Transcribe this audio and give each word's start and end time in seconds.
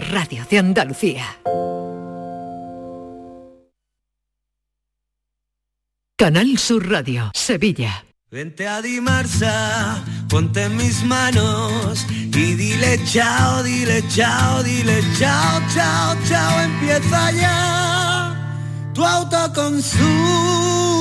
Radio 0.00 0.44
de 0.50 0.58
Andalucía. 0.58 1.24
Canal 6.18 6.58
Sur 6.58 6.90
Radio, 6.90 7.30
Sevilla. 7.34 8.04
Vente 8.30 8.66
a 8.66 8.82
Dimarsa, 8.82 10.02
ponte 10.28 10.68
mis 10.68 11.04
manos 11.04 12.06
y 12.10 12.54
dile 12.54 12.98
chao, 13.04 13.62
dile 13.62 14.02
chao, 14.08 14.62
dile 14.62 15.00
chao, 15.18 15.60
chao, 15.74 16.16
chao, 16.28 16.60
empieza 16.60 17.30
ya 17.32 18.34
tu 18.94 19.04
autoconsumo 19.04 20.95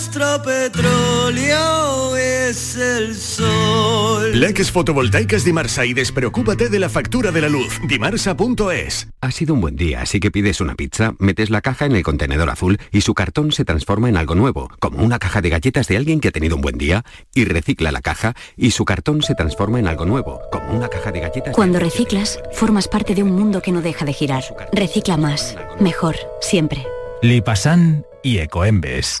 nuestro 0.00 0.42
petróleo 0.42 2.16
es 2.16 2.76
el 2.76 3.14
sol. 3.14 4.38
Leques 4.38 4.70
fotovoltaicas 4.70 5.44
Dimarsa 5.44 5.84
y 5.84 5.94
despreocúpate 5.94 6.68
de 6.68 6.78
la 6.78 6.88
factura 6.88 7.30
de 7.30 7.40
la 7.40 7.48
luz. 7.48 7.80
Dimarsa.es. 7.86 9.08
Ha 9.20 9.30
sido 9.30 9.54
un 9.54 9.60
buen 9.60 9.76
día, 9.76 10.02
así 10.02 10.20
que 10.20 10.30
pides 10.30 10.60
una 10.60 10.74
pizza, 10.74 11.14
metes 11.18 11.50
la 11.50 11.60
caja 11.60 11.86
en 11.86 11.96
el 11.96 12.02
contenedor 12.02 12.48
azul 12.50 12.78
y 12.92 13.02
su 13.02 13.14
cartón 13.14 13.52
se 13.52 13.64
transforma 13.64 14.08
en 14.08 14.16
algo 14.16 14.34
nuevo, 14.34 14.70
como 14.78 15.02
una 15.04 15.18
caja 15.18 15.40
de 15.40 15.50
galletas 15.50 15.88
de 15.88 15.96
alguien 15.96 16.20
que 16.20 16.28
ha 16.28 16.32
tenido 16.32 16.56
un 16.56 16.62
buen 16.62 16.78
día, 16.78 17.04
y 17.34 17.44
recicla 17.44 17.92
la 17.92 18.00
caja 18.00 18.34
y 18.56 18.70
su 18.70 18.84
cartón 18.84 19.22
se 19.22 19.34
transforma 19.34 19.78
en 19.78 19.86
algo 19.86 20.06
nuevo, 20.06 20.40
como 20.50 20.72
una 20.72 20.88
caja 20.88 21.12
de 21.12 21.20
galletas. 21.20 21.54
Cuando 21.54 21.78
reciclas, 21.78 22.40
formas 22.52 22.88
parte 22.88 23.14
de 23.14 23.22
un 23.22 23.32
mundo 23.32 23.60
que 23.60 23.72
no 23.72 23.82
deja 23.82 24.04
de 24.04 24.12
girar. 24.12 24.44
Recicla 24.72 25.16
más, 25.16 25.56
mejor, 25.78 26.16
siempre. 26.40 26.86
Lipasan 27.22 28.04
y 28.22 28.38
Ecoembes. 28.38 29.20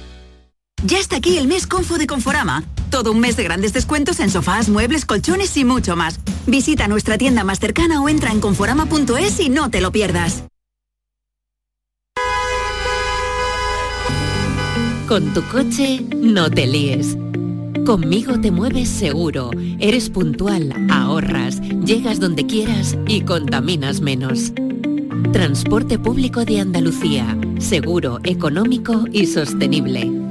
Ya 0.83 0.97
está 0.97 1.17
aquí 1.17 1.37
el 1.37 1.47
mes 1.47 1.67
Confo 1.67 1.97
de 1.97 2.07
Conforama. 2.07 2.63
Todo 2.89 3.11
un 3.11 3.19
mes 3.19 3.37
de 3.37 3.43
grandes 3.43 3.71
descuentos 3.71 4.19
en 4.19 4.31
sofás, 4.31 4.67
muebles, 4.67 5.05
colchones 5.05 5.55
y 5.55 5.63
mucho 5.63 5.95
más. 5.95 6.19
Visita 6.47 6.87
nuestra 6.87 7.17
tienda 7.17 7.43
más 7.43 7.59
cercana 7.59 8.01
o 8.01 8.09
entra 8.09 8.31
en 8.31 8.41
conforama.es 8.41 9.39
y 9.39 9.49
no 9.49 9.69
te 9.69 9.79
lo 9.79 9.91
pierdas. 9.91 10.43
Con 15.07 15.33
tu 15.33 15.43
coche, 15.43 16.03
no 16.15 16.49
te 16.49 16.65
líes. 16.65 17.17
Conmigo 17.85 18.39
te 18.39 18.49
mueves 18.49 18.89
seguro, 18.89 19.51
eres 19.79 20.09
puntual, 20.09 20.73
ahorras, 20.89 21.61
llegas 21.61 22.19
donde 22.19 22.45
quieras 22.45 22.97
y 23.07 23.21
contaminas 23.21 24.01
menos. 24.01 24.53
Transporte 25.33 25.99
público 25.99 26.45
de 26.45 26.61
Andalucía, 26.61 27.37
seguro, 27.59 28.19
económico 28.23 29.05
y 29.11 29.27
sostenible. 29.27 30.30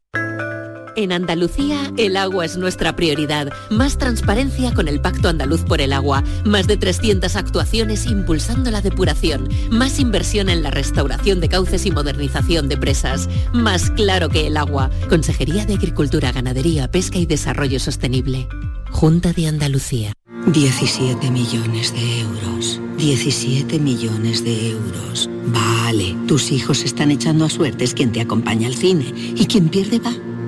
En 0.95 1.13
Andalucía, 1.13 1.91
el 1.97 2.17
agua 2.17 2.43
es 2.45 2.57
nuestra 2.57 2.95
prioridad. 2.95 3.49
Más 3.69 3.97
transparencia 3.97 4.73
con 4.73 4.89
el 4.89 4.99
Pacto 4.99 5.29
Andaluz 5.29 5.63
por 5.63 5.79
el 5.79 5.93
Agua. 5.93 6.23
Más 6.43 6.67
de 6.67 6.75
300 6.75 7.35
actuaciones 7.37 8.05
impulsando 8.07 8.71
la 8.71 8.81
depuración. 8.81 9.47
Más 9.69 9.99
inversión 9.99 10.49
en 10.49 10.63
la 10.63 10.71
restauración 10.71 11.39
de 11.39 11.47
cauces 11.47 11.85
y 11.85 11.91
modernización 11.91 12.67
de 12.67 12.77
presas. 12.77 13.29
Más 13.53 13.89
claro 13.91 14.27
que 14.27 14.47
el 14.47 14.57
agua. 14.57 14.89
Consejería 15.07 15.65
de 15.65 15.75
Agricultura, 15.75 16.33
Ganadería, 16.33 16.91
Pesca 16.91 17.19
y 17.19 17.25
Desarrollo 17.25 17.79
Sostenible. 17.79 18.49
Junta 18.91 19.31
de 19.31 19.47
Andalucía. 19.47 20.13
17 20.47 21.31
millones 21.31 21.93
de 21.93 22.19
euros. 22.19 22.81
17 22.97 23.79
millones 23.79 24.43
de 24.43 24.71
euros. 24.71 25.29
Vale, 25.45 26.17
tus 26.27 26.51
hijos 26.51 26.83
están 26.83 27.11
echando 27.11 27.45
a 27.45 27.49
suertes 27.49 27.93
quien 27.93 28.11
te 28.11 28.19
acompaña 28.19 28.67
al 28.67 28.75
cine. 28.75 29.05
Y 29.35 29.45
quien 29.45 29.69
pierde 29.69 29.99
va. 29.99 30.13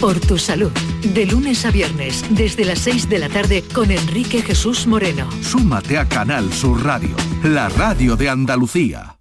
Por 0.00 0.18
tu 0.20 0.38
salud, 0.38 0.70
de 1.02 1.26
lunes 1.26 1.64
a 1.64 1.72
viernes, 1.72 2.24
desde 2.30 2.64
las 2.64 2.78
6 2.80 3.08
de 3.08 3.18
la 3.18 3.28
tarde 3.28 3.64
con 3.74 3.90
Enrique 3.90 4.42
Jesús 4.42 4.86
Moreno. 4.86 5.28
Súmate 5.42 5.98
a 5.98 6.08
Canal 6.08 6.52
Sur 6.52 6.84
Radio, 6.84 7.16
la 7.42 7.68
radio 7.68 8.14
de 8.14 8.28
Andalucía. 8.28 9.07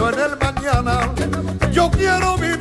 en 0.00 0.20
el 0.20 0.38
mañana, 0.38 1.12
yo 1.72 1.90
quiero 1.90 2.36
vivir 2.36 2.57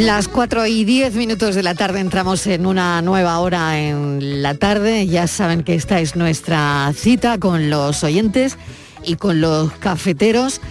Las 0.00 0.28
4 0.28 0.66
y 0.66 0.86
10 0.86 1.14
minutos 1.16 1.54
de 1.54 1.62
la 1.62 1.74
tarde 1.74 2.00
entramos 2.00 2.46
en 2.46 2.64
una 2.64 3.02
nueva 3.02 3.38
hora 3.38 3.78
en 3.78 4.40
la 4.42 4.54
tarde. 4.54 5.06
Ya 5.06 5.26
saben 5.26 5.62
que 5.62 5.74
esta 5.74 6.00
es 6.00 6.16
nuestra 6.16 6.90
cita 6.96 7.36
con 7.36 7.68
los 7.68 8.02
oyentes 8.02 8.56
y 9.04 9.16
con 9.16 9.42
los 9.42 9.70
cafeteros. 9.72 10.62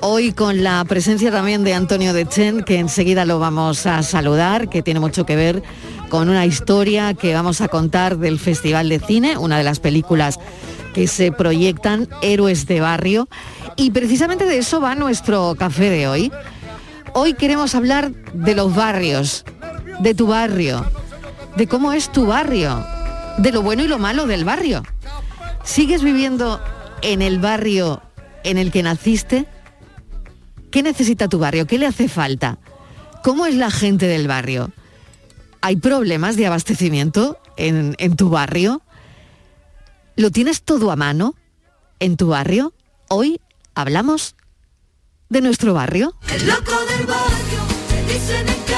Hoy 0.00 0.32
con 0.32 0.62
la 0.62 0.84
presencia 0.84 1.30
también 1.30 1.64
de 1.64 1.72
Antonio 1.72 2.12
Dechen, 2.12 2.64
que 2.64 2.78
enseguida 2.78 3.24
lo 3.24 3.38
vamos 3.38 3.86
a 3.86 4.02
saludar, 4.02 4.68
que 4.68 4.82
tiene 4.82 5.00
mucho 5.00 5.24
que 5.24 5.36
ver 5.36 5.62
con 6.10 6.28
una 6.28 6.44
historia 6.44 7.14
que 7.14 7.32
vamos 7.32 7.62
a 7.62 7.68
contar 7.68 8.18
del 8.18 8.38
Festival 8.38 8.90
de 8.90 9.00
Cine, 9.00 9.38
una 9.38 9.56
de 9.56 9.64
las 9.64 9.80
películas 9.80 10.38
que 10.92 11.06
se 11.06 11.32
proyectan, 11.32 12.08
Héroes 12.20 12.66
de 12.66 12.82
Barrio. 12.82 13.26
Y 13.76 13.90
precisamente 13.92 14.44
de 14.44 14.58
eso 14.58 14.82
va 14.82 14.94
nuestro 14.94 15.54
café 15.58 15.88
de 15.88 16.08
hoy. 16.08 16.30
Hoy 17.18 17.32
queremos 17.32 17.74
hablar 17.74 18.12
de 18.34 18.54
los 18.54 18.74
barrios, 18.74 19.46
de 20.00 20.14
tu 20.14 20.26
barrio, 20.26 20.84
de 21.56 21.66
cómo 21.66 21.94
es 21.94 22.12
tu 22.12 22.26
barrio, 22.26 22.84
de 23.38 23.52
lo 23.52 23.62
bueno 23.62 23.82
y 23.82 23.88
lo 23.88 23.98
malo 23.98 24.26
del 24.26 24.44
barrio. 24.44 24.82
¿Sigues 25.64 26.02
viviendo 26.02 26.60
en 27.00 27.22
el 27.22 27.38
barrio 27.38 28.02
en 28.44 28.58
el 28.58 28.70
que 28.70 28.82
naciste? 28.82 29.46
¿Qué 30.70 30.82
necesita 30.82 31.26
tu 31.26 31.38
barrio? 31.38 31.66
¿Qué 31.66 31.78
le 31.78 31.86
hace 31.86 32.06
falta? 32.06 32.58
¿Cómo 33.24 33.46
es 33.46 33.54
la 33.54 33.70
gente 33.70 34.06
del 34.06 34.28
barrio? 34.28 34.70
¿Hay 35.62 35.76
problemas 35.76 36.36
de 36.36 36.46
abastecimiento 36.46 37.38
en, 37.56 37.94
en 37.96 38.16
tu 38.16 38.28
barrio? 38.28 38.82
¿Lo 40.16 40.30
tienes 40.30 40.64
todo 40.64 40.90
a 40.90 40.96
mano 40.96 41.34
en 41.98 42.18
tu 42.18 42.26
barrio? 42.26 42.74
Hoy 43.08 43.40
hablamos 43.74 44.36
de 45.28 45.40
nuestro 45.40 45.74
barrio. 45.74 46.14
El 46.32 46.46
loco 46.46 46.84
del 46.86 47.06
barrio, 47.06 47.60
te 47.88 48.12
dicen 48.12 48.48
en 48.48 48.75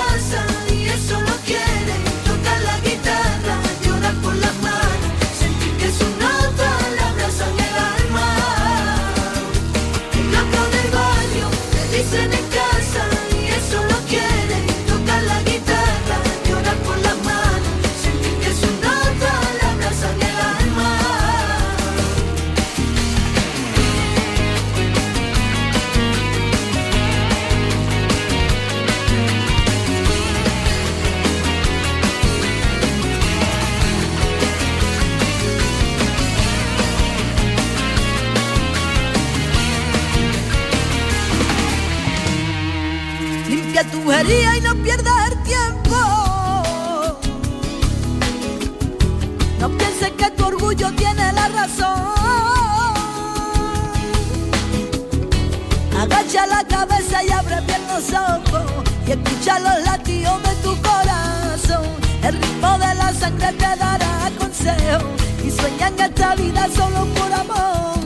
pierdas 44.88 45.30
el 45.30 45.42
tiempo. 45.42 45.98
No 49.60 49.68
pienses 49.76 50.12
que 50.12 50.30
tu 50.30 50.46
orgullo 50.46 50.90
tiene 50.92 51.30
la 51.38 51.46
razón. 51.48 51.98
Agacha 56.02 56.46
la 56.46 56.64
cabeza 56.64 57.22
y 57.22 57.30
abre 57.30 57.60
bien 57.66 57.82
los 57.92 58.06
ojos 58.30 58.64
y 59.06 59.10
escucha 59.10 59.58
los 59.58 59.78
latidos 59.84 60.42
de 60.46 60.54
tu 60.64 60.72
corazón. 60.88 61.84
El 62.22 62.34
ritmo 62.40 62.72
de 62.78 62.94
la 63.02 63.12
sangre 63.12 63.52
te 63.52 63.70
dará 63.84 64.30
consejo 64.38 65.00
y 65.44 65.50
sueña 65.50 65.88
en 65.88 66.00
esta 66.00 66.34
vida 66.34 66.66
solo 66.74 67.00
por 67.16 67.30
amor. 67.42 67.98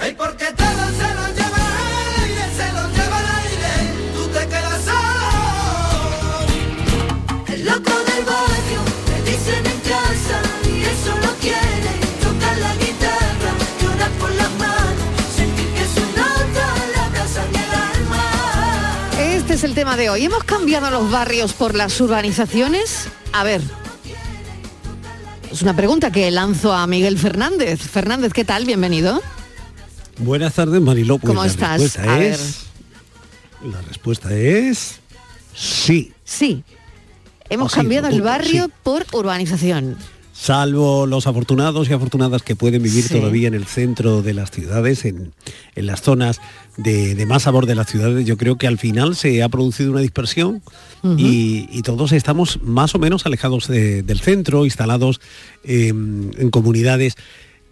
Hey, 0.00 0.12
porque 0.18 0.33
tema 19.84 19.98
de 19.98 20.08
hoy. 20.08 20.24
¿Hemos 20.24 20.44
cambiado 20.44 20.90
los 20.90 21.10
barrios 21.10 21.52
por 21.52 21.74
las 21.74 22.00
urbanizaciones? 22.00 23.06
A 23.34 23.44
ver. 23.44 23.60
Es 25.52 25.60
una 25.60 25.76
pregunta 25.76 26.10
que 26.10 26.30
lanzo 26.30 26.72
a 26.72 26.86
Miguel 26.86 27.18
Fernández. 27.18 27.82
Fernández, 27.82 28.32
¿qué 28.32 28.46
tal? 28.46 28.64
Bienvenido. 28.64 29.20
Buenas 30.16 30.54
tardes, 30.54 30.80
Mariló. 30.80 31.18
Pues 31.18 31.28
¿Cómo 31.28 31.42
la 31.42 31.50
estás? 31.50 31.82
respuesta 31.82 32.14
A 32.14 32.24
es- 32.24 32.60
La 33.62 33.82
respuesta 33.82 34.32
es 34.32 35.00
sí. 35.54 36.14
Sí. 36.24 36.64
Hemos 37.50 37.74
cambiado 37.74 38.08
el 38.08 38.22
barrio 38.22 38.70
por 38.84 39.04
urbanización. 39.12 39.98
Salvo 40.36 41.06
los 41.06 41.28
afortunados 41.28 41.88
y 41.88 41.92
afortunadas 41.92 42.42
que 42.42 42.56
pueden 42.56 42.82
vivir 42.82 43.04
Sí. 43.04 43.14
todavía 43.14 43.46
en 43.48 43.54
el 43.54 43.66
centro 43.66 44.20
de 44.20 44.34
las 44.34 44.50
ciudades, 44.50 45.04
en, 45.04 45.32
en 45.76 45.86
las 45.86 46.02
zonas 46.02 46.40
de, 46.76 47.14
de 47.14 47.24
más 47.24 47.44
sabor 47.44 47.66
de 47.66 47.76
las 47.76 47.86
ciudades, 47.88 48.26
yo 48.26 48.36
creo 48.36 48.56
que 48.58 48.66
al 48.66 48.76
final 48.78 49.14
se 49.14 49.42
ha 49.44 49.48
producido 49.48 49.92
una 49.92 50.00
dispersión 50.00 50.60
y, 51.16 51.68
y 51.70 51.82
todos 51.82 52.10
estamos 52.12 52.58
más 52.62 52.94
o 52.94 52.98
menos 52.98 53.26
alejados 53.26 53.68
de- 53.68 54.02
del 54.02 54.20
centro, 54.20 54.64
instalados 54.64 55.20
eh, 55.62 55.88
en 55.90 56.50
comunidades 56.50 57.14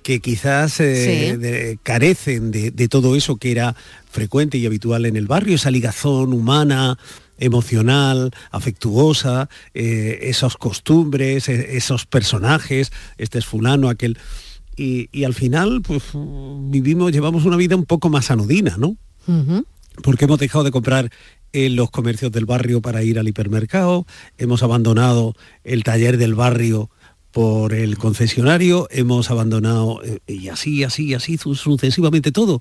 que 0.02 0.20
quizás 0.20 0.80
eh, 0.80 1.30
Sí. 1.32 1.36
de- 1.38 1.78
carecen 1.82 2.50
de, 2.50 2.70
de 2.70 2.88
todo 2.88 3.16
eso 3.16 3.36
que 3.36 3.50
era 3.52 3.74
frecuente 4.10 4.58
y 4.58 4.66
habitual 4.66 5.06
en 5.06 5.16
el 5.16 5.26
barrio, 5.26 5.54
esa 5.54 5.70
ligazón 5.70 6.32
humana, 6.32 6.98
emocional, 7.38 8.30
afectuosa, 8.50 9.48
eh, 9.74 10.18
esas 10.22 10.56
costumbres, 10.56 11.48
e- 11.48 11.76
esos 11.76 12.06
personajes, 12.06 12.92
este 13.18 13.38
es 13.38 13.46
fulano, 13.46 13.88
aquel. 13.88 14.18
Y, 14.76 15.08
y 15.12 15.24
al 15.24 15.34
final, 15.34 15.82
pues 15.82 16.02
vivimos, 16.14 17.12
llevamos 17.12 17.44
una 17.44 17.56
vida 17.56 17.76
un 17.76 17.84
poco 17.84 18.08
más 18.08 18.30
anodina, 18.30 18.76
¿no? 18.78 18.96
porque 20.02 20.24
hemos 20.24 20.38
dejado 20.40 20.64
de 20.64 20.70
comprar 20.70 21.10
en 21.52 21.76
los 21.76 21.90
comercios 21.90 22.32
del 22.32 22.46
barrio 22.46 22.80
para 22.80 23.02
ir 23.02 23.18
al 23.18 23.28
hipermercado, 23.28 24.06
hemos 24.38 24.62
abandonado 24.62 25.34
el 25.64 25.84
taller 25.84 26.16
del 26.16 26.34
barrio 26.34 26.88
por 27.32 27.72
el 27.74 27.98
concesionario, 27.98 28.86
hemos 28.90 29.30
abandonado 29.30 30.00
eh, 30.04 30.18
y 30.26 30.48
así, 30.48 30.84
así, 30.84 31.14
así 31.14 31.38
su- 31.38 31.54
sucesivamente 31.54 32.30
todo. 32.30 32.60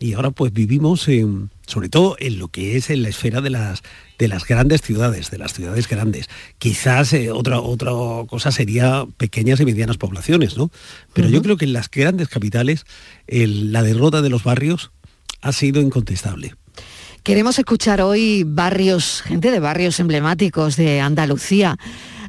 Y 0.00 0.12
ahora 0.12 0.30
pues 0.30 0.52
vivimos 0.52 1.08
en, 1.08 1.50
sobre 1.66 1.88
todo 1.88 2.16
en 2.20 2.38
lo 2.38 2.46
que 2.48 2.76
es 2.76 2.88
en 2.88 3.02
la 3.02 3.08
esfera 3.08 3.40
de 3.40 3.50
las 3.50 3.82
de 4.18 4.28
las 4.28 4.46
grandes 4.46 4.80
ciudades, 4.80 5.30
de 5.30 5.38
las 5.38 5.52
ciudades 5.54 5.88
grandes. 5.88 6.28
Quizás 6.58 7.12
eh, 7.12 7.30
otra 7.32 7.60
otra 7.60 7.90
cosa 8.28 8.50
sería 8.52 9.06
pequeñas 9.16 9.58
y 9.60 9.64
medianas 9.64 9.96
poblaciones, 9.96 10.56
¿no? 10.56 10.70
Pero 11.14 11.28
yo 11.28 11.42
creo 11.42 11.56
que 11.56 11.64
en 11.64 11.72
las 11.72 11.90
grandes 11.90 12.28
capitales 12.28 12.84
el- 13.26 13.72
la 13.72 13.82
derrota 13.82 14.22
de 14.22 14.30
los 14.30 14.44
barrios 14.44 14.90
ha 15.42 15.52
sido 15.52 15.80
incontestable. 15.80 16.54
Queremos 17.24 17.58
escuchar 17.58 18.00
hoy 18.00 18.44
barrios, 18.46 19.22
gente 19.22 19.50
de 19.50 19.58
barrios 19.60 19.98
emblemáticos 20.00 20.76
de 20.76 21.00
Andalucía. 21.00 21.76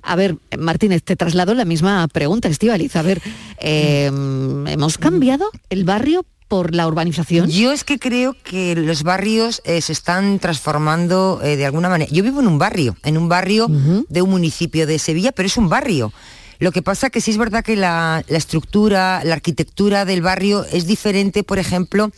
A 0.02 0.16
ver, 0.16 0.38
Martínez, 0.58 1.04
te 1.04 1.16
traslado 1.16 1.54
la 1.54 1.66
misma 1.66 2.08
pregunta, 2.08 2.48
Estivaliz. 2.48 2.96
A 2.96 3.02
ver, 3.02 3.22
eh, 3.60 4.06
¿hemos 4.06 4.98
cambiado 4.98 5.46
el 5.70 5.84
barrio 5.84 6.26
por 6.48 6.74
la 6.74 6.88
urbanización? 6.88 7.50
Yo 7.50 7.72
es 7.72 7.84
que 7.84 8.00
creo 8.00 8.36
que 8.44 8.76
los 8.76 9.04
barrios 9.04 9.62
eh, 9.66 9.82
se 9.82 9.94
están 9.94 10.40
transformando 10.40 11.40
eh, 11.44 11.56
de 11.56 11.66
alguna 11.66 11.90
manera. 11.90 12.12
Yo 12.12 12.24
vivo 12.24 12.42
en 12.42 12.48
un 12.48 12.58
barrio, 12.58 12.98
en 13.04 13.18
un 13.18 13.30
barrio 13.30 13.68
de 13.68 14.22
un 14.22 14.30
municipio 14.30 14.88
de 14.88 15.00
Sevilla, 15.00 15.32
pero 15.32 15.48
es 15.48 15.58
un 15.58 15.70
barrio. 15.70 16.12
Lo 16.58 16.74
que 16.74 16.82
pasa 16.82 17.10
que 17.10 17.22
sí 17.22 17.32
es 17.32 17.38
verdad 17.38 17.64
que 17.64 17.78
la, 17.78 18.24
la 18.28 18.38
estructura, 18.38 19.22
la 19.24 19.36
arquitectura 19.36 20.04
del 20.04 20.22
barrio 20.22 20.66
es 20.66 20.88
diferente, 20.88 21.44
por 21.44 21.58
ejemplo, 21.58 22.12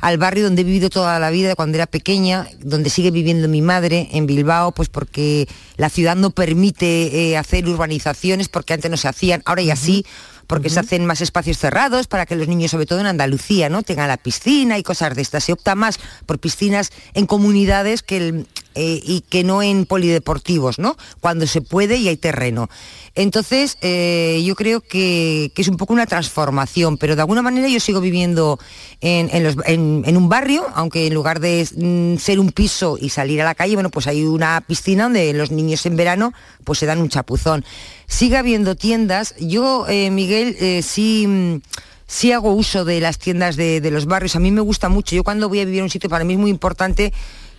al 0.00 0.18
barrio 0.18 0.44
donde 0.44 0.62
he 0.62 0.64
vivido 0.64 0.90
toda 0.90 1.18
la 1.18 1.30
vida 1.30 1.54
cuando 1.54 1.76
era 1.76 1.86
pequeña, 1.86 2.46
donde 2.60 2.90
sigue 2.90 3.10
viviendo 3.10 3.48
mi 3.48 3.62
madre, 3.62 4.08
en 4.12 4.26
Bilbao, 4.26 4.72
pues 4.72 4.88
porque 4.88 5.48
la 5.76 5.88
ciudad 5.90 6.14
no 6.16 6.30
permite 6.30 7.30
eh, 7.30 7.36
hacer 7.36 7.68
urbanizaciones, 7.68 8.48
porque 8.48 8.74
antes 8.74 8.90
no 8.90 8.96
se 8.96 9.08
hacían, 9.08 9.42
ahora 9.44 9.62
ya 9.62 9.76
sí 9.76 10.04
porque 10.46 10.70
se 10.70 10.80
hacen 10.80 11.04
más 11.04 11.20
espacios 11.20 11.58
cerrados 11.58 12.06
para 12.06 12.24
que 12.24 12.34
los 12.34 12.48
niños, 12.48 12.70
sobre 12.70 12.86
todo 12.86 13.00
en 13.00 13.06
Andalucía, 13.06 13.68
¿no? 13.68 13.82
tengan 13.82 14.08
la 14.08 14.16
piscina 14.16 14.78
y 14.78 14.82
cosas 14.82 15.14
de 15.14 15.20
estas. 15.20 15.44
Se 15.44 15.52
opta 15.52 15.74
más 15.74 16.00
por 16.24 16.38
piscinas 16.38 16.90
en 17.12 17.26
comunidades 17.26 18.02
que 18.02 18.16
el- 18.16 18.46
eh, 18.74 19.00
y 19.02 19.22
que 19.22 19.42
no 19.44 19.62
en 19.62 19.86
polideportivos, 19.86 20.78
¿no? 20.78 20.96
Cuando 21.20 21.46
se 21.46 21.60
puede 21.60 21.96
y 21.96 22.08
hay 22.08 22.16
terreno. 22.16 22.68
Entonces, 23.14 23.76
eh, 23.80 24.40
yo 24.46 24.54
creo 24.54 24.80
que, 24.80 25.50
que 25.54 25.62
es 25.62 25.68
un 25.68 25.76
poco 25.76 25.92
una 25.92 26.06
transformación, 26.06 26.96
pero 26.96 27.16
de 27.16 27.22
alguna 27.22 27.42
manera 27.42 27.66
yo 27.68 27.80
sigo 27.80 28.00
viviendo 28.00 28.58
en, 29.00 29.30
en 29.34 30.16
un 30.16 30.28
barrio, 30.28 30.66
aunque 30.74 31.08
en 31.08 31.14
lugar 31.14 31.40
de 31.40 31.66
mm, 31.74 32.18
ser 32.18 32.38
un 32.38 32.52
piso 32.52 32.96
y 33.00 33.08
salir 33.08 33.42
a 33.42 33.44
la 33.44 33.54
calle, 33.54 33.74
bueno, 33.74 33.90
pues 33.90 34.06
hay 34.06 34.24
una 34.24 34.60
piscina 34.60 35.04
donde 35.04 35.32
los 35.32 35.50
niños 35.50 35.84
en 35.86 35.96
verano 35.96 36.32
pues 36.62 36.78
se 36.78 36.86
dan 36.86 37.00
un 37.00 37.08
chapuzón. 37.08 37.64
Sigue 38.06 38.36
habiendo 38.36 38.76
tiendas. 38.76 39.34
Yo, 39.40 39.86
eh, 39.88 40.10
Miguel, 40.10 40.82
sí... 40.82 41.26
mm, 41.26 41.56
Sí 42.10 42.32
hago 42.32 42.54
uso 42.54 42.86
de 42.86 43.02
las 43.02 43.18
tiendas 43.18 43.56
de, 43.56 43.82
de 43.82 43.90
los 43.90 44.06
barrios, 44.06 44.34
a 44.34 44.40
mí 44.40 44.50
me 44.50 44.62
gusta 44.62 44.88
mucho. 44.88 45.14
Yo 45.14 45.22
cuando 45.22 45.50
voy 45.50 45.60
a 45.60 45.66
vivir 45.66 45.82
a 45.82 45.84
un 45.84 45.90
sitio 45.90 46.08
para 46.08 46.24
mí 46.24 46.32
es 46.32 46.38
muy 46.38 46.50
importante 46.50 47.12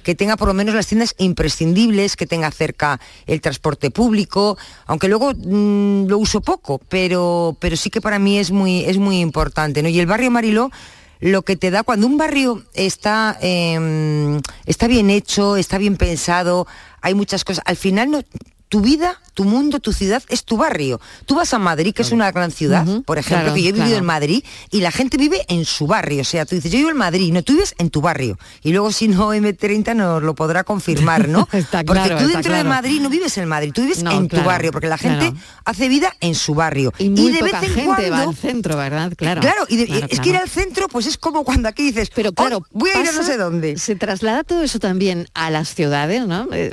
que 0.03 0.15
tenga 0.15 0.37
por 0.37 0.47
lo 0.47 0.53
menos 0.53 0.75
las 0.75 0.87
tiendas 0.87 1.15
imprescindibles, 1.17 2.15
que 2.15 2.25
tenga 2.25 2.51
cerca 2.51 2.99
el 3.27 3.41
transporte 3.41 3.91
público, 3.91 4.57
aunque 4.85 5.07
luego 5.07 5.33
mm, 5.33 6.07
lo 6.07 6.17
uso 6.17 6.41
poco, 6.41 6.79
pero, 6.89 7.55
pero 7.59 7.75
sí 7.75 7.89
que 7.89 8.01
para 8.01 8.19
mí 8.19 8.37
es 8.37 8.51
muy, 8.51 8.85
es 8.85 8.97
muy 8.97 9.19
importante. 9.19 9.83
¿no? 9.83 9.89
Y 9.89 9.99
el 9.99 10.05
barrio 10.05 10.31
Mariló 10.31 10.71
lo 11.19 11.41
que 11.41 11.57
te 11.57 11.69
da 11.69 11.83
cuando 11.83 12.07
un 12.07 12.17
barrio 12.17 12.63
está, 12.73 13.37
eh, 13.41 14.39
está 14.65 14.87
bien 14.87 15.09
hecho, 15.09 15.57
está 15.57 15.77
bien 15.77 15.97
pensado, 15.97 16.65
hay 17.01 17.13
muchas 17.13 17.43
cosas, 17.43 17.61
al 17.65 17.75
final 17.75 18.09
no, 18.09 18.21
tu 18.69 18.81
vida, 18.81 19.19
tu 19.33 19.45
mundo, 19.45 19.79
tu 19.79 19.93
ciudad 19.93 20.21
es 20.29 20.43
tu 20.45 20.55
barrio. 20.55 21.01
Tú 21.25 21.35
vas 21.35 21.53
a 21.55 21.59
Madrid, 21.59 21.91
que 21.93 22.03
es 22.03 22.11
una 22.11 22.31
gran 22.31 22.51
ciudad, 22.51 22.85
por 23.03 23.17
ejemplo, 23.17 23.45
claro, 23.45 23.55
que 23.55 23.63
yo 23.63 23.69
he 23.69 23.71
vivido 23.71 23.87
claro. 23.87 23.99
en 23.99 24.05
Madrid, 24.05 24.43
y 24.69 24.81
la 24.81 24.91
gente 24.91 25.17
vive 25.17 25.43
en 25.47 25.65
su 25.65 25.87
barrio. 25.87 26.21
O 26.21 26.23
sea, 26.23 26.45
tú 26.45 26.55
dices, 26.55 26.71
yo 26.71 26.77
vivo 26.77 26.91
en 26.91 26.97
Madrid, 26.97 27.33
no, 27.33 27.41
tú 27.41 27.53
vives 27.53 27.73
en 27.79 27.89
tu 27.89 27.99
barrio. 27.99 28.37
Y 28.61 28.71
luego 28.71 28.91
si 28.91 29.07
no, 29.07 29.33
M30 29.33 29.95
nos 29.95 30.21
lo 30.21 30.35
podrá 30.35 30.63
confirmar, 30.63 31.27
¿no? 31.27 31.47
Está 31.51 31.83
porque 31.83 32.03
claro, 32.03 32.17
tú 32.17 32.25
está 32.25 32.33
dentro 32.37 32.53
de. 32.53 32.63
Madrid 32.63 33.01
no 33.01 33.09
vives 33.09 33.35
en 33.39 33.47
Madrid, 33.47 33.71
tú 33.73 33.81
vives 33.81 34.03
No, 34.03 34.11
en 34.11 34.27
tu 34.27 34.41
barrio, 34.43 34.71
porque 34.71 34.87
la 34.87 34.99
gente 34.99 35.33
hace 35.65 35.89
vida 35.89 36.13
en 36.21 36.35
su 36.35 36.53
barrio. 36.53 36.93
Y 36.99 37.09
muy 37.09 37.31
de 37.31 37.39
poca 37.39 37.61
vez 37.61 37.69
en 37.69 37.75
gente 37.75 37.85
cuando, 37.85 38.11
va 38.11 38.21
al 38.21 38.35
centro, 38.35 38.77
¿verdad? 38.77 39.13
Claro. 39.17 39.41
Claro, 39.41 39.65
y 39.67 39.77
de- 39.77 40.07
es 40.09 40.19
que 40.19 40.29
ir 40.29 40.37
al 40.37 40.47
centro, 40.49 40.87
pues 40.89 41.07
es 41.07 41.17
como 41.17 41.43
cuando 41.43 41.67
aquí 41.69 41.81
dices, 41.81 42.11
pero 42.13 42.33
claro, 42.33 42.63
voy 42.71 42.91
a 42.91 43.01
ir 43.01 43.09
a 43.09 43.11
no 43.13 43.23
sé 43.23 43.35
dónde. 43.37 43.79
Se 43.79 43.95
traslada 43.95 44.43
todo 44.43 44.61
eso 44.61 44.77
también 44.77 45.27
a 45.33 45.49
las 45.49 45.73
ciudades, 45.73 46.27
¿no? 46.27 46.47
Eh, 46.51 46.71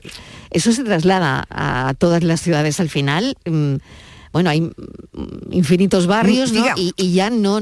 Eso 0.51 0.73
se 0.73 0.85
traslada 0.85 1.47
a 1.51 1.95
todas 1.99 2.23
las 2.23 2.41
ciudades 2.41 2.81
al 2.81 2.89
final. 2.89 3.37
mm, 3.45 3.75
Bueno, 4.33 4.51
hay 4.51 4.71
infinitos 5.51 6.07
barrios, 6.07 6.53
¿no? 6.53 6.63
Diga- 6.63 6.75
Y, 6.77 6.93
y 6.97 7.13
ya 7.15 7.31
no, 7.31 7.59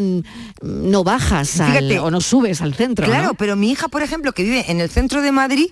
no 0.62 1.04
bajas 1.04 1.60
al- 1.60 1.68
Fíjate. 1.68 1.98
o 2.00 2.10
no 2.10 2.20
subes 2.20 2.62
al 2.62 2.74
centro. 2.74 3.06
Claro, 3.06 3.28
¿no? 3.28 3.34
pero 3.34 3.54
mi 3.54 3.70
hija, 3.70 3.86
por 3.88 4.02
ejemplo, 4.02 4.32
que 4.32 4.42
vive 4.42 4.64
en 4.68 4.80
el 4.80 4.90
centro 4.90 5.22
de 5.22 5.30
Madrid, 5.30 5.66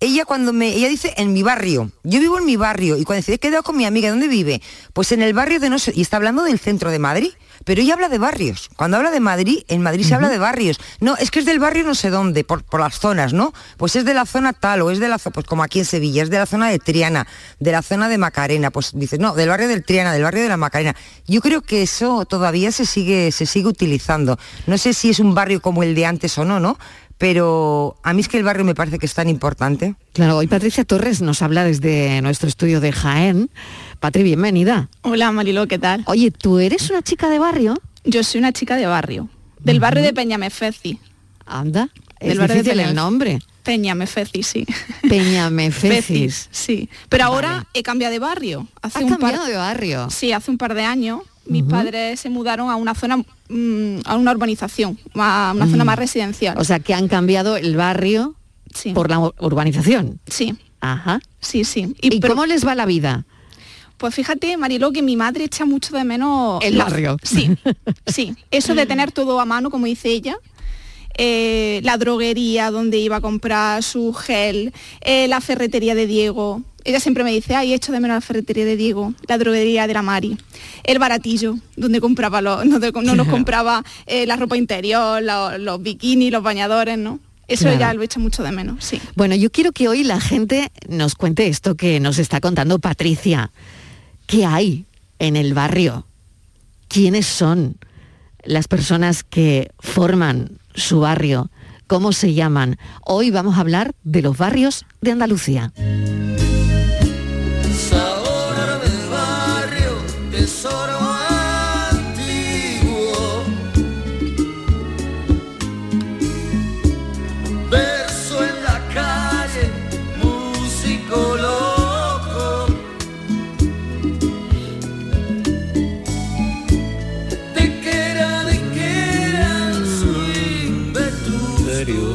ella 0.00 0.24
cuando 0.24 0.52
me, 0.52 0.68
ella 0.68 0.88
dice 0.88 1.14
en 1.16 1.32
mi 1.32 1.42
barrio, 1.42 1.90
yo 2.02 2.20
vivo 2.20 2.38
en 2.38 2.44
mi 2.44 2.56
barrio 2.56 2.96
y 2.96 3.04
cuando 3.04 3.18
dice 3.20 3.34
he 3.34 3.38
quedado 3.38 3.62
con 3.62 3.76
mi 3.76 3.86
amiga, 3.86 4.10
¿dónde 4.10 4.28
vive? 4.28 4.60
Pues 4.92 5.12
en 5.12 5.22
el 5.22 5.32
barrio 5.32 5.60
de 5.60 5.70
no 5.70 5.78
sé, 5.78 5.92
y 5.94 6.02
está 6.02 6.16
hablando 6.18 6.44
del 6.44 6.58
centro 6.58 6.90
de 6.90 6.98
Madrid, 6.98 7.30
pero 7.64 7.80
ella 7.80 7.94
habla 7.94 8.08
de 8.08 8.18
barrios. 8.18 8.68
Cuando 8.76 8.96
habla 8.96 9.10
de 9.10 9.20
Madrid, 9.20 9.64
en 9.68 9.82
Madrid 9.82 10.04
se 10.04 10.14
habla 10.14 10.28
de 10.28 10.38
barrios. 10.38 10.78
No, 11.00 11.16
es 11.16 11.30
que 11.30 11.40
es 11.40 11.46
del 11.46 11.58
barrio 11.58 11.84
no 11.84 11.94
sé 11.94 12.10
dónde, 12.10 12.44
por, 12.44 12.62
por 12.62 12.80
las 12.80 12.98
zonas, 12.98 13.32
¿no? 13.32 13.52
Pues 13.76 13.96
es 13.96 14.04
de 14.04 14.14
la 14.14 14.26
zona 14.26 14.52
tal, 14.52 14.82
o 14.82 14.90
es 14.90 14.98
de 14.98 15.08
la 15.08 15.18
zona, 15.18 15.34
pues 15.34 15.46
como 15.46 15.62
aquí 15.62 15.80
en 15.80 15.84
Sevilla, 15.84 16.22
es 16.22 16.30
de 16.30 16.38
la 16.38 16.46
zona 16.46 16.68
de 16.68 16.78
Triana, 16.78 17.26
de 17.58 17.72
la 17.72 17.82
zona 17.82 18.08
de 18.08 18.18
Macarena, 18.18 18.70
pues 18.70 18.92
dices, 18.94 19.18
no, 19.18 19.34
del 19.34 19.48
barrio 19.48 19.68
del 19.68 19.84
Triana, 19.84 20.12
del 20.12 20.22
barrio 20.22 20.42
de 20.42 20.48
la 20.48 20.56
Macarena. 20.56 20.94
Yo 21.26 21.40
creo 21.40 21.62
que 21.62 21.82
eso 21.82 22.24
todavía 22.24 22.70
se 22.70 22.86
sigue, 22.86 23.32
se 23.32 23.46
sigue 23.46 23.66
utilizando. 23.66 24.38
No 24.66 24.78
sé 24.78 24.92
si 24.92 25.10
es 25.10 25.18
un 25.18 25.34
barrio 25.34 25.60
como 25.60 25.82
el 25.82 25.94
de 25.94 26.06
antes 26.06 26.36
o 26.38 26.44
no, 26.44 26.60
¿no? 26.60 26.78
Pero 27.18 27.96
a 28.02 28.12
mí 28.12 28.20
es 28.20 28.28
que 28.28 28.36
el 28.36 28.44
barrio 28.44 28.64
me 28.64 28.74
parece 28.74 28.98
que 28.98 29.06
es 29.06 29.14
tan 29.14 29.28
importante. 29.28 29.94
Claro, 30.12 30.36
hoy 30.36 30.46
Patricia 30.46 30.84
Torres 30.84 31.22
nos 31.22 31.40
habla 31.40 31.64
desde 31.64 32.20
nuestro 32.20 32.48
estudio 32.48 32.80
de 32.80 32.92
Jaén. 32.92 33.50
Patri, 34.00 34.22
bienvenida. 34.22 34.88
Hola 35.02 35.32
Mariló, 35.32 35.66
¿qué 35.66 35.78
tal? 35.78 36.02
Oye, 36.06 36.30
¿tú 36.30 36.58
eres 36.58 36.90
una 36.90 37.00
chica 37.00 37.30
de 37.30 37.38
barrio? 37.38 37.80
Yo 38.04 38.22
soy 38.22 38.38
una 38.38 38.52
chica 38.52 38.76
de 38.76 38.86
barrio, 38.86 39.28
del 39.60 39.80
barrio 39.80 40.02
de 40.02 40.12
Peñamefeci. 40.12 41.00
Anda, 41.46 41.88
es 42.20 42.28
Del 42.28 42.38
barrio 42.38 42.56
de 42.56 42.62
difícil 42.62 42.80
el 42.80 42.94
nombre. 42.94 43.38
Peñamefeci, 43.62 44.42
sí. 44.42 44.66
Peñamefecis. 45.08 46.48
sí. 46.52 46.88
Pero 47.08 47.24
ahora 47.24 47.66
he 47.72 47.82
cambiado 47.82 48.12
de 48.12 48.18
barrio. 48.18 48.68
Hace 48.82 48.98
¿Has 48.98 49.04
un 49.04 49.10
cambiado 49.10 49.42
par... 49.42 49.50
de 49.50 49.56
barrio? 49.56 50.10
Sí, 50.10 50.32
hace 50.32 50.50
un 50.50 50.58
par 50.58 50.74
de 50.74 50.84
años 50.84 51.20
mis 51.48 51.62
padres 51.64 52.20
se 52.20 52.28
mudaron 52.30 52.70
a 52.70 52.76
una 52.76 52.94
zona, 52.94 53.18
mm, 53.48 53.98
a 54.04 54.16
una 54.16 54.32
urbanización, 54.32 54.98
a 55.14 55.52
una 55.54 55.66
zona 55.66 55.84
Mm. 55.84 55.86
más 55.86 55.98
residencial. 55.98 56.58
O 56.58 56.64
sea, 56.64 56.80
que 56.80 56.94
han 56.94 57.08
cambiado 57.08 57.56
el 57.56 57.76
barrio 57.76 58.34
Sí. 58.74 58.92
por 58.92 59.08
la 59.10 59.18
ur- 59.18 59.34
urbanización. 59.40 60.20
Sí. 60.26 60.54
Ajá. 60.80 61.20
Sí, 61.40 61.64
sí. 61.64 61.94
¿Y, 62.02 62.20
cómo 62.20 62.44
les 62.46 62.66
va 62.66 62.74
la 62.74 62.84
vida? 62.86 63.24
Pues 63.96 64.14
fíjate, 64.14 64.56
Mariló, 64.58 64.92
que 64.92 65.00
mi 65.02 65.16
madre 65.16 65.44
echa 65.44 65.64
mucho 65.64 65.96
de 65.96 66.04
menos... 66.04 66.62
El 66.62 66.76
la- 66.76 66.84
barrio. 66.84 67.16
Sí, 67.22 67.56
sí. 68.06 68.36
Eso 68.50 68.74
de 68.74 68.84
tener 68.86 69.10
todo 69.12 69.40
a 69.40 69.44
mano, 69.46 69.70
como 69.70 69.86
dice 69.86 70.10
ella. 70.10 70.36
eh, 71.18 71.80
la 71.82 71.96
droguería 71.96 72.70
donde 72.70 72.98
iba 72.98 73.16
a 73.16 73.20
comprar 73.22 73.82
su 73.82 74.12
gel, 74.12 74.74
eh, 75.00 75.26
la 75.28 75.40
ferretería 75.40 75.94
de 75.94 76.06
Diego. 76.06 76.60
Ella 76.86 77.00
siempre 77.00 77.24
me 77.24 77.32
dice, 77.32 77.56
ay, 77.56 77.74
echo 77.74 77.90
de 77.90 77.98
menos 77.98 78.14
la 78.14 78.20
ferretería 78.20 78.64
de 78.64 78.76
Diego, 78.76 79.12
la 79.26 79.38
droguería 79.38 79.88
de 79.88 79.94
la 79.94 80.02
Mari, 80.02 80.38
el 80.84 80.98
baratillo, 81.00 81.56
donde 81.76 82.00
compraba 82.00 82.40
los, 82.40 82.58
donde 82.70 82.92
no 83.02 83.16
nos 83.16 83.26
compraba 83.36 83.84
eh, 84.06 84.24
la 84.24 84.36
ropa 84.36 84.56
interior, 84.56 85.20
lo- 85.20 85.58
los 85.58 85.82
bikinis, 85.82 86.30
los 86.30 86.44
bañadores, 86.44 86.96
¿no? 86.96 87.18
Eso 87.48 87.64
Claro. 87.64 87.78
ya 87.80 87.94
lo 87.94 88.02
echa 88.02 88.20
mucho 88.20 88.42
de 88.44 88.52
menos, 88.52 88.84
sí. 88.84 89.00
Bueno, 89.16 89.34
yo 89.34 89.50
quiero 89.50 89.72
que 89.72 89.88
hoy 89.88 90.04
la 90.04 90.20
gente 90.20 90.70
nos 90.88 91.14
cuente 91.16 91.46
esto 91.48 91.74
que 91.76 91.98
nos 92.00 92.18
está 92.18 92.40
contando 92.40 92.78
Patricia. 92.78 93.50
¿Qué 94.26 94.44
hay 94.46 94.84
en 95.18 95.34
el 95.36 95.54
barrio? 95.54 96.06
¿Quiénes 96.88 97.26
son 97.26 97.76
las 98.44 98.68
personas 98.68 99.22
que 99.24 99.70
forman 99.78 100.58
su 100.74 101.00
barrio? 101.00 101.50
¿Cómo 101.88 102.12
se 102.12 102.34
llaman? 102.34 102.78
Hoy 103.02 103.30
vamos 103.30 103.56
a 103.56 103.60
hablar 103.60 103.92
de 104.02 104.22
los 104.22 104.36
barrios 104.38 104.84
de 105.00 105.12
Andalucía. 105.12 105.72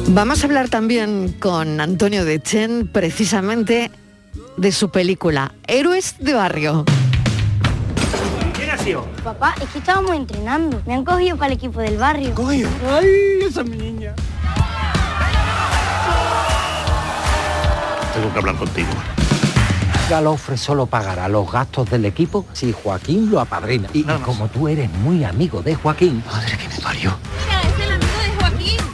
Vamos 0.08 0.42
a 0.42 0.46
hablar 0.46 0.68
también 0.68 1.34
con 1.38 1.80
Antonio 1.80 2.24
de 2.24 2.42
Chen 2.42 2.88
precisamente 2.92 3.90
de 4.56 4.72
su 4.72 4.90
película 4.90 5.54
Héroes 5.66 6.16
de 6.18 6.34
Barrio. 6.34 6.84
¿Quién 8.54 8.70
ha 8.70 8.76
sido? 8.76 9.06
Papá, 9.24 9.54
es 9.62 9.68
que 9.70 9.78
estábamos 9.78 10.14
entrenando. 10.14 10.82
Me 10.86 10.94
han 10.94 11.04
cogido 11.04 11.36
para 11.38 11.52
el 11.52 11.58
equipo 11.58 11.80
del 11.80 11.96
barrio. 11.96 12.34
¿Cogido? 12.34 12.68
Ay, 12.90 13.46
esa 13.48 13.62
es 13.62 13.68
mi 13.68 13.76
niña. 13.76 14.14
Tengo 18.14 18.32
que 18.32 18.38
hablar 18.38 18.56
contigo. 18.56 18.90
Galofre 20.10 20.58
solo 20.58 20.84
pagará 20.84 21.28
los 21.28 21.50
gastos 21.50 21.88
del 21.88 22.04
equipo 22.04 22.44
si 22.52 22.72
Joaquín 22.72 23.30
lo 23.30 23.40
apadrina. 23.40 23.88
Y, 23.94 24.00
y 24.00 24.04
como 24.24 24.48
tú 24.48 24.68
eres 24.68 24.90
muy 24.90 25.24
amigo 25.24 25.62
de 25.62 25.74
Joaquín... 25.74 26.22
Madre 26.30 26.58
que 26.58 26.68
me 26.68 26.80
parió. 26.80 27.16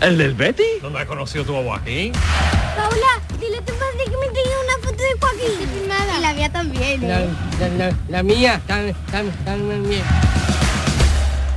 ¿El 0.00 0.16
del 0.18 0.34
Betty? 0.34 0.62
¿Dónde 0.80 1.00
has 1.00 1.06
conocido 1.06 1.44
tú 1.44 1.56
a 1.56 1.62
Joaquín? 1.62 2.12
Paula, 2.12 3.20
dile 3.40 3.58
a 3.58 3.62
tu 3.62 3.72
padre 3.74 4.04
que 4.04 4.10
me 4.16 4.26
tenga 4.26 4.56
una 4.64 4.74
foto 4.82 5.02
de 5.02 5.18
Joaquín. 5.20 5.68
Y 5.84 6.22
la 6.22 6.32
mía 6.34 6.52
también. 6.52 7.02
¿eh? 7.04 7.28
La, 7.60 7.68
la- 7.88 7.96
la 8.08 8.22
mía, 8.22 8.60
tan, 8.66 8.92
tan, 9.10 9.30
tan 9.44 9.88
bien. 9.88 10.02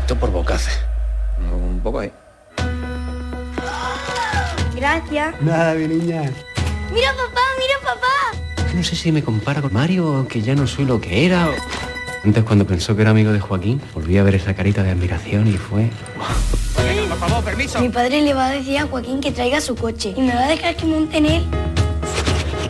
Esto 0.02 0.16
por 0.16 0.32
bocace. 0.32 0.72
Un 1.40 1.80
poco 1.84 2.00
ahí. 2.00 2.12
Gracias. 4.76 5.36
Nada, 5.42 5.74
mi 5.76 5.88
niña. 5.88 6.24
Mira 6.92 7.12
papá, 7.14 7.42
mira 7.60 7.76
papá. 7.84 8.74
No 8.74 8.84
sé 8.84 8.96
si 8.96 9.12
me 9.12 9.22
compara 9.24 9.62
con 9.62 9.72
Mario, 9.74 10.26
que 10.28 10.42
ya 10.42 10.56
no 10.56 10.66
soy 10.66 10.86
lo 10.86 11.00
que 11.00 11.26
era. 11.28 11.50
Antes 12.26 12.44
cuando 12.44 12.66
pensó 12.66 12.96
que 12.96 13.04
era 13.04 13.12
amigo 13.12 13.32
de 13.32 13.40
Joaquín, 13.40 13.82
volví 13.94 14.18
a 14.18 14.24
ver 14.24 14.36
esa 14.36 14.56
carita 14.56 14.82
de 14.84 14.92
admiración 14.92 15.48
y 15.48 15.58
fue... 15.58 15.90
favor, 17.16 17.44
permiso. 17.44 17.80
Mi 17.80 17.90
padre 17.90 18.22
le 18.22 18.34
va 18.34 18.48
a 18.48 18.50
decir 18.52 18.78
a 18.78 18.88
Joaquín 18.88 19.22
que 19.22 19.32
traiga 19.32 19.62
su 19.62 19.76
coche 19.76 20.14
y 20.16 20.22
me 20.22 20.34
va 20.34 20.46
a 20.46 20.48
dejar 20.48 20.76
que 20.76 20.86
monte 20.86 21.18
en 21.18 21.26
él. 21.26 21.46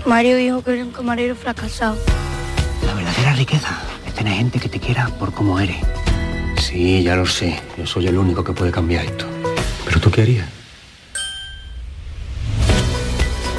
Mario 0.06 0.36
dijo 0.36 0.64
que 0.64 0.74
era 0.74 0.84
un 0.84 0.92
camarero 0.92 1.36
fracasado. 1.36 1.98
La 2.86 2.94
verdadera 2.94 3.34
riqueza 3.34 3.80
es 4.06 4.14
tener 4.14 4.34
gente 4.34 4.60
que 4.60 4.70
te 4.70 4.80
quiera 4.80 5.08
por 5.20 5.34
cómo 5.34 5.60
eres. 5.60 5.78
Sí, 6.60 7.04
ya 7.04 7.16
lo 7.16 7.26
sé. 7.26 7.60
Yo 7.78 7.86
soy 7.86 8.08
el 8.08 8.18
único 8.18 8.44
que 8.44 8.54
puede 8.54 8.72
cambiar 8.72 9.06
esto. 9.06 9.26
¿Pero 9.86 10.00
tú 10.00 10.10
qué 10.10 10.22
harías? 10.22 10.48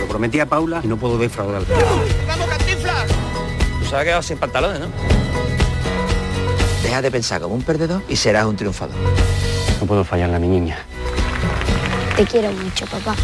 Lo 0.01 0.09
prometí 0.09 0.41
a 0.41 0.47
Paula 0.47 0.81
y 0.83 0.89
no 0.89 0.97
puedo 0.97 1.19
defraudar. 1.19 1.62
¡Vamos, 2.27 2.47
cantinflas! 2.49 3.07
Tú 3.81 3.87
sabes 3.89 4.07
que 4.07 4.12
vas 4.15 4.27
sin 4.27 4.39
pantalones, 4.39 4.81
¿no? 4.81 4.87
Deja 6.83 7.03
de 7.03 7.11
pensar 7.11 7.41
como 7.41 7.55
un 7.55 7.62
perdedor 7.62 8.03
y 8.09 8.17
serás 8.17 8.47
un 8.47 8.57
triunfador. 8.57 8.97
No 9.83 9.89
puedo 9.89 10.05
fallarle 10.05 10.37
a 10.37 10.39
mi 10.39 10.47
niña. 10.47 10.79
Te 12.17 12.25
quiero 12.25 12.53
mucho, 12.53 12.87
papá. 12.87 13.17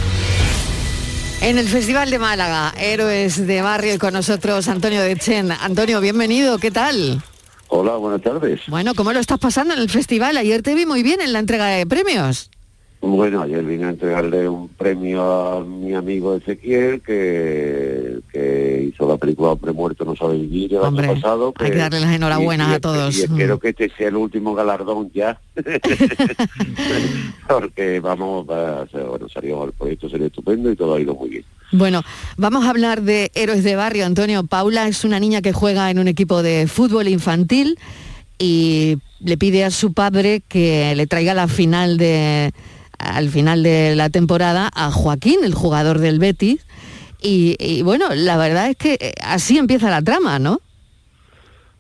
En 1.41 1.57
el 1.57 1.69
Festival 1.69 2.11
de 2.11 2.19
Málaga, 2.19 2.75
Héroes 2.77 3.47
de 3.47 3.63
Barrio 3.63 3.95
y 3.95 3.99
con 3.99 4.13
nosotros 4.13 4.67
Antonio 4.67 5.01
de 5.01 5.15
Chen. 5.15 5.53
Antonio, 5.53 6.01
bienvenido, 6.01 6.59
¿qué 6.59 6.73
tal? 6.73 7.23
Hola, 7.69 7.95
buenas 7.95 8.23
tardes. 8.23 8.63
Bueno, 8.67 8.97
¿cómo 8.97 9.13
lo 9.13 9.21
estás 9.21 9.39
pasando 9.39 9.73
en 9.73 9.79
el 9.79 9.89
festival? 9.89 10.37
Ayer 10.37 10.63
te 10.63 10.75
vi 10.75 10.85
muy 10.85 11.05
bien 11.05 11.21
en 11.21 11.33
la 11.33 11.39
entrega 11.39 11.67
de 11.67 11.87
premios. 11.87 12.51
Bueno, 13.01 13.43
ayer 13.43 13.63
vine 13.65 13.85
a 13.85 13.91
entregarle 13.91 14.49
un 14.49 14.69
premio 14.69 15.23
a 15.23 15.65
mi 15.65 15.95
amigo 15.95 16.35
Ezequiel, 16.35 17.01
que, 17.01 18.19
que 18.33 18.91
hizo 18.93 19.09
la 19.09 19.17
película 19.17 19.51
Hombre 19.51 19.73
Muerto 19.73 20.05
No 20.05 20.17
Sabe 20.17 20.37
Vivir 20.37 20.75
el 20.75 20.81
Hombre, 20.81 21.07
año 21.07 21.15
pasado. 21.15 21.55
hay 21.59 21.71
que 21.71 21.77
darle 21.77 22.01
las 22.01 22.13
enhorabuenas 22.15 22.69
y- 22.69 22.73
y- 22.73 22.75
a 22.75 22.81
todos. 22.81 23.17
Y 23.17 23.23
espero 23.23 23.61
que 23.61 23.69
este 23.69 23.89
sea 23.97 24.09
el 24.09 24.17
último 24.17 24.53
galardón 24.55 25.11
ya. 25.15 25.39
Porque 27.49 28.01
vamos, 28.01 28.47
bueno, 28.47 29.29
salió 29.33 29.65
el 29.65 29.73
proyecto 29.73 30.09
sería 30.09 30.27
estupendo 30.27 30.71
y 30.71 30.77
todo 30.77 30.95
ha 30.97 31.01
ido 31.01 31.15
muy 31.15 31.31
bien. 31.31 31.45
Bueno, 31.73 32.03
vamos 32.37 32.65
a 32.67 32.71
hablar 32.71 33.03
de 33.03 33.31
Héroes 33.35 33.63
de 33.63 33.77
Barrio. 33.77 34.07
Antonio, 34.07 34.43
Paula 34.45 34.89
es 34.89 35.05
una 35.05 35.21
niña 35.21 35.41
que 35.43 35.53
juega 35.53 35.91
en 35.91 35.99
un 35.99 36.09
equipo 36.09 36.43
de 36.43 36.67
fútbol 36.67 37.09
infantil 37.09 37.79
y 38.39 38.99
le 39.21 39.37
pide 39.37 39.65
a 39.65 39.71
su 39.71 39.93
padre 39.93 40.43
que 40.49 40.95
le 40.97 41.07
traiga 41.07 41.35
la 41.35 41.47
final 41.49 41.97
de 41.99 42.53
al 42.99 43.29
final 43.31 43.63
de 43.63 43.95
la 43.97 44.11
temporada 44.11 44.71
a 44.75 44.91
Joaquín, 44.91 45.41
el 45.43 45.55
jugador 45.55 45.99
del 45.99 46.19
Betis. 46.19 46.65
Y, 47.21 47.57
y 47.59 47.83
bueno, 47.83 48.07
la 48.15 48.37
verdad 48.37 48.71
es 48.71 48.77
que 48.77 48.99
eh, 49.01 49.15
así 49.23 49.59
empieza 49.59 49.91
la 49.91 50.03
trama, 50.03 50.39
¿no? 50.39 50.61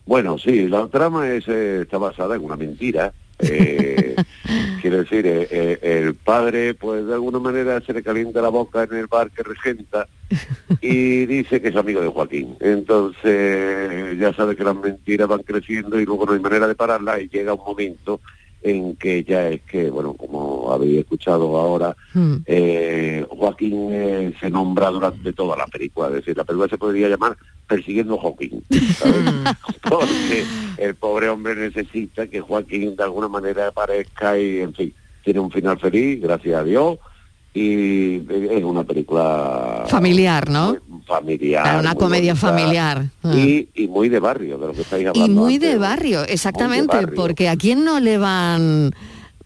Bueno, 0.06 0.38
sí, 0.38 0.68
la 0.68 0.88
trama 0.88 1.28
es, 1.28 1.46
eh, 1.48 1.82
está 1.82 1.98
basada 1.98 2.34
en 2.36 2.44
una 2.44 2.56
mentira. 2.56 3.12
Eh, 3.38 4.16
quiero 4.82 4.98
decir, 4.98 5.26
eh, 5.26 5.48
eh, 5.50 5.78
el 5.82 6.14
padre, 6.14 6.74
pues 6.74 7.06
de 7.06 7.14
alguna 7.14 7.38
manera 7.38 7.80
se 7.80 7.92
le 7.92 8.02
calienta 8.02 8.42
la 8.42 8.48
boca 8.48 8.84
en 8.84 8.96
el 8.96 9.06
bar 9.06 9.30
que 9.30 9.42
regenta 9.42 10.08
y 10.80 11.26
dice 11.26 11.60
que 11.60 11.68
es 11.68 11.76
amigo 11.76 12.00
de 12.00 12.08
Joaquín. 12.08 12.56
Entonces, 12.60 14.18
ya 14.18 14.32
sabe 14.34 14.56
que 14.56 14.64
las 14.64 14.76
mentiras 14.76 15.28
van 15.28 15.42
creciendo 15.42 16.00
y 16.00 16.06
luego 16.06 16.26
no 16.26 16.32
hay 16.32 16.40
manera 16.40 16.66
de 16.66 16.74
pararlas 16.74 17.20
y 17.20 17.28
llega 17.28 17.54
un 17.54 17.64
momento 17.64 18.20
en 18.62 18.96
que 18.96 19.24
ya 19.24 19.48
es 19.48 19.62
que, 19.62 19.90
bueno, 19.90 20.14
como 20.14 20.72
habéis 20.72 21.00
escuchado 21.00 21.56
ahora, 21.56 21.96
eh, 22.46 23.24
Joaquín 23.30 23.88
eh, 23.92 24.34
se 24.40 24.50
nombra 24.50 24.90
durante 24.90 25.32
toda 25.32 25.56
la 25.56 25.66
película, 25.66 26.08
es 26.08 26.14
decir, 26.14 26.36
la 26.36 26.44
película 26.44 26.68
se 26.68 26.78
podría 26.78 27.08
llamar 27.08 27.36
Persiguiendo 27.66 28.14
a 28.14 28.22
Joaquín, 28.22 28.64
¿sabes? 28.96 29.24
porque 29.88 30.44
el 30.78 30.94
pobre 30.94 31.28
hombre 31.28 31.54
necesita 31.54 32.26
que 32.26 32.40
Joaquín 32.40 32.96
de 32.96 33.04
alguna 33.04 33.28
manera 33.28 33.68
aparezca 33.68 34.38
y, 34.38 34.60
en 34.60 34.74
fin, 34.74 34.94
tiene 35.22 35.40
un 35.40 35.50
final 35.50 35.78
feliz, 35.78 36.20
gracias 36.20 36.54
a 36.56 36.64
Dios, 36.64 36.98
y 37.54 38.16
es 38.16 38.64
una 38.64 38.84
película 38.84 39.84
Familiar, 39.88 40.48
¿no? 40.48 40.76
Familiar. 41.08 41.80
Una 41.80 41.94
muy 41.94 41.98
comedia 41.98 42.34
bonita 42.34 42.46
familiar. 42.48 43.06
Ah. 43.24 43.34
Y, 43.34 43.68
y 43.74 43.88
muy 43.88 44.08
de 44.08 44.20
barrio, 44.20 44.58
de 44.58 44.66
lo 44.68 44.72
que 44.74 44.82
estáis 44.82 45.02
Y 45.04 45.06
hablando. 45.06 45.40
muy 45.40 45.54
antes. 45.54 45.70
de 45.72 45.78
barrio, 45.78 46.22
exactamente, 46.24 46.94
barrio. 46.96 47.14
porque 47.16 47.48
a 47.48 47.56
quién 47.56 47.84
no 47.84 47.98
le 47.98 48.18
van 48.18 48.92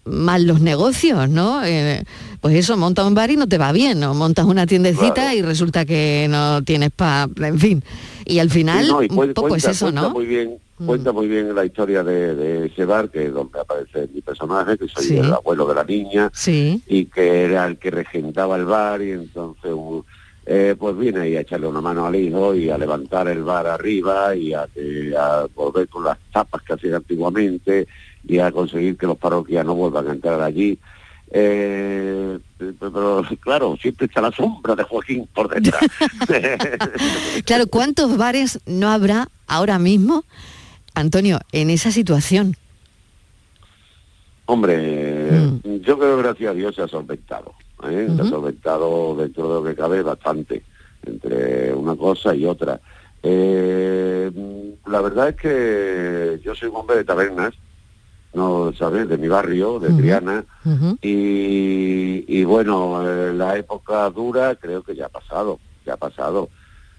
mal 0.04 0.46
los 0.46 0.60
negocios, 0.60 1.28
¿no? 1.30 1.64
Eh, 1.64 2.02
pues 2.40 2.56
eso, 2.56 2.76
montas 2.76 3.06
un 3.06 3.14
bar 3.14 3.30
y 3.30 3.36
no 3.36 3.46
te 3.46 3.56
va 3.56 3.70
bien, 3.70 4.00
¿no? 4.00 4.14
Montas 4.14 4.44
una 4.46 4.66
tiendecita 4.66 5.14
Claro. 5.14 5.36
y 5.38 5.42
resulta 5.42 5.84
que 5.84 6.26
no 6.28 6.62
tienes 6.64 6.90
pa, 6.90 7.28
en 7.40 7.58
fin. 7.60 7.84
Y 8.24 8.40
al 8.40 8.50
final, 8.50 8.84
Sí, 8.84 8.90
no, 8.90 9.02
y 9.02 9.06
un 9.08 9.16
cuen- 9.16 9.32
poco 9.32 9.48
cuenta, 9.50 9.70
es 9.70 9.76
eso, 9.76 9.86
cuenta 9.86 10.00
¿no? 10.02 10.10
Mm. 10.10 10.12
Muy 10.12 10.26
bien, 10.26 10.58
Cuenta 10.84 11.12
muy 11.12 11.28
bien 11.28 11.54
la 11.54 11.64
historia 11.64 12.02
de, 12.02 12.34
de 12.34 12.66
ese 12.66 12.84
bar, 12.84 13.08
que 13.08 13.26
es 13.26 13.32
donde 13.32 13.60
aparece 13.60 14.08
mi 14.12 14.20
personaje, 14.20 14.76
que 14.76 14.88
soy 14.88 15.04
Sí. 15.04 15.16
el 15.16 15.32
abuelo 15.32 15.64
de 15.68 15.76
la 15.76 15.84
niña, 15.84 16.28
Sí. 16.34 16.82
y 16.88 17.04
que 17.04 17.44
era 17.44 17.66
el 17.66 17.78
que 17.78 17.92
regentaba 17.92 18.56
el 18.56 18.64
bar, 18.64 19.00
y 19.00 19.12
entonces 19.12 19.70
eh, 20.46 20.74
pues 20.78 20.96
viene 20.96 21.20
ahí 21.20 21.36
a 21.36 21.40
echarle 21.42 21.66
una 21.68 21.80
mano 21.80 22.06
al 22.06 22.16
hijo 22.16 22.54
y 22.54 22.68
a 22.70 22.76
levantar 22.78 23.28
el 23.28 23.42
bar 23.42 23.66
arriba 23.66 24.34
y 24.34 24.52
a, 24.54 24.62
a 25.18 25.46
volver 25.54 25.88
con 25.88 26.04
las 26.04 26.18
tapas 26.32 26.62
que 26.62 26.72
hacían 26.72 26.94
antiguamente 26.94 27.86
y 28.26 28.38
a 28.38 28.50
conseguir 28.52 28.96
que 28.96 29.06
los 29.06 29.18
parroquianos 29.18 29.76
vuelvan 29.76 30.08
a 30.08 30.12
entrar 30.12 30.40
allí. 30.40 30.78
Eh, 31.34 32.38
pero 32.78 33.22
claro, 33.40 33.76
siempre 33.80 34.06
está 34.06 34.20
la 34.20 34.30
sombra 34.32 34.74
de 34.74 34.82
Joaquín 34.84 35.26
por 35.34 35.48
detrás. 35.48 35.80
Claro, 37.46 37.66
¿cuántos 37.68 38.16
bares 38.18 38.60
no 38.66 38.90
habrá 38.90 39.28
ahora 39.46 39.78
mismo, 39.78 40.24
Antonio, 40.94 41.40
en 41.52 41.70
esa 41.70 41.90
situación? 41.90 42.56
Hombre, 44.46 45.30
Mm. 45.32 45.76
yo 45.80 45.98
creo 45.98 46.16
que 46.16 46.22
gracias 46.22 46.50
a 46.50 46.54
Dios 46.54 46.74
se 46.74 46.82
ha 46.82 46.88
solventado. 46.88 47.54
¿Eh? 47.90 48.08
Se 48.14 48.22
ha 48.22 48.24
solventado 48.24 49.14
dentro 49.16 49.48
de 49.48 49.54
lo 49.54 49.64
que 49.64 49.74
cabe 49.74 50.02
bastante, 50.02 50.62
entre 51.04 51.72
una 51.74 51.96
cosa 51.96 52.34
y 52.34 52.44
otra. 52.44 52.80
Eh, 53.22 54.30
la 54.86 55.00
verdad 55.00 55.28
es 55.30 55.36
que 55.36 56.40
yo 56.44 56.54
soy 56.54 56.68
un 56.68 56.76
hombre 56.76 56.96
de 56.96 57.04
tabernas, 57.04 57.54
no 58.34 58.72
sabes, 58.72 59.08
de 59.08 59.18
mi 59.18 59.28
barrio, 59.28 59.78
de 59.78 59.90
Triana, 59.90 60.44
y, 61.02 62.24
y 62.26 62.44
bueno, 62.44 63.06
eh, 63.06 63.32
la 63.34 63.56
época 63.56 64.08
dura 64.10 64.56
creo 64.56 64.82
que 64.82 64.94
ya 64.94 65.06
ha 65.06 65.10
pasado, 65.10 65.58
ya 65.84 65.94
ha 65.94 65.98
pasado. 65.98 66.48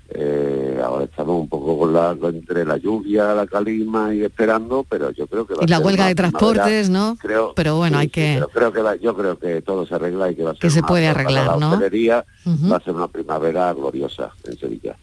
Eh, 0.10 0.80
ahora 0.84 1.06
estamos 1.06 1.40
un 1.42 1.48
poco 1.48 1.80
con 1.80 1.94
la, 1.94 2.16
entre 2.30 2.66
la 2.66 2.78
lluvia, 2.78 3.34
la 3.34 3.48
calima 3.48 4.14
y 4.14 4.22
esperando, 4.24 4.86
pero 4.88 5.10
yo 5.12 5.26
creo 5.28 5.48
que 5.48 5.54
va 5.56 5.62
Y 5.62 5.66
a 5.66 5.68
la 5.70 5.78
ser 5.78 5.86
huelga 5.86 6.08
de 6.08 6.16
transportes, 6.16 6.62
primavera. 6.88 6.90
¿no? 6.90 7.16
Creo, 7.20 7.54
Pero 7.56 7.78
bueno, 7.78 7.98
sí, 7.98 8.02
hay 8.02 8.08
sí, 8.08 8.12
que... 8.12 8.34
pero 8.36 8.50
creo 8.50 8.74
que 8.74 8.82
va- 8.82 8.96
yo 8.98 9.16
creo 9.16 9.40
que 9.40 9.62
todo 9.62 9.88
se 9.88 9.96
arregla 9.96 10.30
y 10.30 10.36
que 10.36 10.44
va 10.44 10.52
a 10.52 10.54
ser 10.54 10.62
Que 10.62 10.70
se 10.70 10.80
una- 10.80 10.88
puede 10.88 11.08
arreglar, 11.08 11.48
la 11.48 11.58
¿no? 11.58 11.72
hostelería 11.72 12.26
Ujú. 12.46 12.70
va 12.70 12.78
a 12.78 12.84
ser 12.84 12.94
una 12.94 13.08
primavera 13.08 13.74
gloriosa 13.74 14.32
en 14.44 14.58
Sevilla. 14.60 14.96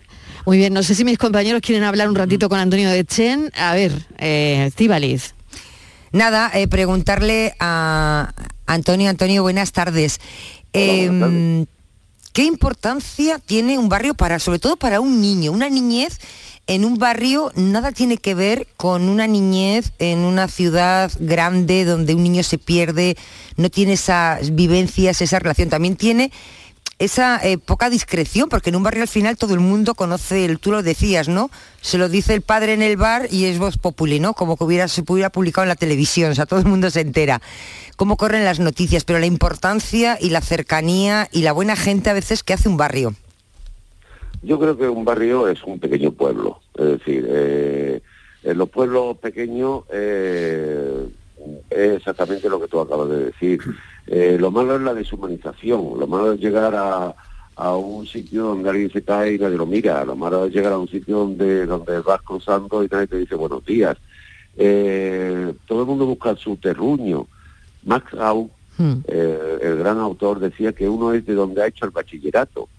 Muy 0.47 0.59
bien, 0.59 0.73
no 0.73 0.83
sé 0.83 0.95
si 0.95 1.05
mis 1.05 1.19
compañeros 1.19 1.61
quieren 1.61 1.85
hablar 1.85 2.09
un 2.09 2.15
ratito 2.15 2.49
con 2.49 2.59
Antonio 2.59 2.89
de 2.91 3.05
Chen. 3.05 3.51
A 3.59 3.75
ver, 3.75 3.93
eh, 4.19 4.67
Estíbaliz. 4.69 5.35
Nada, 6.13 6.51
eh, 6.55 6.67
preguntarle 6.69 7.55
a 7.61 8.33
Antonio, 8.67 9.11
Antonio, 9.11 9.43
buenas 9.43 9.73
tardes. 9.73 10.19
Em, 10.73 11.67
¿Qué 12.33 12.45
importancia 12.45 13.41
tiene 13.41 13.77
un 13.77 13.89
barrio 13.89 14.15
para, 14.15 14.39
sobre 14.39 14.61
todo 14.61 14.77
para 14.77 15.01
un 15.01 15.21
niño, 15.21 15.51
una 15.51 15.69
niñez 15.69 16.19
en 16.69 16.85
un 16.85 16.99
barrio 16.99 17.51
nada 17.57 17.91
tiene 17.91 18.19
que 18.19 18.37
ver 18.37 18.69
con 18.77 19.09
una 19.09 19.27
niñez 19.27 19.93
en 19.99 20.21
una 20.21 20.47
ciudad 20.47 21.11
grande 21.19 21.85
donde 21.85 22.15
un 22.15 22.23
niño 22.23 22.45
se 22.45 22.59
pierde, 22.59 23.17
no 23.57 23.71
tiene 23.71 23.95
esas 23.95 24.55
vivencias, 24.55 25.21
esa 25.21 25.41
relación, 25.41 25.69
también 25.69 25.97
tiene 25.97 26.31
esa 27.01 27.41
eh, 27.43 27.57
poca 27.57 27.89
discreción, 27.89 28.51
porque 28.51 28.69
en 28.69 28.77
un 28.77 28.83
barrio 28.83 29.03
al 29.03 29.09
final 29.09 29.39
todo 29.39 29.55
el 29.55 29.61
mundo 29.61 29.95
conoce, 29.95 30.45
el, 30.45 30.59
tú 30.59 30.71
lo 30.71 30.83
decías, 30.83 31.29
¿no? 31.29 31.51
Se 31.81 31.97
lo 31.97 32.11
dice 32.11 32.35
el 32.35 32.43
padre 32.43 32.75
en 32.75 32.83
el 32.83 32.99
bar 32.99 33.27
y 33.31 33.47
es 33.47 33.59
voz 33.59 33.79
populi, 33.79 34.21
¿no? 34.21 34.35
Como 34.35 34.59
que 34.59 34.65
hubiera, 34.65 34.87
se 34.87 35.03
hubiera 35.09 35.31
publicado 35.31 35.65
en 35.65 35.71
la 35.71 35.77
televisión, 35.77 36.31
o 36.31 36.35
sea, 36.35 36.45
todo 36.45 36.61
el 36.61 36.67
mundo 36.67 36.91
se 36.91 37.01
entera. 37.01 37.41
Cómo 37.97 38.19
corren 38.19 38.45
las 38.45 38.61
noticias, 38.61 39.05
pero 39.05 39.19
la 39.19 39.25
importancia 39.25 40.19
y 40.21 40.29
la 40.29 40.43
cercanía 40.43 41.27
y 41.33 41.41
la 41.41 41.53
buena 41.53 41.75
gente 41.75 42.11
a 42.11 42.13
veces 42.13 42.43
que 42.43 42.53
hace 42.53 42.69
un 42.69 42.77
barrio. 42.77 43.15
Yo 44.43 44.61
creo 44.61 44.77
que 44.77 44.89
un 44.89 45.05
barrio 45.07 45.49
es 45.49 45.65
un 45.65 45.81
pequeño 45.81 46.13
pueblo, 46.13 46.61
es 46.75 46.99
decir, 46.99 47.27
eh, 47.31 48.03
en 48.43 48.59
los 48.59 48.69
pueblos 48.69 49.17
pequeños 49.17 49.85
eh, 49.91 51.09
es 51.71 51.97
exactamente 51.97 52.51
lo 52.51 52.61
que 52.61 52.69
tú 52.69 52.79
acabas 52.79 53.09
de 53.09 53.25
decir. 53.25 53.61
Eh, 54.07 54.37
lo 54.41 54.51
malo 54.51 54.77
es 54.77 54.83
la 54.83 54.95
deshumanización, 54.95 55.99
lo 55.99 56.07
malo 56.07 56.33
es 56.33 56.41
llegar 56.41 56.75
a, 56.75 57.15
a 57.57 57.77
un 57.77 58.07
sitio 58.07 58.45
donde 58.45 58.71
alguien 58.71 58.91
se 58.91 59.03
cae 59.03 59.35
y 59.35 59.39
nadie 59.39 59.57
lo 59.57 59.67
mira, 59.67 60.05
lo 60.05 60.17
malo 60.17 60.45
es 60.47 60.53
llegar 60.55 60.73
a 60.73 60.79
un 60.79 60.89
sitio 60.89 61.19
donde, 61.19 61.67
donde 61.67 62.01
vas 62.01 62.23
cruzando 62.23 62.83
y 62.83 62.89
nadie 62.91 63.07
te 63.07 63.19
dice 63.19 63.35
buenos 63.35 63.65
días. 63.65 63.97
Eh, 64.57 65.53
todo 65.67 65.83
el 65.83 65.87
mundo 65.87 66.07
busca 66.07 66.35
su 66.37 66.57
terruño. 66.57 67.27
Max 67.85 68.13
Au, 68.15 68.51
eh, 69.07 69.59
el 69.63 69.77
gran 69.77 69.99
autor, 69.99 70.39
decía 70.41 70.73
que 70.73 70.89
uno 70.89 71.13
es 71.13 71.25
de 71.27 71.35
donde 71.35 71.63
ha 71.63 71.67
hecho 71.67 71.85
el 71.85 71.91
bachillerato. 71.91 72.69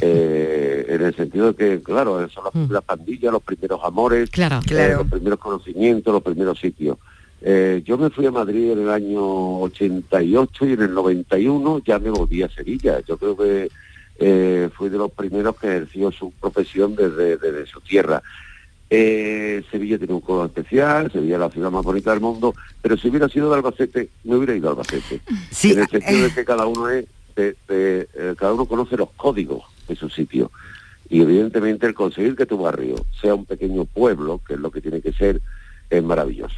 Eh, 0.00 0.86
en 0.88 1.02
el 1.02 1.14
sentido 1.14 1.52
de 1.52 1.54
que, 1.54 1.82
claro, 1.82 2.28
son 2.30 2.44
las 2.44 2.52
primeras 2.52 2.82
pandillas, 2.82 3.30
los 3.32 3.42
primeros 3.42 3.78
amores, 3.84 4.28
Claro. 4.30 4.58
eh, 4.68 4.94
los 4.96 5.06
primeros 5.06 5.38
conocimientos, 5.38 6.12
los 6.12 6.22
primeros 6.22 6.58
sitios. 6.58 6.96
Eh, 7.46 7.82
yo 7.84 7.98
me 7.98 8.08
fui 8.08 8.24
a 8.24 8.30
Madrid 8.30 8.70
en 8.72 8.78
el 8.80 8.88
año 8.88 9.58
88 9.60 10.66
y 10.66 10.72
en 10.72 10.82
el 10.82 10.94
91 10.94 11.82
ya 11.84 11.98
me 11.98 12.08
volví 12.10 12.42
a 12.42 12.48
Sevilla. 12.48 13.00
Yo 13.06 13.18
creo 13.18 13.36
que 13.36 13.68
eh, 14.18 14.70
fui 14.74 14.88
de 14.88 14.96
los 14.96 15.12
primeros 15.12 15.54
que 15.56 15.66
ejerció 15.66 16.10
su 16.10 16.30
profesión 16.32 16.96
desde, 16.96 17.36
desde 17.36 17.66
su 17.66 17.80
tierra. 17.82 18.22
Eh, 18.90 19.62
Sevilla 19.70 19.98
tiene 19.98 20.14
un 20.14 20.20
juego 20.20 20.44
especial, 20.44 21.10
Sevilla 21.10 21.34
es 21.34 21.40
la 21.40 21.50
ciudad 21.50 21.70
más 21.70 21.84
bonita 21.84 22.12
del 22.12 22.20
mundo, 22.20 22.54
pero 22.80 22.96
si 22.96 23.08
hubiera 23.08 23.28
sido 23.28 23.50
de 23.50 23.56
Albacete, 23.56 24.08
me 24.24 24.36
hubiera 24.36 24.54
ido 24.54 24.68
a 24.68 24.72
Albacete. 24.72 25.20
en 25.72 25.80
el 25.80 25.88
sentido 25.88 26.22
de 26.22 26.34
que 26.34 26.44
cada 26.44 26.66
uno 26.66 26.88
es, 26.90 27.04
de- 27.34 27.56
de, 27.68 28.08
eh, 28.14 28.34
cada 28.38 28.52
uno 28.54 28.66
conoce 28.66 28.96
los 28.96 29.10
códigos 29.16 29.64
de 29.88 29.96
su 29.96 30.08
sitio. 30.08 30.50
Y 31.10 31.20
evidentemente 31.22 31.86
el 31.86 31.94
conseguir 31.94 32.36
que 32.36 32.46
tu 32.46 32.56
barrio 32.58 32.94
sea 33.20 33.34
un 33.34 33.44
pequeño 33.46 33.84
pueblo, 33.84 34.40
que 34.46 34.54
es 34.54 34.60
lo 34.60 34.70
que 34.70 34.80
tiene 34.80 35.00
que 35.00 35.12
ser, 35.12 35.40
es 35.90 36.02
maravilloso. 36.02 36.54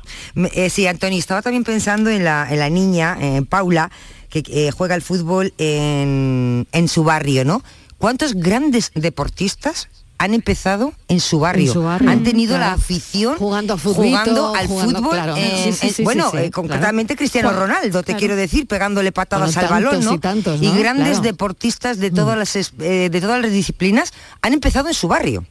Eh, 0.54 0.70
sí, 0.70 0.86
Antonio, 0.86 1.18
estaba 1.18 1.42
también 1.42 1.64
pensando 1.64 2.10
en 2.10 2.24
la, 2.24 2.46
en 2.50 2.58
la 2.58 2.70
niña, 2.70 3.16
en 3.20 3.46
Paula, 3.46 3.90
que 4.30 4.42
eh, 4.48 4.70
juega 4.70 4.94
al 4.94 5.02
fútbol 5.02 5.52
en, 5.58 6.66
en 6.72 6.88
su 6.88 7.04
barrio, 7.04 7.44
¿no? 7.44 7.62
¿Cuántos 7.98 8.34
grandes 8.34 8.92
deportistas 8.94 9.88
han 10.18 10.32
empezado 10.32 10.92
en 11.08 11.20
su 11.20 11.40
barrio? 11.40 11.72
su 11.72 11.82
barrio, 11.82 12.08
han 12.10 12.22
tenido 12.22 12.56
la 12.58 12.72
afición 12.72 13.36
Jugando 13.36 13.74
a 13.74 13.76
futbito, 13.76 14.02
jugando 14.02 14.54
al 14.54 14.66
jugando, 14.66 14.98
fútbol. 15.00 15.12
claro. 15.12 15.36
en- 15.36 15.56
Sí, 15.64 15.72
sí, 15.72 15.86
en- 15.88 15.94
sí, 15.94 16.02
bueno, 16.04 16.30
sí, 16.30 16.36
eh, 16.38 16.50
concretamente 16.50 17.14
claro. 17.14 17.18
Cristiano 17.18 17.52
Ronaldo, 17.52 18.00
te 18.02 18.06
claro. 18.06 18.18
quiero 18.18 18.36
decir, 18.36 18.66
pegándole 18.66 19.12
patadas 19.12 19.54
Bueno, 19.54 19.68
al 19.74 19.82
balón, 19.84 20.04
¿no? 20.04 20.14
y 20.14 20.18
tantos, 20.18 20.60
¿no? 20.60 20.74
grandes 20.74 21.06
Claro. 21.08 21.22
deportistas 21.22 21.98
de 21.98 22.10
todas 22.10 22.38
las 22.38 22.56
es- 22.56 22.72
eh, 22.80 23.08
de 23.10 23.20
todas 23.20 23.40
las 23.42 23.50
disciplinas 23.52 24.12
han 24.42 24.54
empezado 24.54 24.88
en 24.88 24.94
su 24.94 25.06
barrio. 25.08 25.44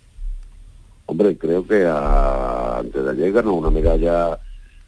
Hombre, 1.07 1.37
creo 1.37 1.65
que 1.67 1.85
a- 1.85 2.79
antes 2.79 3.03
de 3.03 3.11
ayer 3.11 3.31
ganó 3.31 3.53
una 3.53 3.69
medalla 3.69 4.39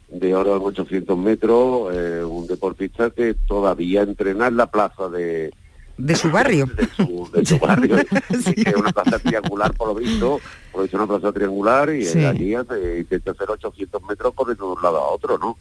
de 0.09 0.33
oro 0.35 0.55
en 0.57 0.63
800 0.63 1.17
metros, 1.17 1.93
eh, 1.93 2.23
un 2.23 2.47
deportista 2.47 3.09
que 3.11 3.35
todavía 3.47 4.01
entrena 4.01 4.47
en 4.47 4.57
la 4.57 4.67
plaza 4.67 5.09
de, 5.09 5.53
de 5.97 6.15
su 6.15 6.31
barrio. 6.31 6.65
de 6.75 6.87
su, 6.95 7.29
de 7.33 7.45
su 7.45 7.59
barrio, 7.59 7.97
es 8.29 8.75
una 8.75 8.91
plaza 8.91 9.19
triangular 9.19 9.73
por 9.73 9.89
lo 9.89 9.95
visto, 9.95 10.39
por 10.71 10.85
eso 10.85 10.97
una 10.97 11.07
plaza 11.07 11.31
triangular 11.31 11.89
y 11.93 12.05
Sí. 12.05 12.23
allí 12.25 12.55
hace- 12.55 12.99
intenta 12.99 13.31
hacer 13.31 13.49
800 13.51 14.01
metros 14.03 14.33
corriendo 14.33 14.67
de 14.67 14.71
un 14.73 14.81
lado 14.81 14.97
a 14.97 15.09
otro, 15.09 15.37
¿no? 15.37 15.57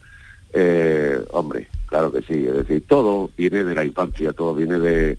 Eh, 0.52 1.20
hombre, 1.32 1.68
claro 1.86 2.10
que 2.12 2.22
sí, 2.22 2.46
es 2.46 2.54
decir, 2.54 2.84
todo 2.88 3.30
viene 3.36 3.62
de 3.64 3.74
la 3.74 3.84
infancia, 3.84 4.32
todo 4.32 4.54
viene 4.54 4.78
de... 4.78 5.18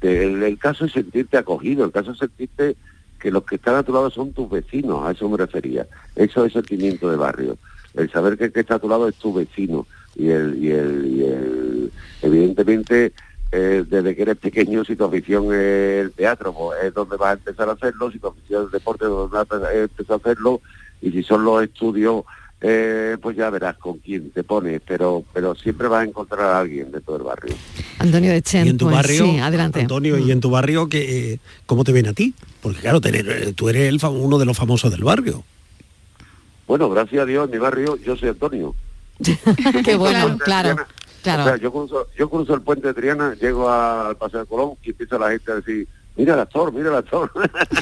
de- 0.00 0.24
el, 0.24 0.42
el 0.42 0.58
caso 0.58 0.84
es 0.84 0.92
sentirte 0.92 1.38
acogido, 1.38 1.84
el 1.84 1.90
caso 1.92 2.12
es 2.12 2.18
sentirte 2.18 2.76
que 3.26 3.32
los 3.32 3.42
que 3.42 3.56
están 3.56 3.74
a 3.74 3.82
tu 3.82 3.92
lado 3.92 4.08
son 4.08 4.32
tus 4.32 4.48
vecinos, 4.48 5.04
a 5.04 5.10
eso 5.10 5.28
me 5.28 5.36
refería. 5.36 5.84
Eso 6.14 6.44
es 6.44 6.52
sentimiento 6.52 7.10
de 7.10 7.16
barrio. 7.16 7.58
El 7.94 8.08
saber 8.08 8.38
que 8.38 8.44
el 8.44 8.52
que 8.52 8.60
está 8.60 8.76
a 8.76 8.78
tu 8.78 8.88
lado 8.88 9.08
es 9.08 9.16
tu 9.16 9.34
vecino. 9.34 9.84
Y 10.14 10.28
el, 10.28 10.62
y 10.62 10.70
el, 10.70 11.06
y 11.06 11.24
el 11.24 11.92
evidentemente, 12.22 13.12
eh, 13.50 13.84
desde 13.84 14.14
que 14.14 14.22
eres 14.22 14.36
pequeño, 14.36 14.84
si 14.84 14.94
tu 14.94 15.06
afición 15.06 15.46
es 15.46 16.04
el 16.04 16.12
teatro, 16.12 16.52
pues 16.52 16.84
es 16.84 16.94
donde 16.94 17.16
vas 17.16 17.30
a 17.30 17.32
empezar 17.32 17.68
a 17.68 17.72
hacerlo, 17.72 18.12
si 18.12 18.20
tu 18.20 18.28
afición 18.28 18.62
es 18.62 18.66
el 18.66 18.70
deporte, 18.70 19.06
donde 19.06 19.36
vas 19.36 19.50
a 19.50 19.74
empezar 19.74 20.14
a 20.14 20.16
hacerlo, 20.18 20.60
y 21.02 21.10
si 21.10 21.24
son 21.24 21.42
los 21.42 21.64
estudios, 21.64 22.22
eh, 22.68 23.16
pues 23.22 23.36
ya 23.36 23.48
verás 23.48 23.76
con 23.78 23.98
quién 23.98 24.32
te 24.32 24.42
pones, 24.42 24.80
pero, 24.84 25.22
pero 25.32 25.54
siempre 25.54 25.86
vas 25.86 26.00
a 26.02 26.04
encontrar 26.08 26.40
a 26.40 26.58
alguien 26.58 26.90
de 26.90 27.00
todo 27.00 27.16
el 27.18 27.22
barrio. 27.22 27.54
Antonio 28.00 28.32
de 28.32 28.42
Chen, 28.42 28.66
y 28.66 28.70
en 28.70 28.78
tu 28.78 28.86
pues 28.86 28.96
barrio, 28.96 29.24
sí, 29.24 29.38
adelante. 29.38 29.80
Antonio, 29.82 30.18
y 30.18 30.32
en 30.32 30.40
tu 30.40 30.50
barrio, 30.50 30.88
que, 30.88 31.34
eh, 31.34 31.38
¿cómo 31.66 31.84
te 31.84 31.92
ven 31.92 32.08
a 32.08 32.12
ti? 32.12 32.34
Porque 32.62 32.80
claro, 32.80 33.00
te- 33.00 33.10
eh, 33.20 33.52
tú 33.52 33.68
eres 33.68 33.88
el, 33.88 34.00
uno 34.10 34.38
de 34.38 34.44
los 34.46 34.56
famosos 34.56 34.90
del 34.90 35.04
barrio. 35.04 35.44
Bueno, 36.66 36.90
gracias 36.90 37.22
a 37.22 37.26
Dios, 37.26 37.44
en 37.44 37.52
mi 37.52 37.58
barrio, 37.58 37.96
yo 38.04 38.16
soy 38.16 38.30
Antonio. 38.30 38.74
Qué 39.84 39.94
bueno, 39.94 40.36
claro, 40.44 40.72
O 40.74 41.22
claro. 41.22 41.44
sea, 41.44 41.56
yo 41.58 41.70
cruzo, 41.72 42.08
yo 42.18 42.28
cruzo 42.28 42.54
el 42.54 42.62
puente 42.62 42.88
de 42.88 42.94
Triana, 42.94 43.34
llego 43.40 43.70
al 43.70 44.16
Paseo 44.16 44.40
de 44.40 44.46
Colón 44.46 44.72
y 44.82 44.90
empieza 44.90 45.18
la 45.18 45.30
gente 45.30 45.52
a 45.52 45.54
decir, 45.56 45.86
mira 46.16 46.34
el 46.34 46.40
actor, 46.40 46.72
mira 46.72 46.88
el 46.90 46.96
actor. 46.96 47.30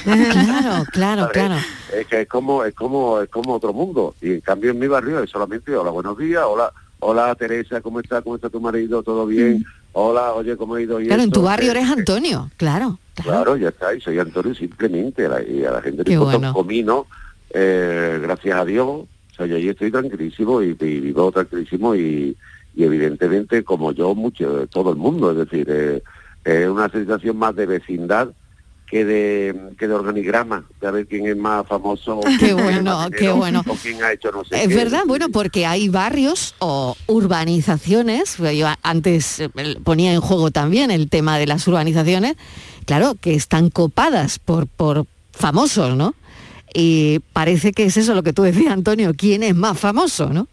Claro, 0.02 0.84
claro, 0.92 1.28
claro. 1.32 1.54
Es 1.92 2.06
que 2.06 2.22
es 2.22 2.28
como, 2.28 2.64
es 2.64 2.74
como, 2.74 3.20
es 3.20 3.28
como 3.28 3.54
otro 3.54 3.72
mundo. 3.72 4.14
Y 4.20 4.32
en 4.34 4.40
cambio 4.40 4.70
en 4.70 4.78
mi 4.78 4.86
barrio 4.86 5.20
es 5.22 5.30
solamente 5.30 5.74
hola, 5.76 5.90
buenos 5.90 6.16
días, 6.18 6.42
hola, 6.46 6.72
hola 7.00 7.34
Teresa, 7.34 7.80
¿cómo 7.80 8.00
está? 8.00 8.22
¿Cómo 8.22 8.36
está 8.36 8.50
tu 8.50 8.60
marido? 8.60 9.02
¿Todo 9.02 9.26
bien? 9.26 9.64
Hola, 9.92 10.32
oye, 10.34 10.56
¿cómo 10.56 10.74
ha 10.74 10.82
ido? 10.82 11.00
Y 11.00 11.04
Mm. 11.04 11.06
Claro, 11.06 11.22
en 11.22 11.28
esto? 11.28 11.40
tu 11.40 11.46
barrio 11.46 11.68
Eh, 11.68 11.70
eres 11.78 11.90
Antonio, 11.90 12.50
claro. 12.56 12.98
Claro, 13.22 13.56
ya 13.56 13.68
está, 13.68 13.94
y 13.94 14.00
soy 14.00 14.18
Antonio 14.18 14.54
simplemente, 14.56 15.28
la- 15.28 15.40
y 15.42 15.64
a 15.64 15.70
la 15.70 15.82
gente 15.82 16.02
le 16.02 16.18
bueno. 16.18 16.48
un 16.48 16.52
comino, 16.54 17.06
eh, 17.50 18.18
gracias 18.20 18.58
a 18.58 18.64
Dios, 18.64 18.86
o 18.88 19.08
sea, 19.36 19.46
yo 19.46 19.54
ahí 19.54 19.68
estoy 19.68 19.92
tranquilísimo 19.92 20.60
y, 20.62 20.70
y 20.70 21.00
vivo 21.00 21.30
tranquilísimo 21.30 21.94
y, 21.94 22.36
y 22.74 22.82
evidentemente 22.82 23.62
como 23.62 23.92
yo, 23.92 24.16
mucho, 24.16 24.66
todo 24.66 24.90
el 24.90 24.96
mundo, 24.96 25.30
es 25.30 25.36
decir, 25.36 25.64
eh, 25.70 26.02
es 26.44 26.68
una 26.68 26.88
sensación 26.90 27.36
más 27.36 27.54
de 27.56 27.66
vecindad 27.66 28.28
que 28.86 29.04
de, 29.04 29.58
que 29.78 29.88
de 29.88 29.94
organigrama, 29.94 30.64
de 30.80 30.86
a 30.86 30.90
ver 30.90 31.06
quién 31.06 31.26
es 31.26 31.36
más 31.36 31.66
famoso, 31.66 32.20
Qué 32.38 32.52
bueno, 32.54 33.08
qué 33.16 33.30
bueno. 33.32 33.62
o 33.66 33.74
quién 33.74 34.02
ha 34.04 34.12
hecho 34.12 34.30
no 34.30 34.44
sé 34.44 34.62
Es 34.62 34.68
qué. 34.68 34.74
verdad, 34.76 35.00
bueno, 35.06 35.30
porque 35.30 35.66
hay 35.66 35.88
barrios 35.88 36.54
o 36.60 36.94
urbanizaciones, 37.06 38.36
yo 38.38 38.68
a- 38.68 38.78
antes 38.82 39.40
eh, 39.40 39.48
ponía 39.82 40.12
en 40.12 40.20
juego 40.20 40.50
también 40.50 40.90
el 40.90 41.08
tema 41.08 41.38
de 41.38 41.46
las 41.46 41.66
urbanizaciones, 41.66 42.36
claro, 42.86 43.16
que 43.20 43.34
están 43.34 43.70
copadas 43.70 44.38
por, 44.38 44.66
por 44.66 45.06
famosos, 45.32 45.96
¿no? 45.96 46.14
Y 46.76 47.20
parece 47.32 47.70
que 47.72 47.84
es 47.84 47.96
eso 47.96 48.14
lo 48.16 48.24
que 48.24 48.32
tú 48.32 48.42
decías, 48.42 48.72
Antonio, 48.72 49.12
¿quién 49.16 49.44
es 49.44 49.54
más 49.54 49.78
famoso, 49.78 50.30
no? 50.32 50.48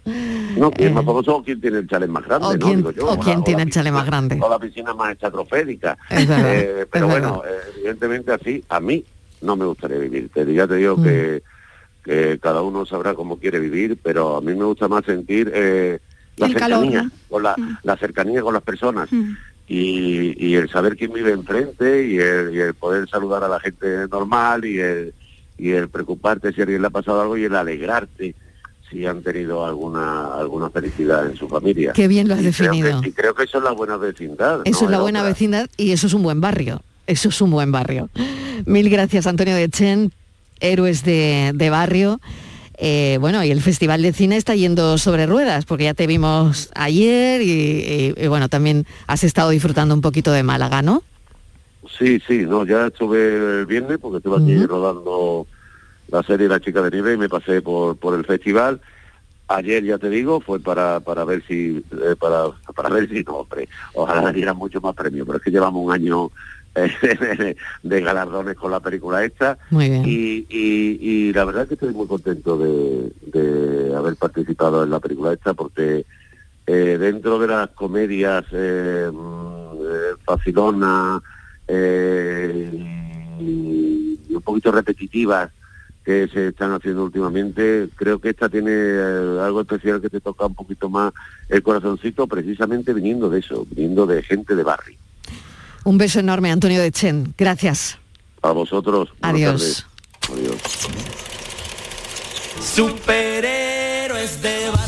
No, 0.56 0.70
quién 0.70 0.90
es 0.90 0.94
más 0.94 1.04
famoso 1.04 1.38
o 1.38 1.44
quién 1.44 1.60
tiene 1.60 1.80
el 1.80 1.88
chalet 1.88 2.10
más 2.10 2.24
grande, 2.24 2.46
O 2.48 2.54
¿no? 2.54 2.60
quién, 2.66 2.78
Digo 2.78 2.92
yo, 2.92 3.08
o 3.08 3.16
la- 3.16 3.22
quién 3.24 3.40
la 3.40 3.44
tiene 3.44 3.64
el 3.64 3.70
chale 3.72 3.90
piscina- 3.90 3.98
más 4.00 4.06
grande. 4.06 4.40
o 4.40 4.50
la 4.50 4.60
piscina 4.60 4.94
más 4.94 5.12
estratosférica. 5.14 5.98
Eh, 6.12 6.86
pero 6.92 7.08
bueno, 7.08 7.42
eh, 7.44 7.50
evidentemente 7.78 8.32
así, 8.34 8.64
a 8.70 8.80
mí 8.80 9.04
no 9.42 9.56
me 9.56 9.66
gustaría 9.66 9.98
vivir. 9.98 10.30
Te, 10.32 10.54
ya 10.54 10.68
te 10.68 10.76
digo 10.76 10.96
Mm. 10.98 11.04
que, 11.04 11.44
que 12.04 12.40
cada 12.40 12.62
uno 12.62 12.86
sabrá 12.86 13.16
cómo 13.16 13.40
quiere 13.40 13.60
vivir, 13.60 13.98
pero 14.04 14.38
a 14.38 14.42
mí 14.42 14.54
me 14.54 14.66
gusta 14.66 14.88
más 14.88 15.04
sentir 15.06 15.52
eh, 15.54 15.98
la 16.38 16.46
El 16.46 16.54
calor, 16.54 16.80
cercanía, 16.82 17.04
¿no? 17.04 17.12
con 17.30 17.42
la, 17.44 17.56
la 17.82 17.98
cercanía 17.98 18.42
con 18.44 18.54
las 18.54 18.64
personas. 18.64 19.10
Y, 19.68 20.36
y 20.38 20.56
el 20.56 20.70
saber 20.70 20.98
quién 20.98 21.14
vive 21.14 21.32
enfrente 21.32 22.06
y 22.06 22.18
el, 22.20 22.54
y 22.54 22.60
el 22.60 22.74
poder 22.76 23.08
saludar 23.10 23.44
a 23.44 23.48
la 23.48 23.60
gente 23.60 23.88
normal 24.12 24.66
y 24.66 24.80
el, 24.80 25.14
y 25.62 25.71
el 25.71 25.88
preocuparte 25.89 26.52
si 26.54 26.60
a 26.62 26.63
alguien 26.63 26.82
le 26.82 26.88
ha 26.88 26.91
pasado 26.91 27.21
algo 27.21 27.38
y 27.38 27.43
el 27.45 27.56
alegrarte 27.56 28.34
si 28.89 29.06
han 29.06 29.21
tenido 29.21 29.63
alguna 29.65 30.34
alguna 30.36 30.69
felicidad 30.69 31.26
en 31.28 31.38
su 31.38 31.47
familia. 31.47 31.93
Qué 31.93 32.08
bien 32.10 32.28
lo 32.28 32.34
has 32.34 32.41
Y 32.41 32.52
creo 32.52 32.71
que- 32.71 32.78
definido. 32.78 33.02
y 33.06 33.12
creo 33.12 33.34
que 33.36 33.43
eso 33.43 33.60
es 33.60 33.63
la 33.63 33.71
buena 33.71 33.95
vecindad. 33.97 34.62
Eso 34.65 34.82
¿no? 34.82 34.86
es 34.88 34.91
la 34.91 35.00
buena 35.00 35.19
otra- 35.19 35.30
vecindad 35.30 35.69
y 35.78 35.91
eso 35.91 36.08
es 36.08 36.13
un 36.13 36.24
buen 36.24 36.41
barrio. 36.41 36.82
Eso 37.08 37.30
es 37.30 37.39
un 37.41 37.52
buen 37.52 37.71
barrio. 37.71 38.10
Mil 38.65 38.89
gracias, 38.89 39.28
Antonio 39.28 39.56
de 39.56 39.69
Chen, 39.69 40.12
héroes 40.60 41.04
de, 41.04 41.52
de 41.56 41.69
barrio. 41.69 42.19
Eh, 42.84 43.17
bueno, 43.21 43.43
y 43.43 43.52
el 43.52 43.62
Festival 43.62 44.02
de 44.02 44.12
Cine 44.13 44.38
está 44.38 44.56
yendo 44.56 44.97
sobre 44.97 45.26
ruedas, 45.28 45.65
porque 45.65 45.84
ya 45.86 45.93
te 45.93 46.08
vimos 46.08 46.69
ayer 46.74 47.41
y, 47.43 47.52
y- 47.52 48.13
y, 48.17 48.28
bueno, 48.28 48.50
también 48.50 48.86
has 49.08 49.24
estado 49.24 49.52
disfrutando 49.52 49.93
un 49.93 50.02
poquito 50.02 50.32
de 50.32 50.41
Málaga, 50.43 50.82
¿no? 50.82 51.04
Sí, 52.02 52.20
sí, 52.28 52.46
no, 52.48 52.66
ya 52.66 52.88
estuve 52.88 53.60
el 53.60 53.66
viernes 53.68 54.00
porque 54.00 54.18
estuve 54.18 54.38
aquí 54.42 54.58
Ujú. 54.58 54.68
rodando 54.68 55.48
la 56.08 56.24
serie 56.24 56.48
La 56.48 56.60
chica 56.60 56.82
de 56.82 56.90
nieve 56.90 57.14
y 57.14 57.18
me 57.18 57.30
pasé 57.30 57.62
por, 57.62 57.96
por 57.96 58.16
el 58.18 58.26
festival. 58.26 58.82
Ayer, 59.48 59.84
ya 59.84 60.00
te 60.00 60.10
digo, 60.10 60.42
fue 60.42 60.60
para, 60.60 61.00
para 61.02 61.26
ver 61.26 61.44
si, 61.48 61.86
eh, 61.92 62.16
para, 62.20 62.46
para 62.76 62.90
ver 62.90 63.08
si, 63.08 63.24
no, 63.24 63.34
hombre, 63.34 63.70
ojalá 63.94 64.32
dieran 64.32 64.58
mucho 64.58 64.82
más 64.82 64.96
premios, 64.96 65.28
pero 65.28 65.38
es 65.38 65.44
que 65.44 65.52
llevamos 65.52 65.86
un 65.86 65.92
año 65.92 66.32
eh, 66.76 67.56
de 67.84 68.02
galardones 68.02 68.56
con 68.56 68.72
la 68.72 68.80
película 68.80 69.24
esta. 69.24 69.60
Muy 69.70 69.90
bien. 69.90 70.04
Y, 70.04 70.48
y, 70.50 70.98
y 71.02 71.34
la 71.34 71.46
verdad 71.46 71.64
es 71.64 71.68
que 71.68 71.74
estoy 71.76 71.94
muy 71.94 72.08
contento 72.08 72.58
de, 72.58 73.14
de 73.28 73.96
haber 73.96 74.16
participado 74.16 74.84
en 74.84 74.90
la 74.90 75.00
película 75.00 75.34
esta 75.34 75.54
porque 75.54 76.08
eh, 76.66 76.98
dentro 77.00 77.38
de 77.38 77.48
las 77.48 77.70
comedias 77.72 78.46
eh, 78.54 79.12
mm, 79.14 80.24
facilonas 80.26 81.22
eh, 81.22 81.26
y, 81.72 82.68
y 84.30 84.36
un 84.36 84.42
poquito 84.42 84.72
repetitivas 84.72 85.50
que 86.04 86.28
se 86.34 86.48
están 86.48 86.74
haciendo 86.74 87.04
últimamente, 87.04 87.88
creo 87.96 88.20
que 88.20 88.30
esta 88.30 88.50
tiene 88.50 88.72
eh, 88.72 89.40
algo 89.42 89.62
especial 89.62 90.02
que 90.02 90.10
te 90.10 90.20
toca 90.20 90.48
un 90.48 90.56
poquito 90.56 90.90
más 90.90 91.14
el 91.48 91.62
corazoncito 91.62 92.26
precisamente 92.28 92.94
viniendo 92.94 93.30
de 93.30 93.40
eso, 93.40 93.68
viniendo 93.70 94.08
de 94.08 94.24
gente 94.24 94.56
de 94.56 94.64
barrio. 94.64 94.98
Un 95.84 95.98
beso 95.98 96.20
enorme, 96.20 96.52
Antonio 96.52 96.82
de 96.82 96.92
Chen. 96.92 97.34
Gracias. 97.38 97.98
A 98.42 98.52
vosotros. 98.52 99.10
buenas 99.20 99.36
Adiós. 99.36 99.62
tardes. 99.62 99.86
Adiós. 100.32 100.58
Superhéroes 102.62 104.42
de 104.42 104.70
barrio. 104.70 104.81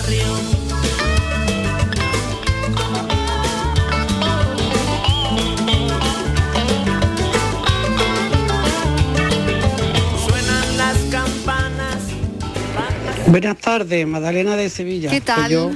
Buenas 13.27 13.57
tardes, 13.57 14.05
Magdalena 14.05 14.55
de 14.57 14.69
Sevilla. 14.69 15.09
¿Qué 15.09 15.21
tal? 15.21 15.37
Pues 15.37 15.51
yo 15.51 15.71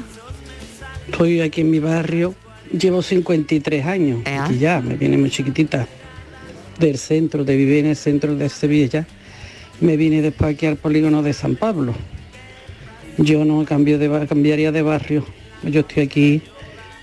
estoy 1.09 1.41
aquí 1.41 1.61
en 1.61 1.71
mi 1.71 1.79
barrio, 1.79 2.35
llevo 2.71 3.01
53 3.01 3.85
años 3.85 4.21
y 4.49 4.57
ya, 4.57 4.81
me 4.81 4.95
viene 4.95 5.17
muy 5.17 5.29
chiquitita 5.29 5.87
del 6.77 6.97
centro, 6.97 7.43
de 7.45 7.55
vivir 7.55 7.79
en 7.79 7.87
el 7.87 7.95
centro 7.95 8.35
de 8.35 8.49
Sevilla. 8.49 9.07
Me 9.79 9.95
vine 9.95 10.21
después 10.21 10.55
aquí 10.55 10.65
al 10.65 10.75
polígono 10.75 11.23
de 11.23 11.33
San 11.33 11.55
Pablo. 11.55 11.93
Yo 13.17 13.45
no 13.45 13.63
cambio 13.65 13.97
de, 13.97 14.27
cambiaría 14.27 14.71
de 14.71 14.81
barrio. 14.81 15.25
Yo 15.63 15.81
estoy 15.81 16.03
aquí 16.03 16.41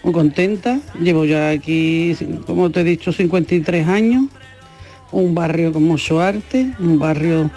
muy 0.02 0.12
contenta. 0.12 0.78
Llevo 1.00 1.24
ya 1.24 1.50
aquí, 1.50 2.14
como 2.46 2.70
te 2.70 2.80
he 2.80 2.84
dicho, 2.84 3.12
53 3.12 3.88
años. 3.88 4.26
Un 5.10 5.34
barrio 5.34 5.72
con 5.72 5.84
mucho 5.84 6.20
arte, 6.20 6.72
un 6.78 6.98
barrio 6.98 7.50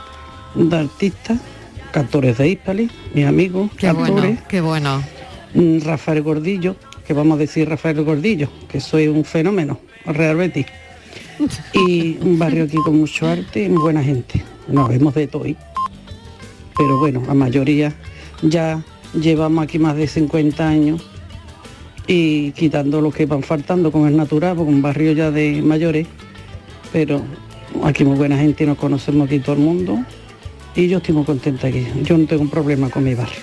de 0.56 0.78
artistas, 0.78 1.40
cantores 1.98 2.38
de 2.38 2.50
Hispali, 2.50 2.92
mis 3.16 3.26
amigos, 3.26 3.72
Qué 3.76 3.88
cantores. 3.88 4.14
bueno, 4.14 4.42
qué 4.48 4.62
bueno. 4.62 5.04
Mm, 5.56 5.80
Rafael 5.80 6.22
Gordillo, 6.22 6.76
que 7.08 7.14
vamos 7.14 7.38
a 7.38 7.40
decir 7.40 7.68
Rafael 7.68 8.04
Gordillo, 8.04 8.50
que 8.70 8.80
soy 8.80 9.08
un 9.08 9.26
fenómeno, 9.26 9.80
Real 10.06 10.36
Betis. 10.36 10.68
Y 11.74 12.20
un 12.22 12.38
barrio 12.38 12.66
aquí 12.66 12.78
con 12.86 13.00
mucho 13.00 13.28
arte 13.28 13.64
y 13.64 13.70
muy 13.70 13.82
buena 13.82 14.04
gente. 14.04 14.44
Nos 14.68 14.90
vemos 14.90 15.16
de 15.16 15.26
todo. 15.26 15.46
Pero 16.78 17.00
bueno, 17.00 17.24
la 17.26 17.34
mayoría 17.34 17.92
ya 18.44 18.80
llevamos 19.20 19.64
aquí 19.64 19.80
más 19.80 19.96
de 19.96 20.06
50 20.06 20.68
años 20.68 21.04
y 22.06 22.52
quitando 22.52 23.02
lo 23.02 23.10
que 23.10 23.26
van 23.26 23.42
faltando, 23.42 23.92
como 23.92 24.06
es 24.06 24.14
natural, 24.14 24.56
porque 24.56 24.72
un 24.72 24.84
barrio 24.84 25.14
ya 25.14 25.32
de 25.32 25.64
mayores, 25.64 26.06
pero 26.94 27.24
aquí 27.84 28.06
muy 28.06 28.18
buena 28.18 28.38
gente, 28.38 28.68
nos 28.68 28.78
conocemos 28.78 29.26
aquí 29.26 29.40
todo 29.40 29.56
el 29.56 29.62
mundo 29.62 29.98
y 30.78 30.88
yo 30.88 30.98
estoy 31.00 31.16
muy 31.16 31.26
contenta 31.26 31.68
aquí. 31.68 31.88
Yo 32.04 32.18
no 32.18 32.26
tengo 32.26 32.44
un 32.44 32.50
problema 32.50 32.90
con 32.90 33.04
mi 33.04 33.16
barrio, 33.16 33.40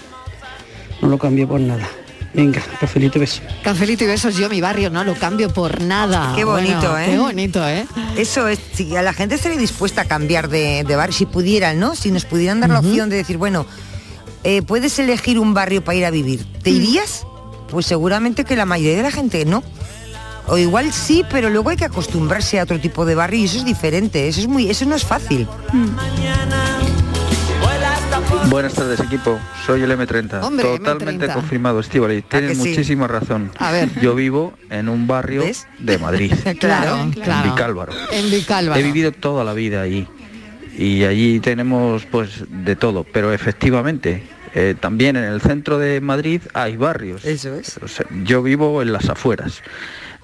no 1.03 1.09
lo 1.09 1.18
cambio 1.18 1.49
por 1.49 1.61
nada. 1.61 1.88
Venga, 2.33 2.61
cafelito 2.81 3.18
y 3.18 3.20
beso. 3.20 3.42
Cafelito 3.62 4.03
y 4.03 4.07
besos, 4.09 4.37
yo 4.37 4.49
mi 4.49 4.61
barrio 4.61 4.90
no 4.90 5.05
lo 5.05 5.14
cambio 5.14 5.53
por 5.53 5.81
nada. 5.81 6.33
Qué 6.35 6.44
bonito, 6.44 6.90
Bueno, 6.90 6.99
¿eh? 6.99 7.07
Qué 7.07 7.18
bonito, 7.18 7.68
¿eh? 7.68 7.87
Eso 8.16 8.49
es, 8.49 8.59
si 8.73 8.97
a 8.97 9.03
la 9.03 9.12
gente 9.12 9.37
estaría 9.37 9.59
dispuesta 9.59 10.03
a 10.03 10.05
cambiar 10.07 10.49
de, 10.49 10.85
de 10.85 10.97
barrio, 10.97 11.14
si 11.14 11.27
pudieran, 11.27 11.79
¿no? 11.79 11.94
Si 11.94 12.11
nos 12.11 12.25
pudieran 12.25 12.59
dar 12.59 12.70
la 12.70 12.81
opción 12.81 13.09
de 13.09 13.16
decir, 13.16 13.37
bueno, 13.37 13.66
eh, 14.42 14.62
puedes 14.62 14.99
elegir 14.99 15.38
un 15.38 15.55
barrio 15.55 15.85
para 15.85 15.97
ir 15.97 16.05
a 16.05 16.11
vivir, 16.11 16.44
¿te 16.62 16.70
irías? 16.70 17.25
Pues 17.70 17.87
seguramente 17.87 18.44
que 18.44 18.57
la 18.57 18.66
mayoría 18.66 18.97
de 18.97 19.03
la 19.03 19.12
gente 19.12 19.44
no. 19.44 19.62
O 20.47 20.59
igual 20.59 20.92
sí, 20.92 21.25
pero 21.31 21.49
luego 21.51 21.70
hay 21.70 21.77
que 21.77 21.87
acostumbrarse 21.87 22.61
a 22.61 22.64
otro 22.64 22.79
tipo 22.79 23.07
de 23.07 23.14
barrio 23.14 23.40
y 23.40 23.44
eso 23.44 23.59
es 23.59 23.64
diferente, 23.64 24.29
eso 24.29 24.40
es 24.40 24.49
muy, 24.49 24.68
eso 24.68 24.85
no 24.85 24.97
es 24.97 25.05
fácil. 25.05 25.49
Buenas 28.48 28.74
tardes 28.74 29.00
equipo, 29.00 29.38
soy 29.66 29.83
el 29.83 29.90
M30. 29.90 30.42
Hombre, 30.42 30.64
Totalmente 30.64 31.26
M30. 31.28 31.35
confirmado, 31.35 31.80
Estivali. 31.80 32.22
Tienes 32.22 32.59
sí? 32.59 32.68
muchísima 32.68 33.07
razón. 33.09 33.50
A 33.59 33.72
ver. 33.72 33.88
Yo 34.00 34.14
vivo 34.14 34.52
en 34.70 34.88
un 34.88 35.07
barrio 35.07 35.44
de 35.78 35.98
Madrid, 35.98 36.33
Claro, 36.61 36.96
en. 37.00 37.11
Vicálvaro. 37.11 37.92
En 38.12 38.30
Vicálvaro. 38.30 38.78
He 38.78 38.83
vivido 38.85 39.12
toda 39.12 39.44
la 39.44 39.54
vida 39.54 39.83
allí 39.83 40.07
y 40.76 41.04
allí 41.04 41.40
tenemos 41.40 42.04
pues 42.07 42.44
de 42.48 42.76
todo, 42.76 43.04
pero 43.04 43.33
efectivamente 43.33 44.22
eh, 44.54 44.74
también 44.78 45.16
en 45.16 45.24
el 45.24 45.40
centro 45.40 45.78
de 45.78 46.00
Madrid 46.00 46.40
hay 46.52 46.76
barrios. 46.76 47.24
Eso 47.24 47.54
es. 47.54 47.78
O 47.83 47.88
sea, 47.88 48.07
yo 48.24 48.42
vivo 48.42 48.83
en 48.83 48.92
las 48.92 49.09
afueras. 49.09 49.62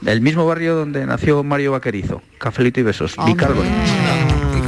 El 0.06 0.20
mismo 0.22 0.46
barrio 0.46 0.76
donde 0.76 1.04
nació 1.04 1.42
Mario 1.42 1.72
Vaquerizo, 1.72 2.22
Cafelito 2.38 2.80
y 2.80 2.84
Besos, 2.84 3.16
Vicálvaro. 3.26 3.68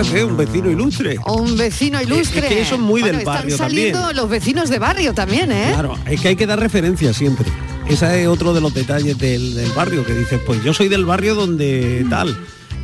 Fíjate, 0.04 0.24
un 0.24 0.36
vecino 0.36 0.70
ilustre. 0.70 1.18
Un 1.26 1.56
vecino 1.56 2.00
ilustre. 2.02 2.40
Es 2.40 2.46
que 2.48 2.60
eso 2.62 2.74
es 2.74 2.80
muy 2.80 3.00
Bueno, 3.02 3.18
del 3.18 3.20
están 3.20 3.34
barrio 3.36 3.56
saliendo 3.56 3.98
también. 4.00 4.16
los 4.16 4.28
vecinos 4.30 4.68
de 4.70 4.78
barrio 4.78 5.14
también, 5.14 5.52
¿eh? 5.52 5.70
Claro, 5.72 5.94
es 6.06 6.20
que 6.20 6.28
hay 6.28 6.36
que 6.36 6.46
dar 6.46 6.58
referencia 6.60 7.12
siempre. 7.12 7.46
Ese 7.88 8.22
es 8.22 8.28
otro 8.28 8.54
de 8.54 8.60
los 8.60 8.72
detalles 8.74 9.18
del, 9.18 9.54
del 9.54 9.70
barrio, 9.72 10.04
que 10.04 10.14
dices, 10.14 10.40
pues 10.46 10.62
yo 10.64 10.72
soy 10.72 10.88
del 10.88 11.04
barrio 11.04 11.34
donde 11.34 12.06
tal. 12.08 12.36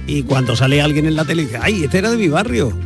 Y 0.09 0.23
cuando 0.23 0.57
sale 0.57 0.81
alguien 0.81 1.05
en 1.07 1.14
la 1.16 1.25
tele 1.27 1.42
dice, 1.42 1.59
ay, 1.62 1.85
este 1.85 1.99
era 1.99 2.11
de 2.11 2.16
mi 2.16 2.29
barrio. 2.29 2.77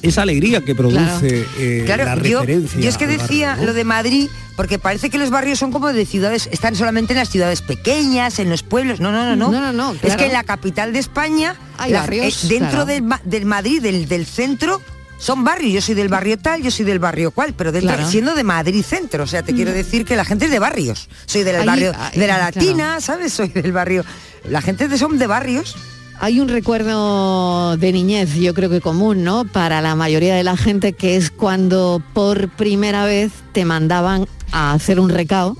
Esa 0.00 0.22
alegría 0.22 0.60
que 0.64 0.74
produce 0.76 1.44
eh, 1.58 1.84
la 1.86 1.94
Claro, 1.96 2.22
yo, 2.22 2.38
referencia. 2.40 2.80
yo 2.80 2.88
es 2.88 2.96
que 2.96 3.06
barrio, 3.06 3.20
decía 3.22 3.56
¿no? 3.56 3.64
lo 3.64 3.72
de 3.74 3.82
Madrid, 3.82 4.28
porque 4.56 4.78
parece 4.78 5.10
que 5.10 5.18
los 5.18 5.30
barrios 5.30 5.58
son 5.58 5.72
como 5.72 5.92
de 5.92 6.06
ciudades, 6.06 6.48
están 6.52 6.76
solamente 6.76 7.14
en 7.14 7.18
las 7.18 7.30
ciudades 7.30 7.62
pequeñas, 7.62 8.38
en 8.38 8.48
los 8.48 8.62
pueblos. 8.62 9.00
No, 9.00 9.10
no, 9.10 9.24
no, 9.26 9.34
no. 9.34 9.50
No, 9.50 9.60
no, 9.60 9.72
no, 9.72 9.92
Es 9.94 9.98
claro. 10.02 10.18
que 10.18 10.26
en 10.26 10.32
la 10.32 10.44
capital 10.44 10.92
de 10.92 11.00
España, 11.00 11.56
Hay 11.78 11.90
la- 11.90 12.00
barrios, 12.02 12.44
eh, 12.44 12.48
dentro 12.48 12.70
claro. 12.70 12.86
del, 12.86 13.04
del 13.24 13.44
Madrid, 13.44 13.82
del, 13.82 14.06
del 14.06 14.24
centro, 14.24 14.80
son 15.18 15.42
barrios. 15.42 15.72
Yo 15.74 15.80
soy 15.82 15.96
del 15.96 16.06
barrio 16.08 16.38
tal, 16.38 16.62
yo 16.62 16.70
soy 16.70 16.84
del 16.84 17.00
barrio 17.00 17.32
cual, 17.32 17.54
pero 17.56 17.72
dentro, 17.72 17.92
Claro. 17.96 18.08
siendo 18.08 18.36
de 18.36 18.44
Madrid 18.44 18.84
centro. 18.84 19.24
O 19.24 19.26
sea, 19.26 19.42
te 19.42 19.52
quiero 19.52 19.72
decir 19.72 20.04
que 20.04 20.14
la 20.14 20.24
gente 20.24 20.44
es 20.44 20.52
de 20.52 20.60
barrios. 20.60 21.08
Soy 21.26 21.42
del 21.42 21.56
Ahí- 21.56 21.66
barrio 21.66 21.92
ahí, 21.98 22.20
de 22.20 22.26
la 22.28 22.36
claro. 22.36 22.52
Latina, 22.54 23.00
¿sabes? 23.00 23.32
Soy 23.32 23.48
del 23.48 23.72
barrio. 23.72 24.04
La 24.48 24.62
gente 24.62 24.86
de, 24.86 24.96
son 24.96 25.18
de 25.18 25.26
barrios. 25.26 25.74
Hay 26.20 26.40
un 26.40 26.48
recuerdo 26.48 27.76
de 27.76 27.92
niñez, 27.92 28.34
yo 28.34 28.52
creo 28.52 28.68
que 28.68 28.80
común, 28.80 29.22
¿no? 29.22 29.44
Para 29.44 29.80
la 29.80 29.94
mayoría 29.94 30.34
de 30.34 30.42
la 30.42 30.56
gente, 30.56 30.92
que 30.92 31.14
es 31.14 31.30
cuando 31.30 32.02
por 32.12 32.48
primera 32.48 33.04
vez 33.04 33.30
te 33.52 33.64
mandaban 33.64 34.26
a 34.50 34.72
hacer 34.72 34.98
un 34.98 35.10
recao 35.10 35.56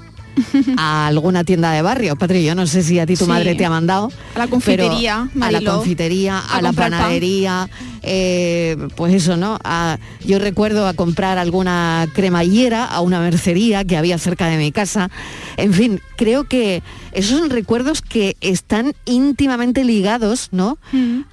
a 0.77 1.07
alguna 1.07 1.45
tienda 1.45 1.73
de 1.73 1.83
barrio. 1.83 2.17
Patri, 2.17 2.45
yo 2.45 2.55
no 2.55 2.67
sé 2.67 2.83
si 2.83 2.99
a 2.99 3.07
ti 3.07 3.17
tu 3.17 3.25
Sí. 3.25 3.31
madre 3.31 3.55
te 3.55 3.65
ha 3.65 3.71
mandado. 3.71 4.11
A 4.35 4.39
la 4.39 4.47
confitería, 4.49 5.29
pero 5.35 5.45
a 5.47 5.51
la 5.51 5.61
confitería, 5.73 6.39
a, 6.39 6.57
A 6.59 6.63
la 6.63 6.73
panadería, 6.73 7.69
eh, 8.03 8.77
pues 8.97 9.15
eso, 9.15 9.37
¿no? 9.37 9.59
A- 9.65 9.99
yo 10.25 10.39
recuerdo 10.39 10.87
a 10.87 10.95
comprar 10.95 11.39
alguna 11.39 12.07
cremallera 12.15 12.85
a 12.85 13.01
una 13.01 13.21
mercería 13.21 13.85
que 13.85 13.97
había 13.97 14.19
cerca 14.19 14.47
de 14.49 14.57
mi 14.57 14.73
casa. 14.73 15.11
En 15.57 15.73
fin, 15.73 16.01
creo 16.17 16.45
que 16.45 16.83
esos 17.13 17.39
son 17.39 17.51
recuerdos 17.51 18.01
que 18.03 18.37
están 18.41 18.95
íntimamente 19.05 19.85
ligados, 19.85 20.49
¿no? 20.53 20.79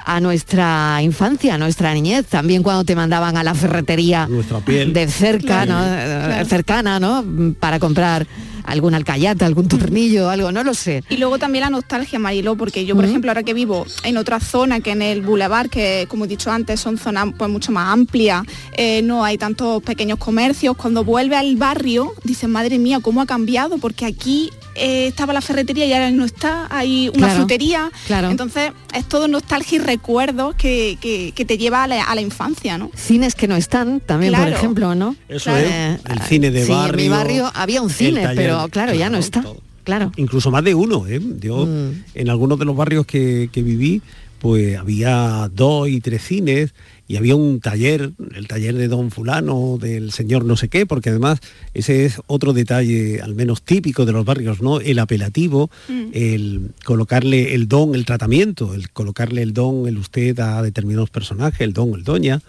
A 0.03 0.19
nuestra 0.19 0.99
infancia, 1.01 1.55
a 1.55 1.57
nuestra 1.57 1.93
niñez. 1.93 2.25
También 2.27 2.63
cuando 2.63 2.83
te 2.83 2.95
mandaban 2.95 3.37
a 3.37 3.43
la 3.43 3.53
ferretería 3.53 4.27
de 4.27 5.07
cerca, 5.07 5.65
Claro. 5.65 6.39
¿no? 6.39 6.45
Cercana, 6.45 6.99
¿no? 6.99 7.23
Para 7.59 7.79
comprar 7.79 8.25
algún 8.65 8.93
alcayata, 8.93 9.45
algún 9.45 9.67
tornillo, 9.67 10.29
algo, 10.29 10.51
no 10.51 10.63
lo 10.63 10.73
sé. 10.73 11.03
Y 11.09 11.17
luego 11.17 11.39
también 11.39 11.63
la 11.63 11.69
nostalgia, 11.69 12.19
Mariló, 12.19 12.55
porque 12.55 12.85
yo, 12.85 12.95
por 12.95 13.05
ejemplo, 13.05 13.31
ahora 13.31 13.43
que 13.43 13.53
vivo 13.53 13.85
en 14.03 14.17
otra 14.17 14.39
zona 14.39 14.79
que 14.79 14.91
en 14.91 15.01
el 15.01 15.21
Boulevard, 15.21 15.69
que 15.69 16.07
como 16.09 16.25
he 16.25 16.27
dicho 16.27 16.51
antes, 16.51 16.79
son 16.79 16.97
zonas 16.97 17.27
pues 17.37 17.49
mucho 17.49 17.71
más 17.71 17.91
amplias, 17.91 18.43
eh, 18.77 19.01
no 19.01 19.23
hay 19.23 19.37
tantos 19.37 19.81
pequeños 19.83 20.19
comercios, 20.19 20.75
cuando 20.77 21.03
vuelve 21.03 21.35
al 21.35 21.55
barrio, 21.55 22.13
dices, 22.23 22.49
madre 22.49 22.77
mía, 22.79 22.99
¿cómo 23.01 23.21
ha 23.21 23.25
cambiado? 23.25 23.77
Porque 23.77 24.05
aquí 24.05 24.51
eh, 24.75 25.07
estaba 25.07 25.33
la 25.33 25.41
ferretería 25.41 25.85
y 25.85 25.93
ahora 25.93 26.11
no 26.11 26.25
está, 26.25 26.67
hay 26.69 27.09
una 27.09 27.17
Claro, 27.27 27.35
frutería. 27.35 27.91
claro. 28.07 28.29
Entonces, 28.29 28.71
es 28.93 29.05
todo 29.07 29.27
nostalgia 29.27 29.77
y 29.77 29.79
recuerdos 29.79 30.55
que, 30.55 30.97
que- 31.01 31.31
que 31.33 31.45
te 31.45 31.57
lleva 31.57 31.83
a 31.83 31.87
la, 31.87 32.03
a 32.03 32.13
la 32.15 32.21
infancia, 32.21 32.77
¿no? 32.77 32.91
Cines 32.95 33.35
que 33.35 33.47
no 33.47 33.55
están, 33.55 33.99
también, 34.01 34.33
por 34.33 34.47
ejemplo, 34.47 34.95
¿no? 34.95 35.15
Eso 35.29 35.55
es, 35.55 35.99
el 36.09 36.21
cine 36.27 36.51
de 36.51 36.65
sí, 36.65 36.71
en 36.71 36.77
mi 36.77 36.83
barrio, 36.83 37.11
barrio 37.11 37.51
había 37.55 37.81
un 37.81 37.89
cine, 37.89 38.21
taller, 38.23 38.35
pero 38.35 38.67
claro, 38.69 38.93
ya 38.93 39.09
no 39.09 39.17
está. 39.17 39.43
Claro. 39.83 40.11
Incluso 40.17 40.49
más 40.51 40.63
de 40.63 40.73
uno, 40.75 41.05
¿eh? 41.07 41.21
Yo 41.39 41.65
Mm. 41.67 42.03
en 42.15 42.29
algunos 42.29 42.57
de 42.59 42.65
los 42.65 42.75
barrios 42.75 43.05
que, 43.05 43.49
que 43.51 43.61
viví, 43.61 44.01
pues 44.39 44.77
había 44.77 45.49
dos 45.53 45.87
y 45.89 46.01
tres 46.01 46.23
cines 46.23 46.73
y 47.07 47.17
había 47.17 47.35
un 47.35 47.59
taller, 47.59 48.11
el 48.33 48.47
taller 48.47 48.75
de 48.75 48.87
don 48.87 49.11
fulano, 49.11 49.77
del 49.79 50.11
señor 50.11 50.43
no 50.43 50.57
sé 50.57 50.69
qué, 50.69 50.85
porque 50.85 51.09
además 51.11 51.39
ese 51.73 52.05
es 52.05 52.19
otro 52.27 52.53
detalle 52.53 53.21
al 53.21 53.35
menos 53.35 53.61
típico 53.61 54.05
de 54.05 54.11
los 54.11 54.25
barrios, 54.25 54.61
¿no? 54.61 54.79
El 54.79 54.97
apelativo, 54.99 55.69
el 56.13 56.71
colocarle 56.83 57.53
el 57.53 57.67
don, 57.67 57.93
el 57.93 58.05
tratamiento, 58.05 58.73
el 58.73 58.89
colocarle 58.89 59.43
el 59.43 59.53
don, 59.53 59.87
el 59.87 59.97
usted 59.97 60.39
a 60.39 60.61
determinados 60.61 61.09
personajes, 61.11 61.61
el 61.61 61.73
don, 61.73 61.93
el 61.93 62.03
doña, 62.03 62.41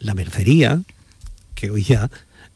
la 0.00 0.14
mercería, 0.14 0.82
que 1.54 1.70
hoy 1.70 1.82
ya 1.82 2.10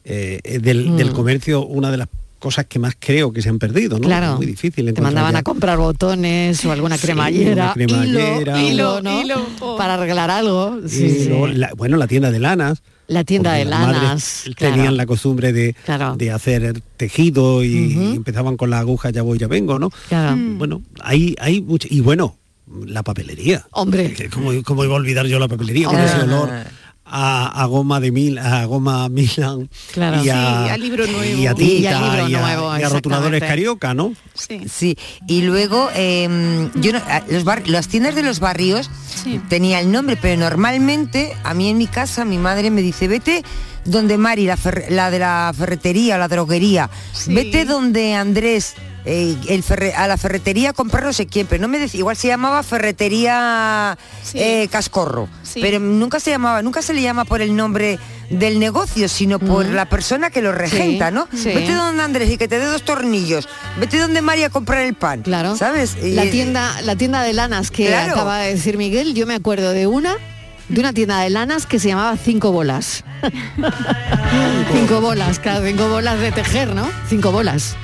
eh, 0.05 0.39
es 0.43 0.61
del, 0.61 0.89
Mm. 0.91 0.97
del 0.97 1.11
comercio 1.13 1.65
una 1.65 1.91
de 1.91 1.97
las 1.97 2.07
cosas 2.39 2.65
que 2.65 2.79
más 2.79 2.95
creo 2.97 3.31
que 3.31 3.41
se 3.41 3.49
han 3.49 3.59
perdido, 3.59 3.99
¿no? 3.99 4.07
Claro. 4.07 4.31
Es 4.31 4.37
muy 4.37 4.45
difícil 4.47 4.91
Te 4.93 5.01
mandaban 5.01 5.33
ya. 5.33 5.39
a 5.39 5.43
comprar 5.43 5.77
botones 5.77 6.63
o 6.65 6.71
alguna 6.71 6.97
Sí, 6.97 7.03
cremallera, 7.05 7.63
una 7.65 7.73
cremallera. 7.73 8.61
hilo, 8.63 8.99
hilo, 8.99 9.45
¿no? 9.59 9.77
Para 9.77 9.93
arreglar 9.95 10.31
algo. 10.31 10.79
Sí, 10.87 11.29
la- 11.53 11.73
bueno, 11.75 11.97
la 11.97 12.07
tienda 12.07 12.31
de 12.31 12.39
lanas. 12.39 12.81
La 13.07 13.23
tienda 13.23 13.53
de 13.53 13.65
lanas. 13.65 14.43
Tenían 14.57 14.75
claro. 14.81 14.91
la 14.91 15.05
costumbre 15.05 15.51
de, 15.51 15.75
de 16.17 16.31
hacer 16.31 16.81
tejido 16.97 17.63
y, 17.63 17.93
empezaban 18.15 18.55
con 18.57 18.69
la 18.69 18.79
aguja, 18.79 19.09
ya 19.09 19.21
voy, 19.23 19.37
ya 19.37 19.47
vengo, 19.47 19.79
¿no? 19.79 19.89
Claro. 20.09 20.35
Mm. 20.37 20.57
Bueno, 20.59 20.81
hay, 21.01 21.35
hay 21.39 21.61
mucho. 21.61 21.87
Y 21.89 22.01
bueno, 22.01 22.37
la 22.85 23.01
papelería. 23.01 23.65
Hombre. 23.71 24.15
¿Cómo, 24.31 24.51
cómo 24.63 24.83
iba 24.83 24.93
a 24.93 24.97
olvidar 24.97 25.25
yo 25.25 25.39
la 25.39 25.47
papelería? 25.47 25.87
Con 25.87 25.99
ese 25.99 26.21
olor 26.21 26.49
a, 27.09 27.61
a 27.61 27.65
Goma 27.65 27.99
de 27.99 28.11
Mil, 28.11 28.37
a 28.37 28.65
Goma 28.65 29.09
Milan 29.09 29.69
Claro. 29.93 30.23
y 30.23 30.29
a, 30.29 30.73
Sí, 30.75 30.81
libro 30.81 31.07
nuevo. 31.07 31.23
y 31.41 31.47
a 31.47 31.51
Y 31.51 31.55
Tinta, 31.55 32.01
libro 32.01 32.29
y 32.29 32.35
a- 32.35 32.39
nuevo, 32.41 32.77
y 32.77 32.83
a 32.83 32.89
rotuladores 32.89 33.41
carioca, 33.41 33.93
¿no? 33.93 34.13
Sí. 34.69 34.97
Y 35.27 35.41
luego, 35.41 35.89
eh, 35.95 36.69
yo 36.75 36.93
no- 36.93 36.99
a- 36.99 37.23
los 37.29 37.43
bar- 37.43 37.67
las 37.67 37.87
tiendas 37.87 38.15
de 38.15 38.23
los 38.23 38.39
barrios 38.39 38.89
tenía 39.49 39.79
el 39.79 39.91
nombre, 39.91 40.17
pero 40.21 40.39
normalmente 40.39 41.33
a 41.43 41.53
mí 41.53 41.69
en 41.69 41.77
mi 41.77 41.87
casa 41.87 42.25
mi 42.25 42.37
madre 42.37 42.71
me 42.71 42.81
dice, 42.81 43.07
vete 43.07 43.43
donde 43.85 44.17
Mari, 44.17 44.45
la, 44.45 44.57
fer- 44.57 44.89
la 44.89 45.09
de 45.09 45.19
la 45.19 45.53
ferretería, 45.57 46.17
la 46.17 46.27
droguería, 46.27 46.89
vete 47.27 47.65
donde 47.65 48.13
Andrés. 48.15 48.75
Eh, 49.05 49.35
el 49.47 49.63
ferre- 49.63 49.93
a 49.95 50.07
la 50.07 50.17
ferretería 50.17 50.71
a 50.71 50.73
comprar 50.73 51.03
no 51.03 51.13
sé 51.13 51.25
quién, 51.27 51.47
pero 51.47 51.61
no 51.61 51.67
me 51.67 51.79
decía, 51.79 51.99
igual 51.99 52.15
se 52.17 52.27
llamaba 52.27 52.61
ferretería 52.63 53.97
eh, 54.33 54.67
Cascorro, 54.71 55.29
pero 55.55 55.79
nunca 55.79 56.19
se 56.19 56.31
llamaba, 56.31 56.61
nunca 56.61 56.81
se 56.81 56.93
le 56.93 57.01
llama 57.01 57.25
por 57.25 57.41
el 57.41 57.55
nombre 57.55 57.97
del 58.29 58.59
negocio, 58.59 59.09
sino 59.09 59.39
por 59.39 59.65
la 59.65 59.87
persona 59.87 60.29
que 60.29 60.41
lo 60.41 60.51
regenta, 60.51 61.09
¿no? 61.11 61.27
sí. 61.33 61.45
Vete 61.53 61.73
donde 61.73 62.03
Andrés 62.03 62.29
y 62.29 62.37
que 62.37 62.47
te 62.47 62.59
dé 62.59 62.65
dos 62.65 62.83
tornillos. 62.83 63.47
Vete 63.79 63.97
donde 63.97 64.21
María 64.21 64.47
a 64.47 64.49
comprar 64.49 64.81
el 64.85 64.93
pan. 64.93 65.23
Claro. 65.23 65.55
¿Sabes? 65.57 65.97
Y- 66.03 66.11
La 66.13 66.29
tienda, 66.29 66.81
la 66.83 66.95
tienda 66.95 67.23
de 67.23 67.33
lanas 67.33 67.71
que 67.71 67.87
Claro. 67.87 68.11
acaba 68.13 68.37
de 68.39 68.53
decir 68.53 68.77
Miguel, 68.77 69.15
yo 69.15 69.25
me 69.25 69.33
acuerdo 69.33 69.71
de 69.71 69.87
una, 69.87 70.15
de 70.67 70.79
una 70.79 70.93
tienda 70.93 71.19
de 71.21 71.31
lanas 71.31 71.65
que 71.65 71.79
se 71.79 71.87
llamaba 71.87 72.15
Cinco 72.17 72.51
Bolas. 72.51 73.03
cinco 74.73 75.01
bolas, 75.01 75.39
claro, 75.39 75.65
cinco 75.65 75.87
bolas 75.89 76.19
de 76.19 76.31
tejer, 76.31 76.73
¿no? 76.75 76.87
Cinco 77.07 77.31
bolas. 77.31 77.75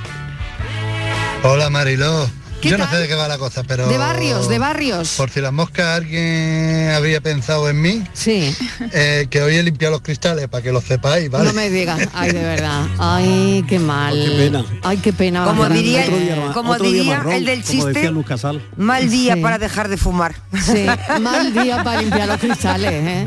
Hola 1.48 1.70
Mariló. 1.70 2.28
¿Qué 2.66 2.70
Yo 2.72 2.78
no 2.78 2.90
sé 2.90 2.96
de 2.96 3.06
qué 3.08 3.14
va 3.14 3.28
la 3.28 3.38
cosa, 3.38 3.62
pero... 3.62 3.86
De 3.88 3.96
barrios, 3.96 4.48
de 4.48 4.58
barrios. 4.58 5.14
Por 5.16 5.30
si 5.30 5.40
las 5.40 5.52
moscas 5.52 5.96
alguien 5.98 6.90
habría 6.94 7.20
pensado 7.20 7.68
en 7.70 7.80
mí, 7.80 8.02
Sí. 8.12 8.54
eh, 8.92 9.26
que 9.30 9.42
hoy 9.42 9.56
he 9.56 9.62
limpiado 9.62 9.92
los 9.92 10.02
cristales, 10.02 10.48
para 10.48 10.62
que 10.62 10.72
lo 10.72 10.80
sepáis, 10.80 11.30
¿vale? 11.30 11.44
No 11.44 11.52
me 11.52 11.70
digas, 11.70 12.08
ay, 12.14 12.32
de 12.32 12.42
verdad. 12.42 12.86
Ay, 12.98 13.64
qué 13.68 13.78
mal. 13.78 14.14
qué 14.24 14.30
pena. 14.36 14.64
Ay, 14.82 14.96
qué 14.98 15.12
pena. 15.12 15.44
Como 15.44 15.68
diría- 15.68 16.02
Otro 16.02 16.16
día 16.18 16.36
ma- 16.36 16.52
como 16.52 16.76
diría 16.78 17.16
marrón, 17.18 17.32
el 17.32 17.44
del 17.44 17.60
como 17.62 17.72
chiste, 17.72 17.92
decía 17.92 18.10
Luz 18.10 18.26
Casal. 18.26 18.62
Mal 18.76 19.08
día 19.10 19.34
Sí. 19.34 19.40
para 19.40 19.58
dejar 19.58 19.88
de 19.88 19.96
fumar. 19.96 20.34
Sí, 20.60 20.86
mal 21.20 21.52
día 21.54 21.82
para 21.84 22.00
limpiar 22.00 22.26
los 22.28 22.38
cristales, 22.38 22.92
¿eh? 22.92 23.26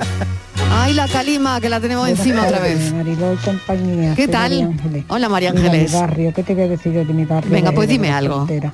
Ay, 0.72 0.94
la 0.94 1.08
calima, 1.08 1.60
que 1.62 1.70
la 1.70 1.80
tenemos 1.80 2.08
encima 2.08 2.44
otra 2.46 2.60
vez. 2.60 2.94
Mariló 2.94 3.34
y 3.34 3.38
compañía. 3.38 4.14
¿Qué 4.16 4.28
tal? 4.28 4.74
María. 4.84 5.04
Hola, 5.08 5.30
María 5.30 5.52
Mira, 5.52 5.66
Ángeles. 5.66 5.92
Mi 5.94 6.00
barrio, 6.00 6.34
¿qué 6.34 6.44
te 6.44 6.54
voy 6.54 6.64
a 6.64 6.68
decir 6.68 6.92
yo 6.94 7.06
de 7.06 7.14
mi 7.14 7.26
barrio? 7.26 7.50
Venga, 7.52 7.70
de- 7.72 7.76
pues 7.76 7.88
de 7.88 7.94
dime 7.94 8.12
algo. 8.12 8.36
frontera, 8.46 8.74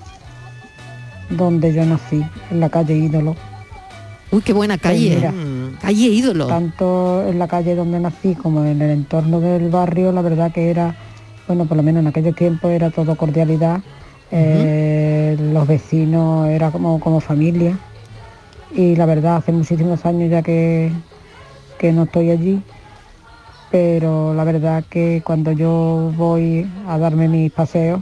donde 1.30 1.74
yo 1.74 1.86
nací, 1.86 2.24
en 2.52 2.60
la 2.60 2.70
calle 2.70 2.96
Ídolo. 2.96 3.36
Uy, 4.32 4.42
qué 4.42 4.54
buena 4.54 4.78
calle. 4.78 5.18
Pues 5.22 5.34
mira, 5.34 5.80
Calle 5.80 6.08
ídolo. 6.08 6.48
Tanto 6.48 7.28
en 7.28 7.38
la 7.40 7.48
calle 7.48 7.76
donde 7.76 8.00
nací 8.00 8.34
como 8.36 8.66
en 8.66 8.82
el 8.82 8.90
entorno 8.92 9.40
del 9.40 9.70
barrio, 9.70 10.12
la 10.12 10.22
verdad 10.22 10.52
que 10.52 10.70
era, 10.70 10.96
bueno, 11.48 11.66
por 11.66 11.78
lo 11.78 11.84
menos 11.84 12.02
en 12.02 12.08
aquellos 12.08 12.36
tiempos 12.36 12.72
era 12.72 12.90
todo 12.90 13.16
cordialidad. 13.16 13.82
eh, 14.32 15.38
los 15.40 15.68
vecinos 15.68 16.48
era 16.50 16.72
como, 16.72 17.00
como 17.00 17.20
familia. 17.20 17.78
Y 18.74 18.96
la 18.96 19.06
verdad, 19.06 19.38
hace 19.38 19.52
muchísimos 19.52 20.06
años 20.06 20.30
ya 20.30 20.42
que, 20.42 20.92
que 21.78 21.94
no 21.94 22.04
estoy 22.04 22.32
allí, 22.32 22.62
pero 23.72 24.34
la 24.34 24.44
verdad 24.44 24.84
que 24.90 25.22
cuando 25.24 25.52
yo 25.52 26.12
voy 26.18 26.68
a 26.88 26.98
darme 26.98 27.28
mis 27.30 27.52
paseos, 27.52 28.02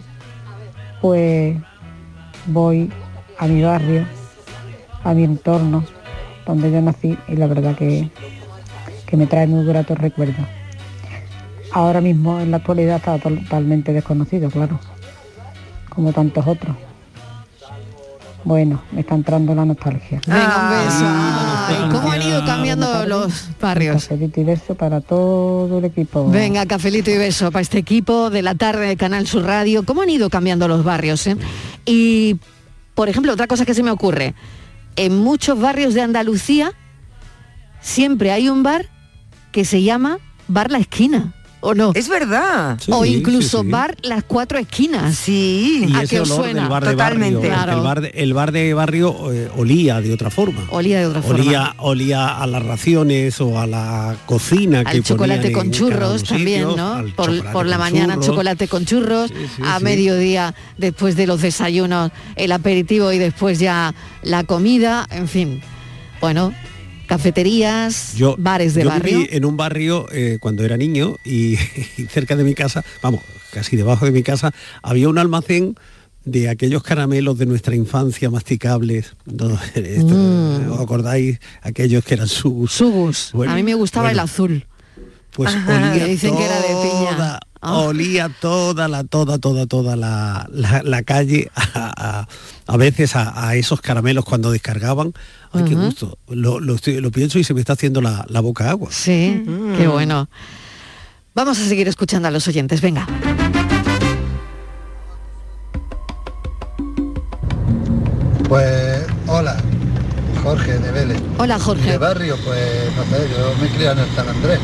pues 1.01 1.57
voy 2.47 2.89
a 3.37 3.47
mi 3.47 3.61
barrio, 3.63 4.05
a 5.03 5.13
mi 5.13 5.23
entorno, 5.23 5.83
donde 6.45 6.71
yo 6.71 6.81
nací, 6.81 7.17
y 7.27 7.35
la 7.35 7.47
verdad 7.47 7.75
que, 7.75 8.09
que 9.05 9.17
me 9.17 9.27
trae 9.27 9.47
muy 9.47 9.65
gratos 9.65 9.97
recuerdos. 9.97 10.45
Ahora 11.71 12.01
mismo 12.01 12.39
en 12.39 12.51
la 12.51 12.57
actualidad 12.57 12.97
está 12.97 13.17
totalmente 13.17 13.93
desconocido, 13.93 14.49
claro, 14.49 14.79
como 15.89 16.11
tantos 16.13 16.45
otros. 16.45 16.75
Bueno, 18.45 18.81
me 18.91 18.99
está 19.01 19.15
entrando 19.15 19.55
la 19.55 19.63
nostalgia. 19.63 20.19
Venga, 20.27 20.63
un 20.63 20.85
beso. 20.85 21.05
Ay, 21.05 21.89
¿Cómo 21.91 22.11
han 22.11 22.21
ido 22.21 22.45
cambiando 22.45 23.05
los 23.05 23.47
barrios? 23.59 24.03
Cafelito 24.03 24.41
y 24.41 24.43
beso 24.43 24.75
para 24.75 24.99
todo 24.99 25.79
el 25.79 25.85
equipo. 25.85 26.29
Venga, 26.29 26.65
cafelito 26.65 27.09
y 27.09 27.17
beso 27.17 27.51
para 27.51 27.61
este 27.61 27.77
equipo 27.77 28.29
de 28.29 28.41
la 28.41 28.53
tarde 28.55 28.85
de 28.87 28.97
Canal 28.97 29.27
Sur 29.27 29.45
Radio. 29.45 29.83
¿Cómo 29.83 30.01
han 30.01 30.09
ido 30.09 30.29
cambiando 30.29 30.67
los 30.67 30.83
barrios? 30.83 31.25
eh? 31.27 31.37
Y, 31.85 32.35
por 32.93 33.09
ejemplo, 33.09 33.33
otra 33.33 33.47
cosa 33.47 33.65
que 33.65 33.73
se 33.73 33.83
me 33.83 33.91
ocurre. 33.91 34.35
En 34.95 35.17
muchos 35.17 35.59
barrios 35.59 35.93
de 35.93 36.01
Andalucía 36.01 36.73
siempre 37.81 38.31
hay 38.31 38.49
un 38.49 38.63
bar 38.63 38.89
que 39.51 39.65
se 39.65 39.83
llama 39.83 40.19
Bar 40.47 40.71
La 40.71 40.77
Esquina. 40.79 41.33
¿O 41.65 41.73
no? 41.73 41.91
Es 41.95 42.09
verdad. 42.09 42.77
o 42.89 43.05
incluso 43.05 43.59
sí, 43.59 43.63
sí. 43.65 43.71
bar 43.71 43.95
Las 44.01 44.23
Cuatro 44.25 44.59
Esquinas. 44.59 45.15
Sí. 45.15 45.85
Y 45.87 45.95
¿A 45.95 46.01
ese 46.01 46.19
olor 46.19 46.37
suena? 46.43 46.59
del 46.61 46.69
bar 46.69 46.83
de 46.85 46.91
Totalmente. 46.91 47.47
barrio, 47.47 47.49
porque 47.49 47.63
Claro. 47.63 47.77
el 47.77 47.83
bar 47.83 48.01
de, 48.01 48.09
el 48.15 48.33
bar 48.33 48.51
de 48.51 48.73
barrio 48.73 49.31
eh, 49.33 49.49
olía 49.55 50.01
de 50.01 50.13
otra 50.13 50.29
forma. 50.29 50.65
Olía 50.71 50.99
de 50.99 51.05
otra 51.07 51.21
forma. 51.21 51.41
Olía, 51.41 51.73
olía 51.77 52.37
a 52.37 52.45
las 52.47 52.63
raciones 52.65 53.39
o 53.39 53.59
a 53.59 53.65
la 53.65 54.15
cocina 54.25 54.83
que 54.83 54.97
al 54.97 55.03
chocolate 55.03 55.51
con 55.53 55.71
churros 55.71 56.23
también, 56.25 56.63
¿no? 56.75 57.03
Por, 57.15 57.43
por 57.53 57.65
la 57.65 57.77
mañana 57.77 58.15
churros. 58.15 58.25
chocolate 58.27 58.67
con 58.67 58.85
churros, 58.85 59.31
a 59.63 59.77
sí. 59.77 59.83
mediodía 59.85 60.53
después 60.77 61.15
de 61.15 61.27
los 61.27 61.41
desayunos 61.41 62.11
el 62.35 62.51
aperitivo 62.51 63.11
y 63.13 63.19
después 63.19 63.59
ya 63.59 63.95
la 64.21 64.43
comida, 64.43 65.07
en 65.11 65.29
fin. 65.29 65.61
Bueno, 66.19 66.53
cafeterías, 67.07 68.13
Yo, 68.15 68.35
bares 68.37 68.73
de 68.73 68.83
yo 68.83 68.89
barrio. 68.89 69.19
viví 69.19 69.29
en 69.35 69.45
un 69.45 69.57
barrio 69.57 70.05
eh, 70.11 70.37
cuando 70.39 70.63
era 70.63 70.77
niño 70.77 71.15
y, 71.25 71.53
y 71.97 72.05
cerca 72.09 72.35
de 72.35 72.43
mi 72.43 72.53
casa, 72.55 72.83
vamos, 73.01 73.21
casi 73.51 73.75
debajo 73.75 74.05
de 74.05 74.11
mi 74.11 74.23
casa, 74.23 74.51
había 74.81 75.09
un 75.09 75.17
almacén 75.17 75.75
de 76.25 76.47
aquellos 76.49 76.83
caramelos 76.83 77.37
de 77.37 77.45
nuestra 77.45 77.75
infancia 77.75 78.29
masticables. 78.29 79.15
¿no? 79.25 79.59
Esto, 79.75 80.13
Mm. 80.15 80.71
¿Os 80.71 80.79
acordáis? 80.79 81.39
Aquellos 81.61 82.03
que 82.05 82.13
eran 82.13 82.27
subus. 82.27 82.71
Subus. 82.71 83.33
a 83.47 83.55
mí 83.55 83.63
me 83.63 83.73
gustaba 83.73 84.11
el 84.11 84.19
azul. 84.19 84.65
Pues 85.31 85.49
Ajá, 85.53 85.75
olía 85.91 86.05
que 86.05 86.11
dicen 86.11 86.37
que 86.37 86.45
era 86.45 86.61
de 86.61 86.82
Ah. 87.65 87.79
Olía 87.79 88.29
toda 88.41 88.87
la, 88.89 89.03
toda, 89.05 89.37
toda, 89.39 89.65
toda 89.67 89.95
la, 89.95 90.47
la- 90.51 90.83
la 90.83 91.03
calle 91.03 91.49
a, 91.55 91.93
a- 92.19 92.27
a 92.67 92.77
veces 92.77 93.15
a, 93.15 93.47
a 93.47 93.55
esos 93.55 93.79
caramelos 93.81 94.25
cuando 94.25 94.51
descargaban. 94.51 95.13
Ay, 95.53 95.63
qué 95.63 95.75
Ujú. 95.75 95.85
gusto. 95.85 96.17
Lo, 96.27 96.59
lo 96.59 96.75
estoy- 96.75 96.99
lo 96.99 97.09
pienso 97.11 97.39
y 97.39 97.43
se 97.43 97.53
me 97.53 97.61
está 97.61 97.73
haciendo 97.73 98.01
la, 98.01 98.25
la 98.27 98.39
boca 98.41 98.69
agua. 98.69 98.89
Sí, 98.91 99.43
qué 99.77 99.87
bueno. 99.87 100.29
Vamos 101.35 101.57
a 101.59 101.65
seguir 101.65 101.87
escuchando 101.87 102.27
a 102.27 102.31
los 102.31 102.47
oyentes, 102.47 102.81
venga. 102.81 103.07
Pues, 108.47 109.05
hola, 109.27 109.57
Jorge 110.43 110.77
de 110.77 110.91
Vélez. 110.91 111.21
Hola, 111.37 111.59
Jorge. 111.59 111.91
De 111.91 111.97
barrio, 111.97 112.35
pues, 112.45 112.61
no 112.95 113.03
sé, 113.17 113.29
yo 113.31 113.53
me 113.61 113.67
crié 113.69 113.91
en 113.91 113.99
el 113.99 114.09
San 114.15 114.27
Andrés, 114.29 114.59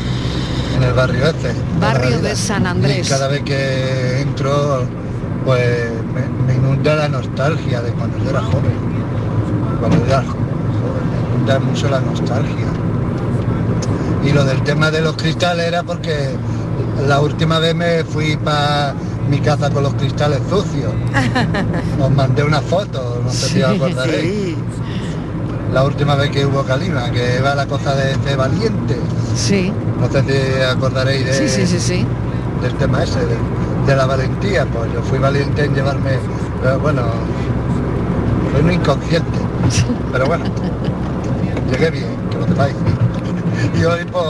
en 0.80 0.88
el 0.88 0.94
barrio 0.94 1.26
este. 1.26 1.52
Barrio 1.80 2.18
de. 2.20 2.36
San 2.36 2.66
Andrés. 2.66 3.06
Y 3.06 3.10
cada 3.10 3.28
vez 3.28 3.42
que 3.42 4.20
entro, 4.22 4.84
pues, 5.44 5.90
me, 6.14 6.46
me 6.46 6.54
inunda 6.58 6.94
la 6.96 7.08
nostalgia 7.08 7.82
de 7.82 7.90
cuando 7.92 8.18
yo 8.18 8.30
era 8.30 8.40
joven. 8.42 8.90
Cuando 9.78 9.98
yo 9.98 10.04
era 10.06 10.22
jo- 10.22 10.28
joven, 10.32 11.10
me 11.10 11.34
inunda 11.36 11.58
mucho 11.58 11.88
la 11.88 12.00
nostalgia. 12.00 12.66
Y 14.24 14.32
lo 14.32 14.44
del 14.44 14.62
tema 14.62 14.90
de 14.90 15.00
los 15.00 15.16
cristales 15.16 15.66
era 15.66 15.82
porque 15.82 16.30
la 17.06 17.20
última 17.20 17.58
vez 17.58 17.74
me 17.74 18.04
fui 18.04 18.36
para 18.36 18.94
mi 19.30 19.38
casa 19.40 19.70
con 19.70 19.82
los 19.82 19.94
cristales 19.94 20.40
sucios. 20.48 20.92
Os 22.00 22.10
mandé 22.10 22.42
una 22.44 22.60
foto, 22.60 23.20
no 23.24 23.30
sé 23.30 23.48
si 23.48 23.62
os 23.62 23.74
acordaréis. 23.76 24.56
La 25.72 25.84
última 25.84 26.16
vez 26.16 26.30
que 26.30 26.44
hubo 26.44 26.62
calima, 26.64 27.10
que 27.10 27.40
va 27.40 27.54
la 27.54 27.64
cosa 27.66 27.94
de 27.94 28.12
este 28.12 28.34
valiente. 28.36 28.96
Sí. 29.36 29.72
No 30.00 30.10
sé 30.10 30.22
si 30.22 30.62
acordaréis 30.62 31.26
de, 31.26 31.32
Sí, 31.34 31.48
sí, 31.48 31.66
sí, 31.66 31.78
sí. 31.80 32.06
del 32.62 32.74
tema 32.74 33.02
ese, 33.02 33.18
de, 33.20 33.36
de 33.86 33.96
la 33.96 34.06
valentía. 34.06 34.64
Pues 34.66 34.92
yo 34.92 35.02
fui 35.02 35.18
valiente 35.18 35.64
en 35.64 35.74
llevarme, 35.74 36.12
pero 36.62 36.78
bueno, 36.80 37.02
fui 38.52 38.60
un 38.62 38.72
inconsciente. 38.72 39.38
Pero 40.12 40.26
bueno, 40.26 40.44
llegué 41.70 41.90
bien, 41.90 42.06
que 42.30 42.36
lo 42.38 42.46
sepáis. 42.46 42.74
Y 43.78 43.84
hoy 43.84 44.04
pues 44.10 44.24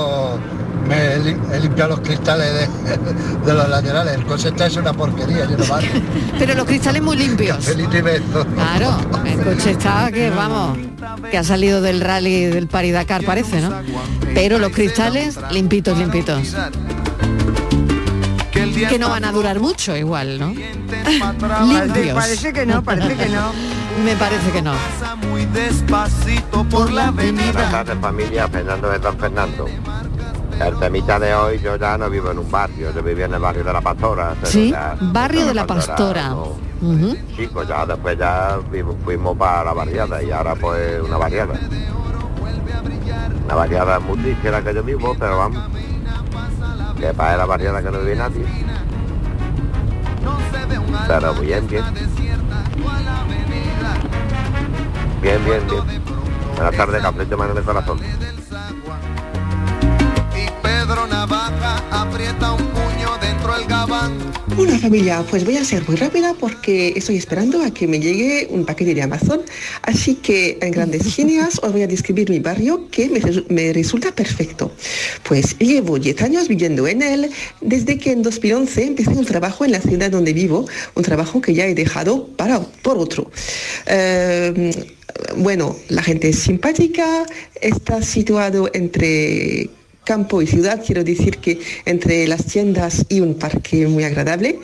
me 0.88 1.14
he, 1.14 1.18
lim- 1.20 1.40
he 1.52 1.60
limpiado 1.60 1.90
los 1.90 2.00
cristales 2.00 2.52
de, 2.52 3.46
de 3.46 3.54
los 3.54 3.68
laterales. 3.68 4.14
El 4.14 4.26
coche 4.26 4.48
está 4.48 4.66
es 4.66 4.76
una 4.76 4.92
porquería, 4.92 5.44
yo 5.48 5.56
no 5.56 5.64
vale. 5.66 5.88
Pero 6.38 6.54
los 6.54 6.64
cristales 6.66 7.00
muy 7.00 7.16
limpios. 7.16 7.64
Feliz 7.64 7.88
y 7.92 8.00
beso. 8.00 8.44
Claro, 8.54 8.96
el 9.24 9.40
coche 9.40 9.70
está 9.70 10.10
que 10.12 10.30
vamos, 10.30 10.78
que 11.30 11.38
ha 11.38 11.44
salido 11.44 11.80
del 11.80 12.00
rally 12.00 12.46
del 12.46 12.66
Paris 12.66 12.92
Dakar 12.92 13.24
parece, 13.24 13.60
¿no? 13.60 13.72
Pero 14.34 14.58
los 14.58 14.72
cristales 14.72 15.38
limpitos, 15.50 15.98
limpitos. 15.98 16.54
Que 18.50 18.98
no 18.98 19.08
van 19.08 19.24
a 19.24 19.32
durar 19.32 19.60
mucho 19.60 19.96
igual, 19.96 20.38
¿no? 20.38 20.48
Limpios. 20.52 22.14
Parece 22.14 22.52
que 22.52 22.66
no, 22.66 22.82
parece 22.82 23.16
que 23.16 23.28
no. 23.28 23.52
Me 24.04 24.16
parece 24.16 24.50
que 24.50 24.62
no. 24.62 24.74
Muy 25.28 25.44
despacito 25.46 26.64
por 26.64 26.90
la 26.90 27.08
avenida. 27.08 27.52
Buenas 27.52 27.70
tardes 27.70 27.98
familia, 28.00 28.48
Fernando 28.48 28.90
de 28.90 29.02
San 29.02 29.18
Fernando. 29.18 29.66
El 30.60 30.78
temita 30.78 31.18
de 31.18 31.34
hoy, 31.34 31.58
yo 31.58 31.76
ya 31.76 31.96
no 31.96 32.10
vivo 32.10 32.30
en 32.30 32.38
un 32.38 32.50
barrio, 32.50 32.92
yo 32.94 33.02
vivía 33.02 33.24
en 33.24 33.34
el 33.34 33.40
barrio 33.40 33.64
de 33.64 33.72
la 33.72 33.80
Pastora. 33.80 34.34
Sí, 34.44 34.70
ya- 34.70 34.94
barrio 35.00 35.46
de 35.46 35.54
la 35.54 35.66
Pastora. 35.66 36.34
Ujú. 36.82 37.16
Chico, 37.36 37.62
ya 37.64 37.86
después 37.86 38.18
ya 38.18 38.58
fuimos 39.04 39.36
para 39.38 39.64
la 39.64 39.72
barriada 39.72 40.22
y 40.22 40.30
ahora 40.30 40.54
pues 40.54 41.00
una 41.02 41.16
barriada. 41.16 41.54
Una 43.46 43.54
barriada 43.54 43.98
muy 44.00 44.18
triste 44.18 44.50
la 44.50 44.62
que 44.62 44.74
yo 44.74 44.82
vivo, 44.82 45.16
pero 45.18 45.38
vamos. 45.38 45.62
Que 46.98 47.14
para 47.14 47.36
la 47.38 47.46
barriada 47.46 47.82
que 47.82 47.90
no 47.90 47.98
vive 48.00 48.16
nadie. 48.16 48.44
Pero 51.08 51.34
bien, 51.34 51.66
bien. 51.66 51.84
Bien, 55.22 55.44
bien, 55.44 55.66
bien. 55.68 55.82
Buenas 56.56 56.76
tardes, 56.76 57.02
café 57.02 57.24
de 57.24 57.36
mano 57.36 57.52
en 57.52 57.58
el 57.58 57.64
corazón. 57.64 58.00
Pedro 60.90 61.06
Navaja 61.06 61.84
aprieta 61.92 62.52
un 62.52 62.66
puño 62.66 63.16
dentro 63.20 63.54
del 63.56 63.64
gabán. 63.68 64.18
Hola 64.58 64.76
familia, 64.76 65.24
pues 65.30 65.44
voy 65.44 65.56
a 65.56 65.64
ser 65.64 65.86
muy 65.86 65.96
rápida 65.96 66.34
porque 66.34 66.94
estoy 66.96 67.16
esperando 67.16 67.62
a 67.62 67.70
que 67.70 67.86
me 67.86 68.00
llegue 68.00 68.48
un 68.50 68.66
paquete 68.66 68.96
de 68.96 69.02
Amazon, 69.02 69.40
así 69.82 70.16
que 70.16 70.58
en 70.60 70.72
grandes 70.72 71.16
líneas 71.18 71.60
os 71.62 71.70
voy 71.70 71.82
a 71.82 71.86
describir 71.86 72.28
mi 72.28 72.40
barrio 72.40 72.88
que 72.90 73.08
me, 73.08 73.20
me 73.54 73.72
resulta 73.72 74.10
perfecto. 74.10 74.72
Pues 75.22 75.56
llevo 75.60 75.96
10 76.00 76.22
años 76.22 76.48
viviendo 76.48 76.88
en 76.88 77.02
él 77.02 77.30
desde 77.60 77.96
que 77.96 78.10
en 78.10 78.22
2011 78.24 78.84
empecé 78.84 79.10
un 79.10 79.24
trabajo 79.24 79.64
en 79.64 79.70
la 79.70 79.80
ciudad 79.80 80.10
donde 80.10 80.32
vivo, 80.32 80.66
un 80.96 81.04
trabajo 81.04 81.40
que 81.40 81.54
ya 81.54 81.66
he 81.66 81.74
dejado 81.76 82.26
para, 82.36 82.58
por 82.58 82.98
otro. 82.98 83.30
Eh, 83.86 84.72
bueno, 85.36 85.76
la 85.88 86.02
gente 86.02 86.30
es 86.30 86.40
simpática, 86.40 87.26
está 87.60 88.02
situado 88.02 88.68
entre 88.72 89.70
campo 90.04 90.42
y 90.42 90.46
ciudad, 90.46 90.82
quiero 90.84 91.04
decir 91.04 91.38
que 91.38 91.60
entre 91.84 92.26
las 92.26 92.44
tiendas 92.46 93.04
y 93.08 93.20
un 93.20 93.34
parque 93.34 93.86
muy 93.86 94.04
agradable. 94.04 94.58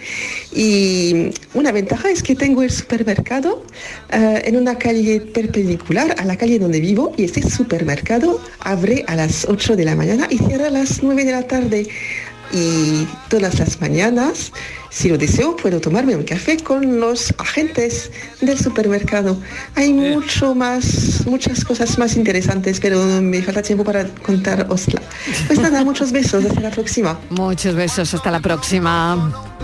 Y 0.55 1.31
una 1.55 1.73
ventaja 1.73 2.11
es 2.11 2.23
que 2.23 2.35
tengo 2.35 2.63
el 2.63 2.71
supermercado 2.71 3.65
eh, 4.11 4.43
en 4.45 4.57
una 4.57 4.79
calle 4.79 5.21
perpendicular 5.21 6.15
a 6.19 6.25
la 6.25 6.37
calle 6.37 6.59
donde 6.59 6.81
vivo 6.81 7.13
y 7.17 7.25
este 7.25 7.49
supermercado 7.49 8.41
abre 8.61 9.05
a 9.07 9.17
las 9.17 9.47
8 9.47 9.77
de 9.77 9.85
la 9.85 9.95
mañana 9.95 10.27
y 10.31 10.39
cierra 10.39 10.69
a 10.69 10.71
las 10.71 11.03
9 11.03 11.25
de 11.25 11.33
la 11.33 11.43
tarde. 11.43 11.87
Y 12.53 13.07
todas 13.29 13.59
las 13.59 13.81
mañanas, 13.81 14.53
si 14.91 15.09
lo 15.09 15.19
deseo, 15.19 15.57
puedo 15.57 15.81
tomarme 15.81 16.17
un 16.17 16.23
café 16.23 16.57
con 16.57 17.01
los 17.01 17.35
agentes 17.39 18.11
del 18.41 18.59
supermercado. 18.59 19.39
Hay 19.75 19.93
mucho 19.93 20.55
más, 20.55 21.27
muchas 21.27 21.65
cosas 21.65 21.99
más 21.99 22.17
interesantes, 22.17 22.81
pero 22.81 23.05
me 23.21 23.43
falta 23.43 23.63
tiempo 23.63 23.85
para 23.85 24.07
contarosla. 24.07 25.03
Pues 25.47 25.59
nada, 25.59 25.85
muchos 25.85 26.13
besos, 26.13 26.45
hasta 26.45 26.61
la 26.61 26.71
próxima. 26.71 27.19
Muchos 27.31 27.75
besos, 27.75 28.15
hasta 28.15 28.31
la 28.31 28.41
próxima. 28.41 29.13
a. 29.13 29.57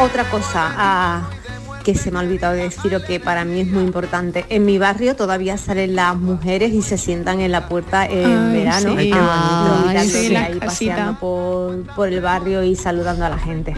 Otra 0.00 0.24
cosa 0.24 0.72
ah, 0.76 1.30
que 1.84 1.94
se 1.94 2.10
me 2.10 2.18
ha 2.18 2.22
olvidado 2.22 2.54
de 2.54 2.62
decir 2.64 2.94
o 2.96 3.02
que 3.04 3.20
para 3.20 3.44
mí 3.44 3.60
es 3.60 3.66
muy 3.68 3.82
importante. 3.84 4.44
En 4.48 4.64
mi 4.64 4.78
barrio 4.78 5.14
todavía 5.16 5.56
salen 5.58 5.94
las 5.94 6.16
mujeres 6.16 6.72
y 6.72 6.82
se 6.82 6.96
sientan 6.98 7.40
en 7.40 7.52
la 7.52 7.68
puerta 7.68 8.06
en 8.06 8.24
Ay, 8.48 8.52
verano. 8.58 8.90
sí. 8.92 8.96
Ay, 8.98 9.10
qué 9.10 9.18
bonito. 9.18 9.86
mirándose 9.88 10.22
Sí, 10.26 10.28
la 10.32 10.40
ahí 10.44 10.58
casita. 10.58 10.66
paseando 10.66 11.20
por, 11.20 11.82
por 11.94 12.08
el 12.08 12.20
barrio 12.20 12.64
y 12.64 12.74
saludando 12.74 13.26
a 13.26 13.28
la 13.28 13.38
gente. 13.38 13.74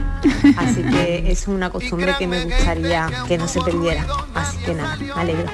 Así 0.56 0.82
que 0.82 1.30
es 1.30 1.48
una 1.48 1.70
costumbre 1.70 2.14
que 2.18 2.26
me 2.26 2.44
gustaría 2.44 3.08
que 3.26 3.36
no 3.38 3.48
se 3.48 3.60
perdiera. 3.60 4.06
Así 4.34 4.56
que 4.58 4.74
nada, 4.74 4.96
me 4.96 5.10
alegro. 5.20 5.46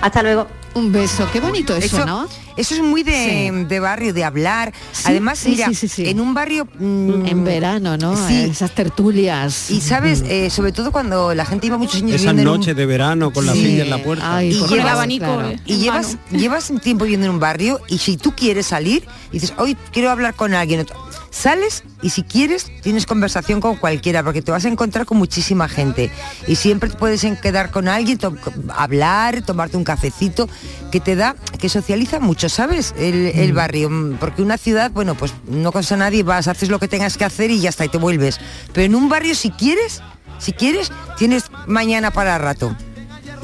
Hasta 0.00 0.22
luego. 0.22 0.46
Un 0.72 0.92
beso, 0.92 1.28
qué 1.32 1.40
bonito 1.40 1.74
eso, 1.74 1.96
Eso- 1.96 2.06
¿no? 2.06 2.28
Eso 2.56 2.74
es 2.76 2.80
muy 2.82 3.02
de, 3.02 3.64
de 3.68 3.80
barrio, 3.80 4.12
de 4.12 4.22
hablar. 4.22 4.72
Sí, 4.92 5.02
Además, 5.06 5.38
sí, 5.40 5.50
mira, 5.50 5.66
sí, 5.68 5.74
sí, 5.74 5.88
sí. 5.88 6.08
en 6.08 6.20
un 6.20 6.32
barrio... 6.34 6.68
mm, 6.78 7.26
En 7.26 7.42
verano, 7.44 7.96
¿no? 7.96 8.14
Sí. 8.28 8.42
Esas 8.50 8.72
tertulias. 8.72 9.70
Y 9.70 9.80
sabes, 9.80 10.22
eh, 10.28 10.48
sobre 10.50 10.70
todo 10.70 10.92
cuando 10.92 11.34
la 11.34 11.44
gente 11.44 11.66
lleva 11.66 11.78
muchos 11.78 11.96
años 11.96 12.10
Esas 12.16 12.20
viviendo 12.20 12.42
en 12.42 12.48
un- 12.48 12.54
noches 12.60 12.76
de 12.76 12.86
verano 12.86 13.32
con 13.32 13.46
la 13.46 13.52
silla 13.54 13.82
en 13.82 13.90
la 13.90 13.98
puerta. 14.02 14.36
Ay, 14.36 14.50
y 14.50 14.52
llevas, 14.68 15.06
claro. 15.06 15.52
y 15.66 15.76
llevas, 15.76 16.18
llevas 16.30 16.70
un 16.70 16.78
tiempo 16.80 17.04
viviendo 17.04 17.26
en 17.26 17.32
un 17.32 17.40
barrio 17.40 17.80
y 17.88 17.98
si 17.98 18.16
tú 18.16 18.32
quieres 18.36 18.66
salir 18.66 19.04
y 19.30 19.34
dices, 19.40 19.54
hoy 19.56 19.76
quiero 19.92 20.10
hablar 20.10 20.34
con 20.34 20.54
alguien, 20.54 20.86
sales 21.30 21.84
y 22.02 22.10
si 22.10 22.22
quieres 22.22 22.66
tienes 22.82 23.06
conversación 23.06 23.60
con 23.60 23.76
cualquiera 23.76 24.22
porque 24.22 24.42
te 24.42 24.50
vas 24.50 24.64
a 24.64 24.68
encontrar 24.68 25.06
con 25.06 25.16
muchísima 25.18 25.68
gente 25.68 26.10
y 26.46 26.56
siempre 26.56 26.90
te 26.90 26.96
puedes 26.96 27.24
quedar 27.40 27.70
con 27.70 27.88
alguien, 27.88 28.18
to- 28.18 28.34
hablar, 28.76 29.42
tomarte 29.42 29.76
un 29.76 29.84
cafecito 29.84 30.48
que 30.90 31.00
te 31.00 31.14
da, 31.16 31.36
que 31.58 31.68
socializa 31.68 32.18
mucho, 32.20 32.48
¿sabes? 32.48 32.94
El, 32.98 33.26
el 33.34 33.52
barrio, 33.52 33.88
mm, 33.90 34.16
porque 34.18 34.42
una 34.42 34.58
ciudad, 34.58 34.90
bueno, 34.90 35.14
pues 35.14 35.32
no 35.46 35.72
conoces 35.72 35.92
a 35.92 35.96
nadie, 35.98 36.22
vas, 36.22 36.48
haces 36.48 36.68
lo 36.68 36.78
que 36.78 36.88
tengas 36.88 37.16
que 37.16 37.24
hacer 37.24 37.50
y 37.50 37.60
ya 37.60 37.68
está, 37.70 37.84
y 37.84 37.88
te 37.88 37.98
vuelves. 37.98 38.38
Pero 38.72 38.86
en 38.86 38.94
un 38.94 39.08
barrio 39.08 39.34
si 39.34 39.50
quieres, 39.50 40.02
si 40.38 40.52
quieres, 40.52 40.90
tienes 41.16 41.44
mañana 41.66 42.10
para 42.10 42.38
rato. 42.38 42.74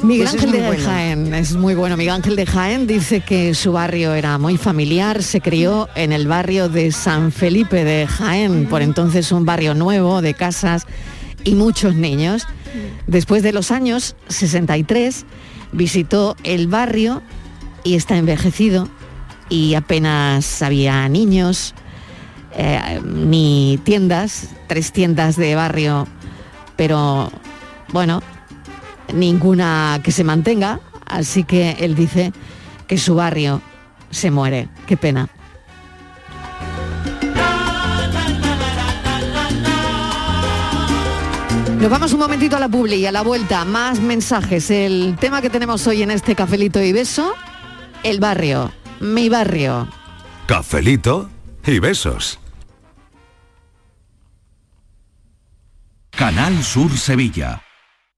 Miguel 0.03 0.27
Eso 0.27 0.37
es 0.37 0.43
Ángel 0.43 0.59
de 0.61 0.67
bueno. 0.67 0.83
Jaén, 0.83 1.33
es 1.33 1.55
muy 1.55 1.73
bueno. 1.73 1.97
Miguel 1.97 2.13
Ángel 2.13 2.35
de 2.35 2.45
Jaén 2.45 2.85
dice 2.85 3.21
que 3.21 3.55
su 3.55 3.71
barrio 3.71 4.13
era 4.13 4.37
muy 4.37 4.57
familiar, 4.57 5.23
se 5.23 5.41
crió 5.41 5.89
en 5.95 6.11
el 6.11 6.27
barrio 6.27 6.69
de 6.69 6.91
San 6.91 7.31
Felipe 7.31 7.83
de 7.83 8.05
Jaén, 8.05 8.67
por 8.67 8.81
entonces 8.81 9.31
un 9.31 9.45
barrio 9.45 9.73
nuevo 9.73 10.21
de 10.21 10.33
casas 10.33 10.85
y 11.43 11.55
muchos 11.55 11.95
niños. 11.95 12.45
Después 13.07 13.41
de 13.41 13.53
los 13.53 13.71
años 13.71 14.15
63 14.27 15.25
visitó 15.71 16.35
el 16.43 16.67
barrio 16.67 17.23
y 17.83 17.95
está 17.95 18.17
envejecido 18.17 18.87
y 19.49 19.73
apenas 19.73 20.61
había 20.61 21.07
niños 21.09 21.73
eh, 22.53 23.01
ni 23.03 23.79
tiendas, 23.83 24.49
tres 24.67 24.91
tiendas 24.91 25.37
de 25.37 25.55
barrio, 25.55 26.07
pero 26.75 27.31
bueno, 27.93 28.21
ninguna 29.13 29.99
que 30.03 30.11
se 30.11 30.23
mantenga, 30.23 30.79
así 31.05 31.43
que 31.43 31.71
él 31.79 31.95
dice 31.95 32.33
que 32.87 32.97
su 32.97 33.15
barrio 33.15 33.61
se 34.09 34.31
muere. 34.31 34.69
Qué 34.85 34.97
pena. 34.97 35.29
Nos 41.79 41.91
vamos 41.91 42.11
un 42.11 42.19
momentito 42.19 42.57
a 42.57 42.59
la 42.59 42.67
publi 42.67 42.95
y 42.95 43.05
a 43.05 43.11
la 43.11 43.21
vuelta, 43.21 43.63
más 43.63 43.99
mensajes. 43.99 44.71
El 44.71 45.15
tema 45.19 45.41
que 45.41 45.49
tenemos 45.49 45.85
hoy 45.85 46.01
en 46.01 46.09
este 46.09 46.35
cafelito 46.35 46.81
y 46.81 46.91
beso, 46.91 47.35
el 48.01 48.19
barrio, 48.19 48.71
mi 48.99 49.29
barrio. 49.29 49.87
Cafelito 50.47 51.29
y 51.65 51.77
besos. 51.79 52.39
Canal 56.09 56.63
Sur 56.63 56.97
Sevilla. 56.97 57.61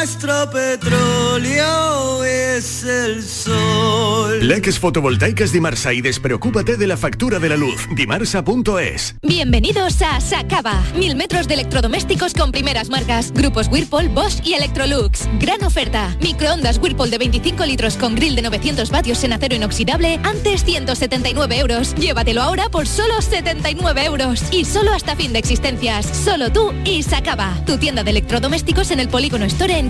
nuestro 0.00 0.50
petróleo 0.50 2.24
es 2.24 2.84
el 2.84 3.22
sol. 3.22 4.48
Leques 4.48 4.78
fotovoltaicas 4.78 5.52
Dimarsa 5.52 5.92
y 5.92 6.00
despreocúpate 6.00 6.78
de 6.78 6.86
la 6.86 6.96
factura 6.96 7.38
de 7.38 7.50
la 7.50 7.58
luz. 7.58 7.86
Dimarsa.es. 7.94 9.16
Bienvenidos 9.20 10.00
a 10.00 10.18
Sacaba. 10.22 10.82
Mil 10.96 11.16
metros 11.16 11.48
de 11.48 11.54
electrodomésticos 11.54 12.32
con 12.32 12.50
primeras 12.50 12.88
marcas. 12.88 13.30
Grupos 13.32 13.68
Whirlpool, 13.68 14.08
Bosch 14.08 14.40
y 14.42 14.54
Electrolux. 14.54 15.28
Gran 15.38 15.62
oferta. 15.64 16.16
Microondas 16.22 16.78
Whirlpool 16.78 17.10
de 17.10 17.18
25 17.18 17.66
litros 17.66 17.98
con 17.98 18.14
grill 18.14 18.36
de 18.36 18.42
900 18.42 18.88
vatios 18.88 19.22
en 19.24 19.34
acero 19.34 19.54
inoxidable. 19.54 20.18
Antes 20.24 20.64
179 20.64 21.58
euros. 21.58 21.94
Llévatelo 21.96 22.40
ahora 22.40 22.70
por 22.70 22.86
solo 22.86 23.20
79 23.20 24.06
euros. 24.06 24.44
Y 24.50 24.64
solo 24.64 24.94
hasta 24.94 25.14
fin 25.14 25.34
de 25.34 25.40
existencias. 25.40 26.06
Solo 26.06 26.50
tú 26.50 26.72
y 26.86 27.02
Sacaba. 27.02 27.54
Tu 27.66 27.76
tienda 27.76 28.02
de 28.02 28.12
electrodomésticos 28.12 28.92
en 28.92 29.00
el 29.00 29.08
Polígono 29.10 29.44
Store 29.44 29.78
en 29.78 29.89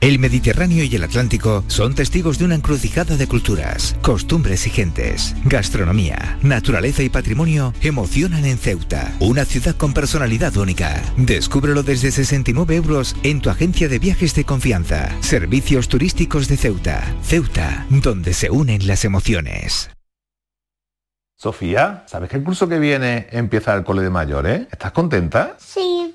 El 0.00 0.20
Mediterráneo 0.20 0.84
y 0.84 0.94
el 0.94 1.02
Atlántico 1.02 1.64
son 1.66 1.96
testigos 1.96 2.38
de 2.38 2.44
una 2.44 2.54
encrucijada 2.54 3.16
de 3.16 3.26
culturas, 3.26 3.96
costumbres 4.00 4.64
y 4.68 4.70
gentes. 4.70 5.34
Gastronomía, 5.44 6.38
naturaleza 6.40 7.02
y 7.02 7.08
patrimonio 7.08 7.74
emocionan 7.82 8.44
en 8.44 8.58
Ceuta, 8.58 9.12
una 9.18 9.44
ciudad 9.44 9.74
con 9.74 9.94
personalidad 9.94 10.56
única. 10.56 11.02
Descúbrelo 11.16 11.82
desde 11.82 12.12
69 12.12 12.76
euros 12.76 13.16
en 13.24 13.40
tu 13.40 13.50
agencia 13.50 13.88
de 13.88 13.98
viajes 13.98 14.36
de 14.36 14.44
confianza. 14.44 15.10
Servicios 15.20 15.88
turísticos 15.88 16.46
de 16.46 16.58
Ceuta. 16.58 17.02
Ceuta, 17.24 17.84
donde 17.90 18.34
se 18.34 18.50
unen 18.50 18.86
las 18.86 19.04
emociones. 19.04 19.90
Sofía, 21.34 22.04
¿sabes 22.06 22.30
que 22.30 22.36
el 22.36 22.44
curso 22.44 22.68
que 22.68 22.78
viene 22.78 23.26
empieza 23.32 23.74
el 23.74 23.82
cole 23.82 24.02
de 24.02 24.10
mayores? 24.10 24.68
¿Estás 24.70 24.92
contenta? 24.92 25.56
Sí, 25.58 26.14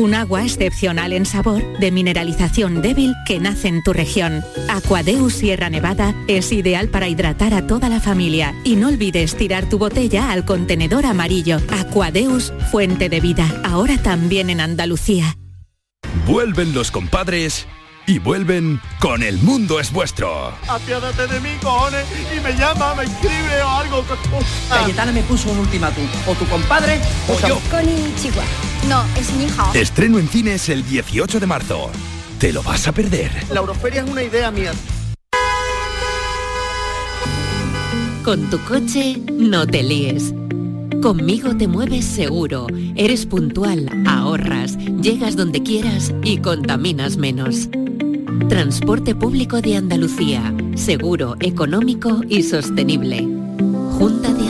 un 0.00 0.14
agua 0.14 0.44
excepcional 0.44 1.12
en 1.12 1.26
sabor, 1.26 1.62
de 1.78 1.90
mineralización 1.90 2.82
débil 2.82 3.14
que 3.26 3.38
nace 3.38 3.68
en 3.68 3.82
tu 3.82 3.92
región. 3.92 4.42
Aquadeus 4.68 5.34
Sierra 5.34 5.70
Nevada 5.70 6.14
es 6.26 6.52
ideal 6.52 6.88
para 6.88 7.08
hidratar 7.08 7.54
a 7.54 7.66
toda 7.66 7.88
la 7.88 8.00
familia 8.00 8.54
y 8.64 8.76
no 8.76 8.88
olvides 8.88 9.36
tirar 9.36 9.68
tu 9.68 9.78
botella 9.78 10.32
al 10.32 10.44
contenedor 10.44 11.06
amarillo. 11.06 11.58
Aquadeus, 11.70 12.52
fuente 12.70 13.08
de 13.08 13.20
vida, 13.20 13.60
ahora 13.64 13.98
también 13.98 14.50
en 14.50 14.60
Andalucía. 14.60 15.36
Vuelven 16.26 16.72
los 16.72 16.90
compadres 16.90 17.66
y 18.06 18.18
vuelven 18.18 18.80
con 19.00 19.22
El 19.22 19.38
Mundo 19.38 19.78
es 19.78 19.92
Vuestro. 19.92 20.52
Apiádate 20.66 21.26
de 21.26 21.40
mí, 21.40 21.50
cojones, 21.62 22.06
y 22.36 22.40
me 22.40 22.52
llama, 22.54 22.94
me 22.94 23.04
escribe 23.04 23.62
o 23.62 23.68
algo. 23.68 24.04
Cayetana 24.68 25.12
me 25.12 25.22
puso 25.22 25.50
un 25.50 25.58
ultimátum. 25.58 26.04
O 26.26 26.34
tu 26.34 26.46
compadre 26.46 26.98
o 27.28 27.38
yo. 27.46 27.60
Con 27.70 27.84
Chihuahua. 28.16 28.69
No, 28.90 29.04
es 29.16 29.32
mi 29.34 29.44
hija. 29.44 29.70
Estreno 29.72 30.18
en 30.18 30.26
cines 30.26 30.68
el 30.68 30.84
18 30.84 31.38
de 31.38 31.46
marzo. 31.46 31.92
Te 32.40 32.52
lo 32.52 32.60
vas 32.60 32.88
a 32.88 32.92
perder. 32.92 33.30
La 33.52 33.60
Euroferia 33.60 34.02
es 34.02 34.10
una 34.10 34.24
idea 34.24 34.50
mía. 34.50 34.72
Con 38.24 38.50
tu 38.50 38.58
coche, 38.64 39.16
no 39.28 39.64
te 39.64 39.84
líes. 39.84 40.34
Conmigo 41.00 41.56
te 41.56 41.68
mueves 41.68 42.04
seguro, 42.04 42.66
eres 42.96 43.26
puntual, 43.26 43.88
ahorras, 44.08 44.76
llegas 45.00 45.36
donde 45.36 45.62
quieras 45.62 46.12
y 46.24 46.38
contaminas 46.38 47.16
menos. 47.16 47.68
Transporte 48.48 49.14
público 49.14 49.60
de 49.60 49.76
Andalucía, 49.76 50.52
seguro, 50.74 51.36
económico 51.38 52.22
y 52.28 52.42
sostenible. 52.42 53.20
Junta 53.98 54.32
de 54.32 54.49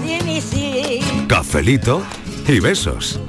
Cafelito 1.27 2.03
y 2.47 2.59
besos. 2.59 3.19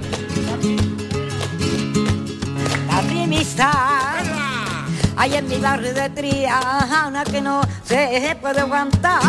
Hay 5.17 5.35
en 5.35 5.47
mi 5.47 5.59
barrio 5.59 5.95
de 5.95 6.11
Triana 6.11 7.25
que 7.31 7.41
no 7.41 7.61
se 7.85 8.37
puede 8.41 8.61
aguantar. 8.61 9.21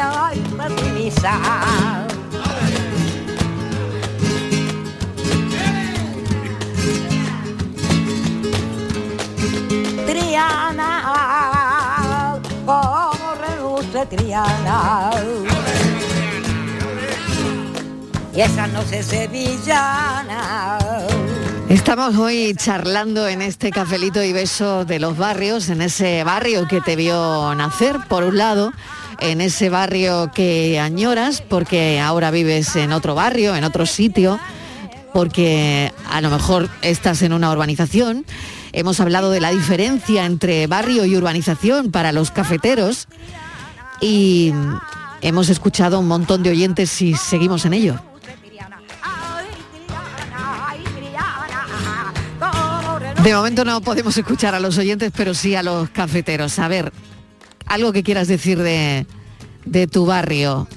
Ay, 0.00 0.42
Patricia. 0.56 1.32
Triana, 10.06 10.88
como 10.88 11.16
reluce 11.16 11.47
Triana. 14.08 15.10
Y 18.34 18.40
esa 18.40 18.66
no 18.68 18.82
se 18.82 19.02
sevillana. 19.02 20.78
Estamos 21.68 22.16
hoy 22.16 22.54
charlando 22.56 23.28
en 23.28 23.42
este 23.42 23.70
cafelito 23.70 24.22
y 24.22 24.32
beso 24.32 24.84
de 24.84 24.98
los 24.98 25.18
barrios, 25.18 25.68
en 25.68 25.82
ese 25.82 26.24
barrio 26.24 26.66
que 26.66 26.80
te 26.80 26.96
vio 26.96 27.54
nacer, 27.54 27.98
por 28.08 28.24
un 28.24 28.38
lado, 28.38 28.72
en 29.20 29.40
ese 29.40 29.68
barrio 29.68 30.30
que 30.34 30.80
añoras 30.80 31.42
porque 31.42 32.00
ahora 32.00 32.30
vives 32.30 32.76
en 32.76 32.92
otro 32.92 33.14
barrio, 33.14 33.54
en 33.54 33.64
otro 33.64 33.84
sitio, 33.84 34.38
porque 35.12 35.92
a 36.10 36.20
lo 36.20 36.30
mejor 36.30 36.70
estás 36.80 37.20
en 37.22 37.32
una 37.32 37.50
urbanización. 37.50 38.24
Hemos 38.72 39.00
hablado 39.00 39.30
de 39.30 39.40
la 39.40 39.50
diferencia 39.50 40.24
entre 40.24 40.66
barrio 40.66 41.04
y 41.04 41.16
urbanización 41.16 41.90
para 41.90 42.12
los 42.12 42.30
cafeteros 42.30 43.08
y 44.00 44.52
hemos 45.20 45.48
escuchado 45.48 45.98
un 45.98 46.08
montón 46.08 46.42
de 46.42 46.50
oyentes 46.50 47.00
y 47.02 47.14
seguimos 47.14 47.64
en 47.64 47.74
ello. 47.74 48.00
De 53.22 53.34
momento 53.34 53.64
no 53.64 53.80
podemos 53.80 54.16
escuchar 54.16 54.54
a 54.54 54.60
los 54.60 54.78
oyentes, 54.78 55.12
pero 55.14 55.34
sí 55.34 55.54
a 55.54 55.62
los 55.62 55.90
cafeteros. 55.90 56.58
A 56.58 56.68
ver, 56.68 56.92
algo 57.66 57.92
que 57.92 58.02
quieras 58.02 58.28
decir 58.28 58.58
de, 58.58 59.06
de 59.64 59.86
tu 59.86 60.06
barrio. 60.06 60.68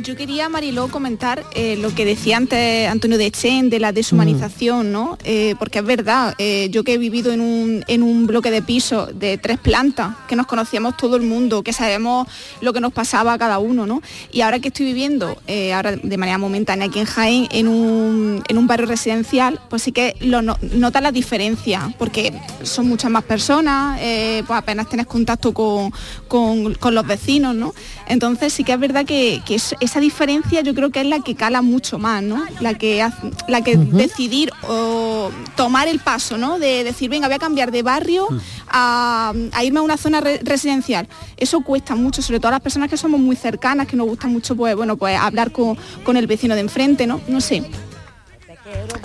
Yo 0.00 0.16
quería, 0.16 0.48
Mariló, 0.48 0.88
comentar 0.88 1.44
eh, 1.54 1.76
lo 1.76 1.94
que 1.94 2.04
decía 2.06 2.38
antes 2.38 2.88
Antonio 2.88 3.18
de 3.18 3.30
Chen 3.30 3.68
de 3.68 3.78
la 3.78 3.92
deshumanización, 3.92 4.90
¿no? 4.90 5.18
Eh, 5.22 5.54
porque 5.58 5.80
es 5.80 5.84
verdad, 5.84 6.34
eh, 6.38 6.68
yo 6.70 6.82
que 6.82 6.94
he 6.94 6.98
vivido 6.98 7.30
en 7.30 7.42
un, 7.42 7.84
en 7.86 8.02
un 8.02 8.26
bloque 8.26 8.50
de 8.50 8.62
piso 8.62 9.06
de 9.06 9.36
tres 9.36 9.58
plantas, 9.58 10.16
que 10.28 10.34
nos 10.34 10.46
conocíamos 10.46 10.96
todo 10.96 11.16
el 11.16 11.22
mundo, 11.22 11.62
que 11.62 11.74
sabemos 11.74 12.26
lo 12.62 12.72
que 12.72 12.80
nos 12.80 12.92
pasaba 12.92 13.34
a 13.34 13.38
cada 13.38 13.58
uno, 13.58 13.86
¿no? 13.86 14.00
Y 14.32 14.40
ahora 14.40 14.60
que 14.60 14.68
estoy 14.68 14.86
viviendo, 14.86 15.36
ahora 15.74 15.92
de 15.94 16.16
manera 16.16 16.38
momentánea 16.38 16.86
aquí 16.88 16.98
en 16.98 17.04
Jaén, 17.06 17.48
en 17.52 17.68
un, 17.68 18.42
en 18.48 18.58
un 18.58 18.66
barrio 18.66 18.86
residencial, 18.86 19.60
pues 19.68 19.82
sí 19.82 19.92
que 19.92 20.16
lo 20.20 20.40
no- 20.40 20.56
nota 20.72 21.02
la 21.02 21.12
diferencia, 21.12 21.94
porque 21.98 22.32
son 22.62 22.88
muchas 22.88 23.10
más 23.10 23.24
personas, 23.24 24.00
pues 24.00 24.58
apenas 24.58 24.88
tienes 24.88 25.06
contacto 25.06 25.52
con, 25.52 25.92
con- 26.28 26.74
con 26.76 26.94
los 26.94 27.06
vecinos, 27.06 27.54
¿no? 27.54 27.74
Entonces 28.08 28.52
sí 28.54 28.64
que 28.64 28.72
es 28.72 28.80
verdad 28.80 29.04
que, 29.04 29.42
que 29.44 29.56
es- 29.56 29.76
esa 29.82 30.00
diferencia 30.00 30.60
yo 30.62 30.74
creo 30.74 30.90
que 30.90 31.00
es 31.00 31.06
la 31.06 31.20
que 31.20 31.34
cala 31.34 31.60
mucho 31.60 31.98
más, 31.98 32.22
¿no? 32.22 32.42
La 32.60 32.74
que, 32.74 33.06
la 33.48 33.62
que 33.62 33.76
decidir 33.76 34.50
o 34.68 35.30
tomar 35.56 35.88
el 35.88 35.98
paso, 35.98 36.38
¿no? 36.38 36.58
De 36.58 36.84
decir, 36.84 37.10
venga, 37.10 37.26
voy 37.28 37.34
a 37.34 37.38
cambiar 37.38 37.70
de 37.72 37.82
barrio 37.82 38.28
a, 38.68 39.32
a 39.52 39.64
irme 39.64 39.80
a 39.80 39.82
una 39.82 39.96
zona 39.96 40.20
re- 40.20 40.40
residencial. 40.42 41.08
Eso 41.36 41.60
cuesta 41.62 41.94
mucho, 41.94 42.22
sobre 42.22 42.38
todo 42.40 42.48
a 42.48 42.52
las 42.52 42.60
personas 42.60 42.88
que 42.88 42.96
somos 42.96 43.20
muy 43.20 43.36
cercanas, 43.36 43.86
que 43.86 43.96
nos 43.96 44.06
gusta 44.06 44.28
mucho, 44.28 44.54
pues, 44.56 44.74
bueno, 44.76 44.96
pues 44.96 45.18
hablar 45.18 45.52
con, 45.52 45.76
con 46.04 46.16
el 46.16 46.26
vecino 46.26 46.54
de 46.54 46.60
enfrente, 46.62 47.06
¿no? 47.06 47.20
No 47.28 47.40
sé. 47.40 47.62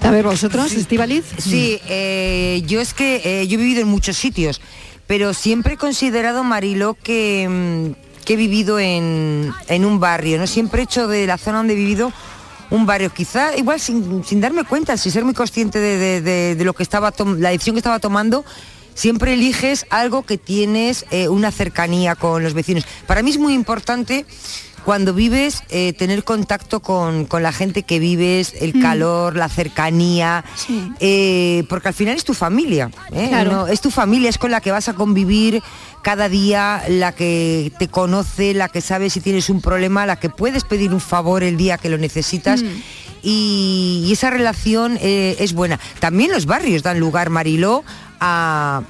A 0.01 0.11
ver, 0.11 0.23
vosotros, 0.25 0.71
Estivaliz. 0.71 1.25
Sí, 1.39 1.79
eh, 1.89 2.63
yo 2.67 2.79
es 2.79 2.93
que 2.93 3.21
eh, 3.25 3.47
yo 3.47 3.55
he 3.55 3.61
vivido 3.61 3.81
en 3.81 3.87
muchos 3.89 4.15
sitios, 4.15 4.61
pero 5.07 5.33
siempre 5.33 5.73
he 5.73 5.77
considerado, 5.77 6.43
Marilo, 6.43 6.93
que, 6.93 7.47
mm, 7.49 8.06
que 8.27 8.33
he 8.33 8.35
vivido 8.35 8.77
en, 8.77 9.53
en 9.69 9.85
un 9.85 10.01
barrio, 10.01 10.37
¿no? 10.37 10.47
Siempre 10.47 10.81
he 10.81 10.83
hecho 10.83 11.07
de 11.07 11.25
la 11.25 11.37
zona 11.37 11.59
donde 11.59 11.73
he 11.73 11.77
vivido 11.77 12.11
un 12.69 12.85
barrio, 12.85 13.09
quizá 13.13 13.55
igual 13.55 13.79
sin, 13.79 14.21
sin 14.25 14.41
darme 14.41 14.65
cuenta, 14.65 14.97
sin 14.97 15.13
ser 15.13 15.23
muy 15.23 15.33
consciente 15.33 15.79
de, 15.79 16.21
de- 16.21 16.55
de- 16.55 16.65
lo 16.65 16.73
que 16.73 16.83
estaba 16.83 17.13
la 17.37 17.51
decisión 17.51 17.75
que 17.75 17.79
estaba 17.79 17.99
tomando, 17.99 18.43
siempre 18.97 19.33
eliges 19.33 19.85
algo 19.91 20.23
que 20.23 20.37
tienes 20.39 21.05
eh, 21.11 21.29
una 21.29 21.51
cercanía 21.51 22.15
con 22.15 22.43
los 22.43 22.53
vecinos. 22.55 22.83
Para 23.05 23.21
mí 23.21 23.29
es 23.29 23.37
muy 23.37 23.53
importante 23.53 24.25
cuando 24.83 25.13
vives 25.13 25.63
eh, 25.69 25.91
tener 25.93 26.23
contacto 26.23 26.79
con, 26.81 27.25
con 27.25 27.43
la 27.43 27.51
gente 27.51 27.83
que 27.83 27.99
vives, 27.99 28.53
el 28.61 28.73
Mm. 28.73 28.81
calor, 28.81 29.35
la 29.35 29.49
cercanía, 29.49 30.45
eh, 31.01 31.63
porque 31.67 31.89
al 31.89 31.93
final 31.93 32.15
es 32.15 32.23
tu 32.23 32.33
familia, 32.33 32.89
¿eh? 33.11 33.27
Claro. 33.27 33.51
No, 33.51 33.67
es 33.67 33.81
tu 33.81 33.91
familia, 33.91 34.29
es 34.29 34.37
con 34.37 34.49
la 34.49 34.61
que 34.61 34.71
vas 34.71 34.87
a 34.87 34.93
convivir 34.93 35.61
cada 36.03 36.29
día, 36.29 36.81
la 36.87 37.11
que 37.11 37.69
te 37.77 37.89
conoce, 37.89 38.53
la 38.53 38.69
que 38.69 38.79
sabe 38.79 39.09
si 39.09 39.19
tienes 39.19 39.49
un 39.49 39.59
problema, 39.61 40.05
la 40.05 40.15
que 40.21 40.29
puedes 40.29 40.63
pedir 40.63 40.93
un 40.93 41.01
favor 41.01 41.43
el 41.43 41.57
día 41.57 41.77
que 41.77 41.89
lo 41.89 41.97
necesitas. 41.97 42.63
Mm. 42.63 42.67
Y, 43.29 44.05
y 44.07 44.13
esa 44.13 44.29
relación 44.29 44.97
eh, 45.01 45.35
es 45.39 45.51
buena. 45.53 45.79
También 45.99 46.31
los 46.31 46.45
barrios 46.45 46.81
dan 46.81 46.97
lugar, 46.99 47.29
Mariló, 47.29 47.83
a 48.21 48.83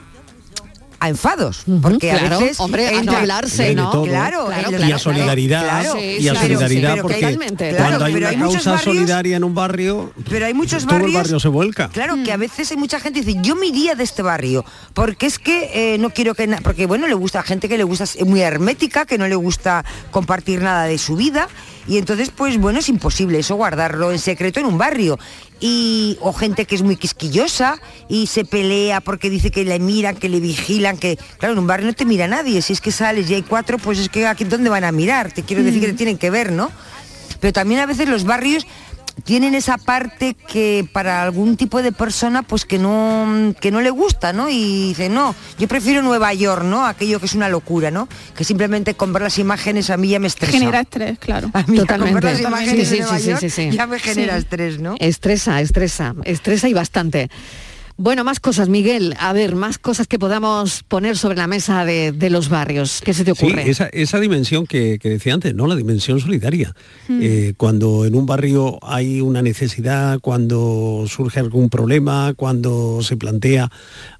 a 0.99 1.09
enfados, 1.09 1.61
porque 1.83 2.09
claro, 2.09 2.37
a 2.37 2.39
veces 2.39 2.59
hombre, 2.59 2.87
a 2.87 3.03
no 3.03 3.11
hablarse, 3.11 3.75
¿no? 3.75 3.91
todo. 3.91 4.05
Claro, 4.05 4.47
Claro, 4.47 4.71
y 4.71 4.81
a 4.81 4.89
los- 4.89 5.01
solidaridad 5.03 5.61
claro, 5.63 6.01
y 6.01 6.27
a 6.27 6.33
solidaridad 6.33 6.93
pero 6.95 7.07
que 7.07 7.13
hay- 7.23 7.37
porque 7.37 7.75
cuando 7.77 8.05
hay 8.05 8.13
pero 8.13 8.25
una 8.25 8.29
hay 8.29 8.35
causa 8.37 8.71
barrios- 8.71 8.83
solidaria 8.83 9.37
en 9.37 9.43
un 9.43 9.53
barrio 9.53 10.11
Pero 10.27 10.47
hay 10.47 10.55
muchos 10.55 10.85
todo 10.87 10.93
barrios 10.95 11.11
el 11.11 11.17
barrio 11.21 11.39
se 11.39 11.47
vuelca 11.49 11.89
Claro, 11.89 12.15
que 12.25 12.31
a 12.31 12.37
veces 12.37 12.71
hay 12.71 12.77
mucha 12.77 12.99
gente 12.99 13.19
que 13.19 13.27
dice, 13.27 13.39
yo 13.43 13.55
me 13.55 13.67
iría 13.67 13.93
de 13.93 14.03
este 14.03 14.23
barrio, 14.23 14.65
porque 14.95 15.27
es 15.27 15.37
que 15.37 15.93
eh, 15.93 15.97
no 15.99 16.09
quiero 16.09 16.33
que... 16.33 16.47
Porque 16.63 16.87
bueno, 16.87 17.05
le 17.05 17.13
gusta 17.13 17.41
a 17.41 17.43
gente 17.43 17.69
que 17.69 17.77
le 17.77 17.83
gusta, 17.83 18.05
es 18.05 18.25
muy 18.25 18.41
hermética, 18.41 19.05
que 19.05 19.19
no 19.19 19.27
le 19.27 19.35
gusta 19.35 19.85
compartir 20.09 20.63
nada 20.63 20.85
de 20.85 20.97
su 20.97 21.15
vida, 21.15 21.47
y 21.87 21.97
entonces 21.97 22.31
pues 22.35 22.57
bueno, 22.57 22.79
es 22.79 22.89
imposible 22.89 23.39
eso 23.39 23.55
guardarlo 23.55 24.11
en 24.11 24.19
secreto 24.19 24.59
en 24.59 24.65
un 24.65 24.77
barrio. 24.77 25.17
Y, 25.59 26.17
o 26.21 26.33
gente 26.33 26.65
que 26.65 26.75
es 26.75 26.83
muy 26.83 26.97
quisquillosa 26.97 27.81
y 28.07 28.27
se 28.27 28.45
pelea 28.45 29.01
porque 29.01 29.29
dice 29.29 29.49
que 29.49 29.65
le 29.65 29.79
miran, 29.79 30.15
que 30.15 30.29
le 30.29 30.39
vigilan, 30.39 30.97
que 30.97 31.17
claro, 31.39 31.53
en 31.53 31.59
un 31.59 31.67
barrio 31.67 31.87
no 31.87 31.93
te 31.93 32.05
mira 32.05 32.27
nadie, 32.27 32.61
si 32.61 32.73
es 32.73 32.81
que 32.81 32.91
sales 32.91 33.29
y 33.29 33.33
hay 33.33 33.41
cuatro, 33.41 33.79
pues 33.79 33.97
es 33.97 34.09
que 34.09 34.27
aquí 34.27 34.43
dónde 34.43 34.69
van 34.69 34.83
a 34.83 34.91
mirar, 34.91 35.31
te 35.31 35.41
quiero 35.41 35.63
decir 35.63 35.81
que 35.81 35.87
te 35.87 35.93
tienen 35.93 36.19
que 36.19 36.29
ver, 36.29 36.51
¿no? 36.51 36.69
Pero 37.39 37.53
también 37.53 37.79
a 37.79 37.85
veces 37.85 38.07
los 38.07 38.23
barrios 38.23 38.67
tienen 39.23 39.55
esa 39.55 39.77
parte 39.77 40.35
que 40.35 40.87
para 40.93 41.23
algún 41.23 41.57
tipo 41.57 41.81
de 41.81 41.91
persona 41.91 42.43
pues 42.43 42.65
que 42.65 42.77
no 42.79 43.53
que 43.59 43.71
no 43.71 43.81
le 43.81 43.89
gusta, 43.89 44.33
¿no? 44.33 44.49
Y 44.49 44.89
dice, 44.89 45.09
"No, 45.09 45.35
yo 45.57 45.67
prefiero 45.67 46.01
Nueva 46.01 46.33
York, 46.33 46.63
¿no? 46.63 46.85
Aquello 46.85 47.19
que 47.19 47.25
es 47.25 47.33
una 47.35 47.49
locura, 47.49 47.91
¿no? 47.91 48.07
Que 48.35 48.43
simplemente 48.43 48.93
comprar 48.93 49.23
las 49.23 49.37
imágenes 49.39 49.89
a 49.89 49.97
mí 49.97 50.09
ya 50.09 50.19
me 50.19 50.27
estresa. 50.27 50.53
Genera 50.53 50.81
estrés, 50.81 51.19
claro. 51.19 51.49
A 51.53 51.63
mí 51.63 51.77
Totalmente. 51.77 52.13
comprar 52.13 52.33
las 52.33 52.41
Sí, 52.41 52.47
imágenes 52.47 52.87
sí, 52.87 52.95
de 52.95 53.01
Nueva 53.01 53.17
sí, 53.17 53.23
sí, 53.23 53.29
York 53.29 53.39
sí, 53.41 53.49
sí. 53.49 53.69
ya 53.71 53.87
me 53.87 53.99
genera 53.99 54.37
estrés, 54.37 54.79
¿no? 54.79 54.95
Estresa, 54.99 55.61
estresa, 55.61 56.15
estresa 56.23 56.67
y 56.69 56.73
bastante. 56.73 57.29
Bueno, 57.99 58.23
más 58.23 58.39
cosas, 58.39 58.69
Miguel. 58.69 59.15
A 59.19 59.33
ver, 59.33 59.55
más 59.55 59.79
cosas 59.79 60.05
que 60.07 60.19
podamos 60.19 60.83
poner 60.83 61.17
sobre 61.17 61.35
la 61.37 61.47
mesa 61.47 61.83
de, 61.83 62.11
de 62.11 62.29
los 62.29 62.47
barrios. 62.47 63.01
¿Qué 63.03 63.11
se 63.13 63.23
te 63.25 63.33
Sí, 63.33 63.45
ocurre? 63.47 63.67
esa, 63.69 63.87
esa 63.87 64.19
dimensión 64.19 64.67
que, 64.67 64.99
que 64.99 65.09
decía 65.09 65.33
antes, 65.33 65.55
¿no? 65.55 65.65
La 65.65 65.75
dimensión 65.75 66.19
solidaria. 66.19 66.75
Mm. 67.07 67.19
Eh, 67.23 67.53
cuando 67.57 68.05
en 68.05 68.13
un 68.13 68.27
barrio 68.27 68.77
hay 68.83 69.19
una 69.19 69.41
necesidad, 69.41 70.19
cuando 70.19 71.05
surge 71.07 71.39
algún 71.39 71.69
problema, 71.69 72.33
cuando 72.35 73.01
se 73.01 73.17
plantea 73.17 73.71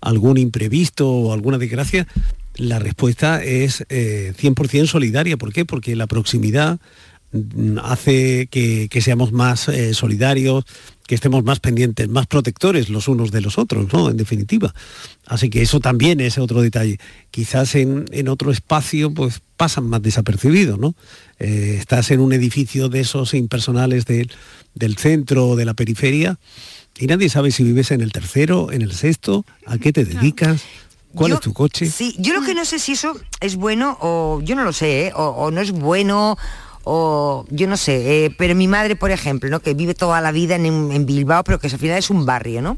algún 0.01 0.37
imprevisto 0.39 1.07
o 1.09 1.31
alguna 1.33 1.59
desgracia, 1.59 2.07
la 2.55 2.79
respuesta 2.79 3.43
es 3.43 3.85
eh, 3.89 4.33
100% 4.41 4.87
solidaria. 4.87 5.37
¿Por 5.37 5.53
qué? 5.53 5.65
Porque 5.65 5.95
la 5.95 6.07
proximidad 6.07 6.79
mm, 7.31 7.77
hace 7.83 8.47
que, 8.49 8.87
que 8.89 9.01
seamos 9.01 9.31
más 9.31 9.67
eh, 9.69 9.93
solidarios, 9.93 10.65
que 11.07 11.15
estemos 11.15 11.43
más 11.43 11.59
pendientes, 11.59 12.07
más 12.09 12.27
protectores 12.27 12.89
los 12.89 13.07
unos 13.07 13.31
de 13.31 13.41
los 13.41 13.57
otros, 13.57 13.91
¿no? 13.91 14.09
En 14.11 14.17
definitiva. 14.17 14.73
Así 15.25 15.49
que 15.49 15.61
eso 15.63 15.79
también 15.79 16.19
es 16.19 16.37
otro 16.37 16.61
detalle. 16.61 16.99
Quizás 17.31 17.73
en, 17.75 18.05
en 18.11 18.27
otro 18.27 18.51
espacio 18.51 19.11
pues 19.13 19.41
pasan 19.55 19.87
más 19.87 20.01
desapercibidos, 20.03 20.77
¿no? 20.77 20.93
Eh, 21.39 21.77
estás 21.79 22.11
en 22.11 22.19
un 22.19 22.33
edificio 22.33 22.89
de 22.89 22.99
esos 22.99 23.33
impersonales 23.33 24.05
del, 24.05 24.29
del 24.75 24.97
centro 24.97 25.47
o 25.49 25.55
de 25.55 25.65
la 25.65 25.73
periferia 25.73 26.37
y 26.99 27.07
nadie 27.07 27.29
sabe 27.29 27.51
si 27.51 27.63
vives 27.63 27.91
en 27.91 28.01
el 28.01 28.11
tercero, 28.11 28.71
en 28.71 28.81
el 28.81 28.91
sexto, 28.93 29.45
a 29.65 29.77
qué 29.77 29.93
te 29.93 30.03
dedicas, 30.03 30.61
cuál 31.13 31.29
Yo- 31.31 31.35
es 31.35 31.41
tu 31.41 31.53
coche. 31.53 31.89
Sí, 31.89 32.15
yo 32.19 32.33
lo 32.33 32.41
que 32.41 32.53
no 32.53 32.65
sé 32.65 32.79
si 32.79 32.91
eso 32.93 33.17
es 33.39 33.55
bueno 33.55 33.97
o 34.01 34.41
yo 34.43 34.55
no 34.55 34.63
lo 34.63 34.73
sé, 34.73 35.07
¿eh? 35.07 35.11
o, 35.15 35.23
o 35.27 35.51
no 35.51 35.61
es 35.61 35.71
bueno 35.71 36.37
o 36.87 37.45
yo 37.49 37.67
no 37.67 37.75
sé, 37.75 38.25
eh, 38.25 38.35
pero 38.37 38.55
mi 38.55 38.67
madre, 38.67 38.95
por 38.95 39.11
ejemplo, 39.11 39.49
¿no? 39.49 39.59
que 39.59 39.73
vive 39.73 39.93
toda 39.93 40.21
la 40.21 40.31
vida 40.31 40.55
en, 40.55 40.65
en 40.65 41.05
Bilbao, 41.05 41.43
pero 41.43 41.59
que 41.59 41.67
al 41.67 41.77
final 41.77 41.97
es 41.97 42.09
un 42.09 42.25
barrio, 42.25 42.61
¿no? 42.61 42.77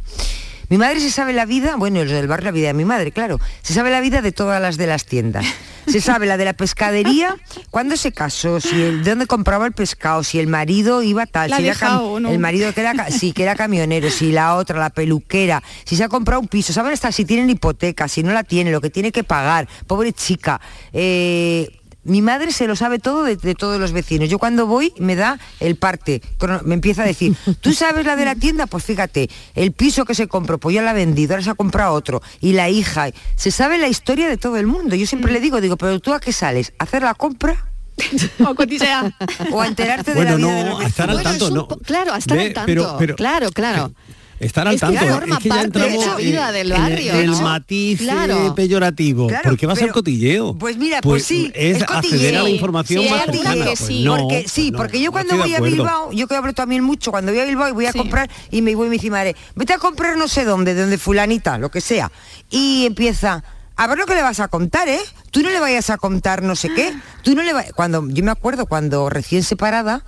Mi 0.69 0.77
madre 0.77 0.99
se 0.99 1.09
sabe 1.09 1.33
la 1.33 1.45
vida, 1.45 1.75
bueno, 1.77 2.03
los 2.03 2.11
del 2.11 2.27
barrio 2.27 2.45
la 2.45 2.51
vida 2.51 2.67
de 2.67 2.73
mi 2.75 2.85
madre, 2.85 3.11
claro, 3.11 3.39
se 3.63 3.73
sabe 3.73 3.89
la 3.89 4.01
vida 4.01 4.21
de 4.21 4.31
todas 4.31 4.61
las 4.61 4.77
de 4.77 4.85
las 4.85 5.05
tiendas. 5.05 5.45
Se 5.87 6.01
sabe 6.01 6.27
la 6.27 6.37
de 6.37 6.45
la 6.45 6.53
pescadería, 6.53 7.35
cuándo 7.71 7.97
se 7.97 8.11
casó, 8.11 8.59
si 8.59 8.79
el, 8.79 9.03
de 9.03 9.09
dónde 9.09 9.25
compraba 9.25 9.65
el 9.65 9.71
pescado, 9.71 10.23
si 10.23 10.37
el 10.37 10.45
marido 10.45 11.01
iba 11.01 11.25
tal, 11.25 11.49
La 11.49 11.57
si 11.57 11.67
era 11.67 11.93
no. 12.19 12.29
el 12.29 12.37
marido 12.37 12.71
que 12.73 12.81
era, 12.81 13.09
sí, 13.09 13.31
que 13.31 13.41
era 13.41 13.55
camionero, 13.55 14.11
si 14.11 14.31
la 14.31 14.53
otra, 14.53 14.77
la 14.79 14.91
peluquera, 14.91 15.63
si 15.85 15.95
se 15.95 16.03
ha 16.03 16.09
comprado 16.09 16.41
un 16.41 16.47
piso, 16.47 16.73
saben 16.73 16.93
hasta 16.93 17.11
si 17.11 17.25
tienen 17.25 17.49
hipoteca, 17.49 18.07
si 18.07 18.21
no 18.21 18.31
la 18.31 18.43
tiene, 18.43 18.69
lo 18.69 18.81
que 18.81 18.91
tiene 18.91 19.11
que 19.11 19.23
pagar, 19.23 19.67
pobre 19.87 20.13
chica. 20.13 20.61
Eh, 20.93 21.78
mi 22.09 22.21
madre 22.21 22.51
se 22.51 22.67
lo 22.67 22.75
sabe 22.75 22.99
todo 22.99 23.23
de, 23.23 23.35
de 23.37 23.55
todos 23.55 23.79
los 23.79 23.91
vecinos. 23.91 24.27
Yo 24.29 24.39
cuando 24.39 24.65
voy 24.65 24.93
me 24.97 25.15
da 25.15 25.39
el 25.59 25.75
parte, 25.77 26.21
me 26.65 26.73
empieza 26.73 27.03
a 27.03 27.05
decir, 27.05 27.35
¿tú 27.61 27.73
sabes 27.73 28.05
la 28.05 28.15
de 28.15 28.25
la 28.25 28.35
tienda? 28.35 28.67
Pues 28.67 28.83
fíjate, 28.83 29.29
el 29.55 29.71
piso 29.71 30.05
que 30.05 30.15
se 30.15 30.27
compró, 30.27 30.57
pues 30.57 30.75
ya 30.75 30.81
la 30.81 30.91
ha 30.91 30.93
vendido, 30.93 31.33
ahora 31.33 31.43
se 31.43 31.49
ha 31.51 31.55
comprado 31.55 31.93
otro. 31.93 32.21
Y 32.41 32.53
la 32.53 32.69
hija, 32.69 33.09
se 33.35 33.51
sabe 33.51 33.77
la 33.77 33.87
historia 33.87 34.27
de 34.27 34.37
todo 34.37 34.57
el 34.57 34.67
mundo. 34.67 34.95
Yo 34.95 35.05
siempre 35.07 35.31
le 35.31 35.39
digo, 35.39 35.61
digo, 35.61 35.77
pero 35.77 35.99
tú 35.99 36.13
a 36.13 36.19
qué 36.19 36.33
sales? 36.33 36.73
¿A 36.79 36.83
hacer 36.83 37.03
la 37.03 37.13
compra? 37.13 37.65
o 38.47 38.55
cotillear. 38.55 39.13
o 39.51 39.61
a 39.61 39.67
enterarte 39.67 40.11
de 40.13 40.15
Bueno, 40.15 40.31
la 40.31 40.37
vida 40.37 40.47
no, 40.51 40.57
de 40.57 40.69
los 40.69 40.85
estar 40.85 41.09
al 41.09 41.17
vecinos. 41.17 41.31
tanto, 41.39 41.45
es 41.45 41.51
un 41.51 41.57
no. 41.57 41.67
claro, 41.85 42.13
a 42.13 42.17
estar 42.17 42.37
Ve, 42.37 42.45
al 42.47 42.53
tanto. 42.53 42.65
pero- 42.67 42.95
pero- 42.97 43.15
claro, 43.15 43.51
claro. 43.51 43.91
Estar 44.39 44.67
al 44.67 44.75
Es 44.75 44.81
que 44.81 44.87
tanto. 44.87 45.05
forma 45.13 45.35
es 45.37 45.43
que 45.43 45.49
ya 45.49 45.55
parte 45.55 45.79
de 45.79 45.97
la 45.97 46.15
vida 46.15 46.51
del 46.53 46.71
el- 46.71 46.77
barrio, 46.77 47.13
en 47.13 47.19
el 47.19 47.31
¿no? 47.31 47.41
matiz 47.41 47.99
eh, 48.01 48.03
Claro. 48.05 48.55
peyorativo. 48.55 49.27
Claro, 49.27 49.43
porque 49.49 49.67
va 49.67 49.73
a 49.73 49.75
ser 49.75 49.91
cotilleo. 49.91 50.55
Pues 50.57 50.77
mira, 50.77 51.01
pues, 51.01 51.25
sí, 51.25 51.51
Es, 51.53 51.77
es 51.77 51.83
acceder 51.83 52.01
cotilleo. 52.01 52.39
a 52.39 52.43
la 52.43 52.49
información 52.49 53.03
Sí, 53.03 53.09
más 53.09 53.25
cercana. 53.25 53.53
que 53.55 53.63
Pues 53.63 53.79
sí, 53.79 54.03
no, 54.03 54.15
porque, 54.17 54.39
pues 54.41 54.51
sí, 54.51 54.71
no, 54.71 54.77
porque 54.77 55.01
yo 55.01 55.11
cuando 55.11 55.35
voy 55.37 55.53
a. 55.55 55.59
Bilbao, 55.59 56.11
yo 56.13 56.27
que 56.27 56.35
hablo 56.35 56.53
también 56.53 56.83
mucho, 56.83 57.11
cuando 57.11 57.31
voy 57.31 57.41
a 57.41 57.45
Bilbao 57.45 57.67
y 57.69 57.71
voy 57.73 57.85
a 57.87 57.93
comprar 57.93 58.29
y 58.49 58.61
me 58.61 58.75
voy 58.75 58.87
y 58.87 58.89
me 58.89 58.95
dice, 58.95 59.09
madre, 59.09 59.35
vete 59.55 59.73
a 59.73 59.77
comprar 59.77 60.15
no 60.17 60.27
sé 60.27 60.45
dónde, 60.45 60.73
de 60.73 60.81
donde 60.81 60.97
fulanita, 60.97 61.57
lo 61.57 61.69
que 61.69 61.81
sea. 61.81 62.09
Y 62.49 62.85
empieza, 62.85 63.43
a 63.81 63.87
ver 63.87 63.97
lo 63.97 64.05
que 64.05 64.13
le 64.15 64.21
vas 64.21 64.39
a 64.41 64.47
contar, 64.49 64.87
¿eh? 64.89 64.99
Tú 65.31 65.41
no 65.41 65.49
le 65.49 65.59
vayas 65.59 65.89
a 65.89 65.97
contar 65.97 66.41
no 66.43 66.55
sé 66.55 66.69
qué. 66.73 66.93
Tú 67.23 67.33
no 67.35 67.43
le 67.43 67.53
va- 67.53 67.63
cuando 67.75 68.05
yo 68.09 68.23
me 68.23 68.31
acuerdo 68.31 68.65
cuando 68.65 69.09
recién 69.09 69.41
separada 69.43 70.03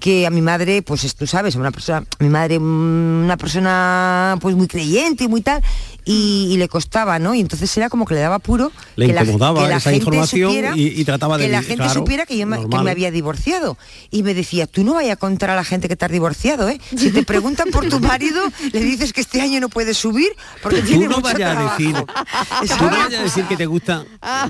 que 0.00 0.26
a 0.26 0.30
mi 0.30 0.42
madre, 0.42 0.82
pues 0.82 1.04
es- 1.04 1.14
tú 1.14 1.26
sabes, 1.26 1.54
una 1.54 1.70
persona, 1.70 2.04
mi 2.18 2.28
madre 2.28 2.58
mm, 2.58 3.24
una 3.24 3.36
persona 3.36 4.36
pues 4.40 4.54
muy 4.54 4.66
creyente 4.68 5.24
y 5.24 5.28
muy 5.28 5.40
tal 5.40 5.62
y, 6.08 6.46
y 6.50 6.56
le 6.56 6.68
costaba, 6.68 7.18
¿no? 7.18 7.34
Y 7.34 7.40
entonces 7.40 7.76
era 7.76 7.90
como 7.90 8.06
que 8.06 8.14
le 8.14 8.20
daba 8.20 8.38
puro 8.38 8.72
Le 8.94 9.08
que 9.08 9.12
la- 9.12 9.22
incomodaba 9.24 9.64
que 9.64 9.68
la 9.68 9.76
esa 9.76 9.90
gente 9.90 10.04
información 10.06 10.48
supiera- 10.50 10.72
y- 10.76 11.00
y 11.00 11.04
trataba 11.04 11.36
de 11.36 11.44
que 11.46 11.50
la 11.52 11.60
gente 11.62 11.74
claro, 11.84 11.92
supiera 12.00 12.24
que 12.26 12.38
yo 12.38 12.46
me, 12.46 12.56
que 12.56 12.62
normal. 12.62 12.84
me 12.84 12.90
había 12.92 13.10
divorciado 13.10 13.76
y 14.10 14.22
me 14.22 14.32
decía, 14.32 14.66
tú 14.66 14.84
no 14.84 14.94
vayas 14.94 15.12
a 15.12 15.16
contar 15.16 15.50
a 15.50 15.56
la 15.56 15.64
gente 15.64 15.88
que 15.88 15.96
te 15.96 16.04
has 16.04 16.12
divorciado, 16.12 16.68
¿eh? 16.68 16.80
Si 16.96 17.10
te 17.10 17.24
preguntan 17.24 17.68
por 17.70 17.88
tu 17.88 18.00
marido, 18.00 18.40
le 18.72 18.80
dices 18.80 19.12
que 19.12 19.20
este 19.20 19.40
año 19.42 19.60
no 19.60 19.68
puedes 19.68 19.96
subir 19.98 20.28
porque 20.62 20.80
Tú 20.80 20.86
tiene 20.86 21.08
no 21.08 21.16
mucho 21.16 21.22
vayas 21.22 21.50
a 21.50 21.54
trabajo. 21.54 21.76
decir, 21.76 21.94
tú 22.78 22.84
no 22.84 22.90
vayas 22.90 23.20
a 23.20 23.22
decir 23.24 23.44
que 23.46 23.56
te 23.56 23.66
gusta, 23.66 24.04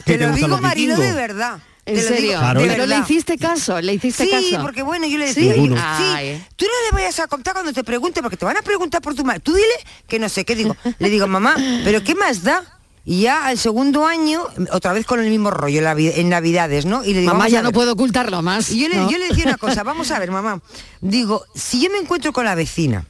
que 0.04 0.12
Te 0.12 0.18
te 0.18 0.24
lo 0.26 0.32
gustan 0.32 0.50
digo, 0.50 0.61
marido, 0.61 0.98
de 0.98 1.12
verdad. 1.12 1.59
¿En 1.87 2.03
serio? 2.03 2.39
Claro. 2.39 2.61
Pero 2.66 2.84
le 2.84 2.99
hiciste 2.99 3.39
caso, 3.39 3.80
le 3.80 3.95
hiciste 3.95 4.24
Sí, 4.24 4.30
caso. 4.30 4.62
porque 4.62 4.82
bueno, 4.82 5.07
yo 5.07 5.18
le 5.18 5.32
Sí. 5.32 5.47
decía, 5.49 5.55
sí, 5.55 6.43
tú 6.57 6.64
no 6.66 6.72
le 6.91 6.93
vayas 6.93 7.20
a 7.20 7.28
contar 7.28 7.55
cuando 7.55 7.72
te 7.72 7.84
pregunte, 7.84 8.20
porque 8.22 8.37
te 8.37 8.45
van 8.45 8.57
a 8.57 8.62
preguntar 8.62 9.01
por 9.01 9.14
tu 9.14 9.24
madre. 9.24 9.41
Tú 9.41 9.55
dile 9.55 9.66
que 10.09 10.18
no 10.18 10.28
sé 10.28 10.45
qué 10.45 10.55
digo. 10.57 10.76
Le 10.99 11.09
digo, 11.11 11.26
mamá, 11.28 11.55
¿pero 11.84 12.03
qué 12.03 12.14
más 12.16 12.43
da? 12.43 12.62
Y 13.09 13.20
ya 13.22 13.46
al 13.46 13.57
segundo 13.57 14.04
año, 14.04 14.42
otra 14.72 14.92
vez 14.92 15.07
con 15.07 15.20
el 15.20 15.30
mismo 15.30 15.52
rollo 15.52 15.80
en, 15.96 16.28
Navidades, 16.28 16.86
¿no? 16.86 17.04
Y 17.04 17.14
le 17.14 17.20
digo, 17.20 17.32
Mamá 17.32 17.48
ya 17.48 17.62
no 17.62 17.70
puedo 17.70 17.92
ocultarlo 17.92 18.42
más. 18.42 18.68
Y 18.70 18.80
yo 18.80 18.88
le, 18.88 18.96
yo 18.96 19.16
le 19.16 19.28
decía 19.28 19.44
una 19.46 19.57
cosa, 19.59 19.84
vamos 19.84 20.11
a 20.11 20.18
ver, 20.18 20.32
mamá. 20.32 20.61
Digo, 21.00 21.44
si 21.54 21.80
yo 21.80 21.88
me 21.90 21.98
encuentro 21.98 22.32
con 22.32 22.44
la 22.44 22.57
vecina 22.57 23.04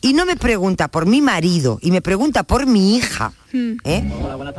y 0.00 0.12
no 0.12 0.26
me 0.26 0.34
pregunta 0.34 0.88
por 0.88 1.06
mi 1.06 1.22
marido 1.22 1.78
y 1.80 1.92
me 1.92 2.02
pregunta 2.02 2.42
por 2.42 2.66
mi 2.66 2.96
hija, 2.96 3.32
¿eh? 3.52 4.10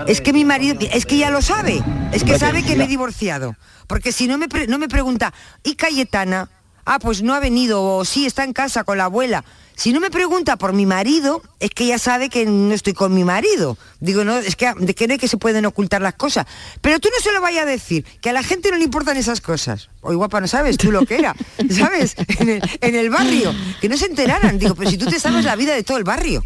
es 0.08 0.22
que 0.22 0.32
mi 0.32 0.46
marido, 0.46 0.78
es 0.94 1.06
que 1.06 1.18
ya 1.18 1.30
lo 1.30 1.42
sabe, 1.42 1.84
es 2.14 2.24
que 2.24 2.40
sabe 2.40 2.64
que 2.64 2.78
me 2.78 2.86
he 2.86 2.88
divorciado. 2.88 3.58
Porque 3.86 4.14
si 4.14 4.28
no 4.28 4.38
me, 4.38 4.48
pre- 4.48 4.68
no 4.68 4.78
me 4.78 4.88
pregunta, 4.88 5.34
¿y 5.62 5.76
Cayetana? 5.76 6.50
Ah, 6.86 7.00
pues 7.00 7.22
no 7.22 7.34
ha 7.34 7.40
venido, 7.42 7.84
o 7.84 8.06
sí, 8.06 8.26
está 8.26 8.46
en 8.46 8.54
casa 8.54 8.86
con 8.86 8.98
la 8.98 9.06
abuela. 9.06 9.44
Si 9.80 9.94
no 9.94 10.02
me 10.02 10.12
pregunta 10.12 10.58
por 10.58 10.74
mi 10.74 10.86
marido, 10.86 11.42
es 11.62 11.70
que 11.70 11.88
ya 11.88 11.98
sabe 11.98 12.28
que 12.28 12.46
no 12.46 12.74
estoy 12.74 12.92
con 12.92 13.14
mi 13.14 13.24
marido. 13.24 13.78
Digo, 14.02 14.26
no, 14.26 14.36
es 14.36 14.58
que 14.58 14.74
de 14.78 14.94
que 14.94 15.08
no 15.08 15.14
es 15.14 15.22
que 15.22 15.30
se 15.30 15.38
pueden 15.38 15.66
ocultar 15.66 16.02
las 16.02 16.16
cosas. 16.16 16.46
Pero 16.82 17.00
tú 17.00 17.08
no 17.16 17.24
se 17.24 17.32
lo 17.32 17.40
vayas 17.40 17.64
a 17.64 17.66
decir, 17.66 18.04
que 18.20 18.30
a 18.30 18.34
la 18.34 18.44
gente 18.44 18.72
no 18.72 18.78
le 18.78 18.84
importan 18.84 19.16
esas 19.16 19.40
cosas. 19.40 19.90
Hoy 20.02 20.18
guapa, 20.18 20.42
no 20.42 20.50
sabes 20.50 20.76
tú 20.76 20.92
lo 20.92 21.06
que 21.06 21.16
era, 21.16 21.34
¿sabes? 21.70 22.16
En 22.40 22.50
el, 22.50 22.62
en 22.82 22.96
el 22.96 23.10
barrio, 23.10 23.56
que 23.80 23.88
no 23.88 23.96
se 23.96 24.08
enteraran. 24.08 24.60
Digo, 24.60 24.76
pero 24.76 24.90
si 24.90 24.98
tú 24.98 25.06
te 25.06 25.18
sabes 25.18 25.46
la 25.46 25.56
vida 25.56 25.74
de 25.74 25.84
todo 25.84 25.98
el 25.98 26.04
barrio. 26.04 26.44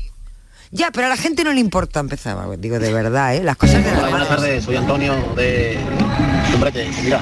Ya, 0.70 0.92
pero 0.92 1.08
a 1.08 1.10
la 1.10 1.18
gente 1.18 1.44
no 1.44 1.54
le 1.54 1.60
importa 1.60 2.02
empezar. 2.02 2.38
Digo, 2.60 2.78
de 2.78 2.94
verdad, 2.94 3.36
¿eh? 3.36 3.44
Las 3.44 3.58
cosas 3.58 3.84
de 3.84 3.94
la 3.94 3.98
Hola, 3.98 4.10
buenas 4.10 4.28
tardes, 4.28 4.64
soy 4.64 4.76
Antonio 4.76 5.16
de 5.36 5.80
Sombrete, 6.52 6.88
mira. 7.04 7.20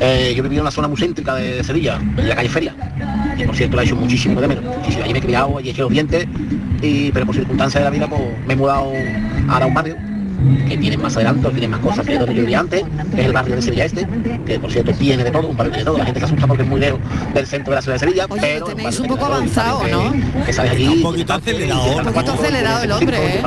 Eh, 0.00 0.34
yo 0.36 0.42
vivido 0.42 0.60
en 0.60 0.62
una 0.62 0.70
zona 0.70 0.88
muy 0.88 0.96
céntrica 0.96 1.34
de 1.34 1.62
Sevilla, 1.62 2.00
en 2.16 2.28
la 2.28 2.34
calle 2.34 2.48
Feria. 2.48 2.74
Y 3.38 3.44
por 3.44 3.56
cierto 3.56 3.76
la 3.76 3.82
he 3.82 3.86
hecho 3.86 3.96
muchísimo 3.96 4.40
de 4.40 4.48
menos. 4.48 4.64
Allí 5.02 5.12
me 5.12 5.18
he 5.18 5.22
criado, 5.22 5.58
allí 5.58 5.68
he 5.68 5.72
hecho 5.72 5.82
los 5.82 5.92
dientes, 5.92 6.26
y, 6.82 7.10
pero 7.12 7.26
por 7.26 7.34
circunstancias 7.34 7.80
de 7.80 7.84
la 7.84 7.90
vida 7.90 8.08
pues, 8.08 8.22
me 8.46 8.54
he 8.54 8.56
mudado 8.56 8.92
a 9.48 9.66
un 9.66 9.74
barrio 9.74 9.96
que 10.68 10.76
tiene 10.76 10.96
más 10.96 11.16
adelanto, 11.16 11.50
tiene 11.50 11.68
más 11.68 11.80
cosas 11.80 12.06
que 12.06 12.18
donde 12.18 12.34
yo 12.34 12.40
vivía 12.42 12.60
antes, 12.60 12.82
que 13.14 13.20
es 13.20 13.26
el 13.26 13.32
barrio 13.32 13.56
de 13.56 13.62
Sevilla 13.62 13.84
Este, 13.84 14.06
que 14.46 14.58
por 14.58 14.70
cierto 14.70 14.92
tiene 14.92 15.24
de 15.24 15.30
todo, 15.30 15.48
un 15.48 15.56
barrio 15.56 15.74
de 15.74 15.84
todo, 15.84 15.98
la 15.98 16.04
gente 16.04 16.20
se 16.20 16.26
asusta 16.26 16.46
porque 16.46 16.62
es 16.62 16.68
muy 16.68 16.80
lejos 16.80 17.00
del 17.32 17.46
centro 17.46 17.70
de 17.70 17.76
la 17.76 17.82
ciudad 17.82 17.94
de 17.96 17.98
Sevilla, 18.00 18.26
pero 18.28 18.66
tenéis 18.66 19.00
un 19.00 19.08
poco 19.08 19.26
avanzado, 19.26 19.82
¿no? 19.88 20.44
que 20.44 20.52
sales 20.52 20.72
allí, 20.72 20.86
Un 20.88 21.02
poquito 21.02 21.32
acelerado. 21.34 21.96
Un 21.96 22.04
poquito 22.04 22.32
acelerado 22.32 22.82
el 22.84 22.92
hombre, 22.92 23.16
¿eh? 23.16 23.42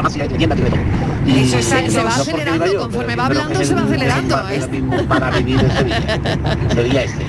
Eso 1.27 1.61
Se, 1.61 1.89
se 1.89 2.03
va 2.03 2.09
acelerando, 2.09 2.79
conforme 2.79 3.15
va 3.15 3.25
hablando 3.25 3.63
se 3.63 3.75
va 3.75 3.81
acelerando. 3.81 4.37
¿eh? 4.49 5.05
para 5.09 5.31
vivir 5.31 5.59
en 5.59 5.71
Sevilla, 5.71 6.19
Sevilla 6.73 7.03
Este. 7.03 7.25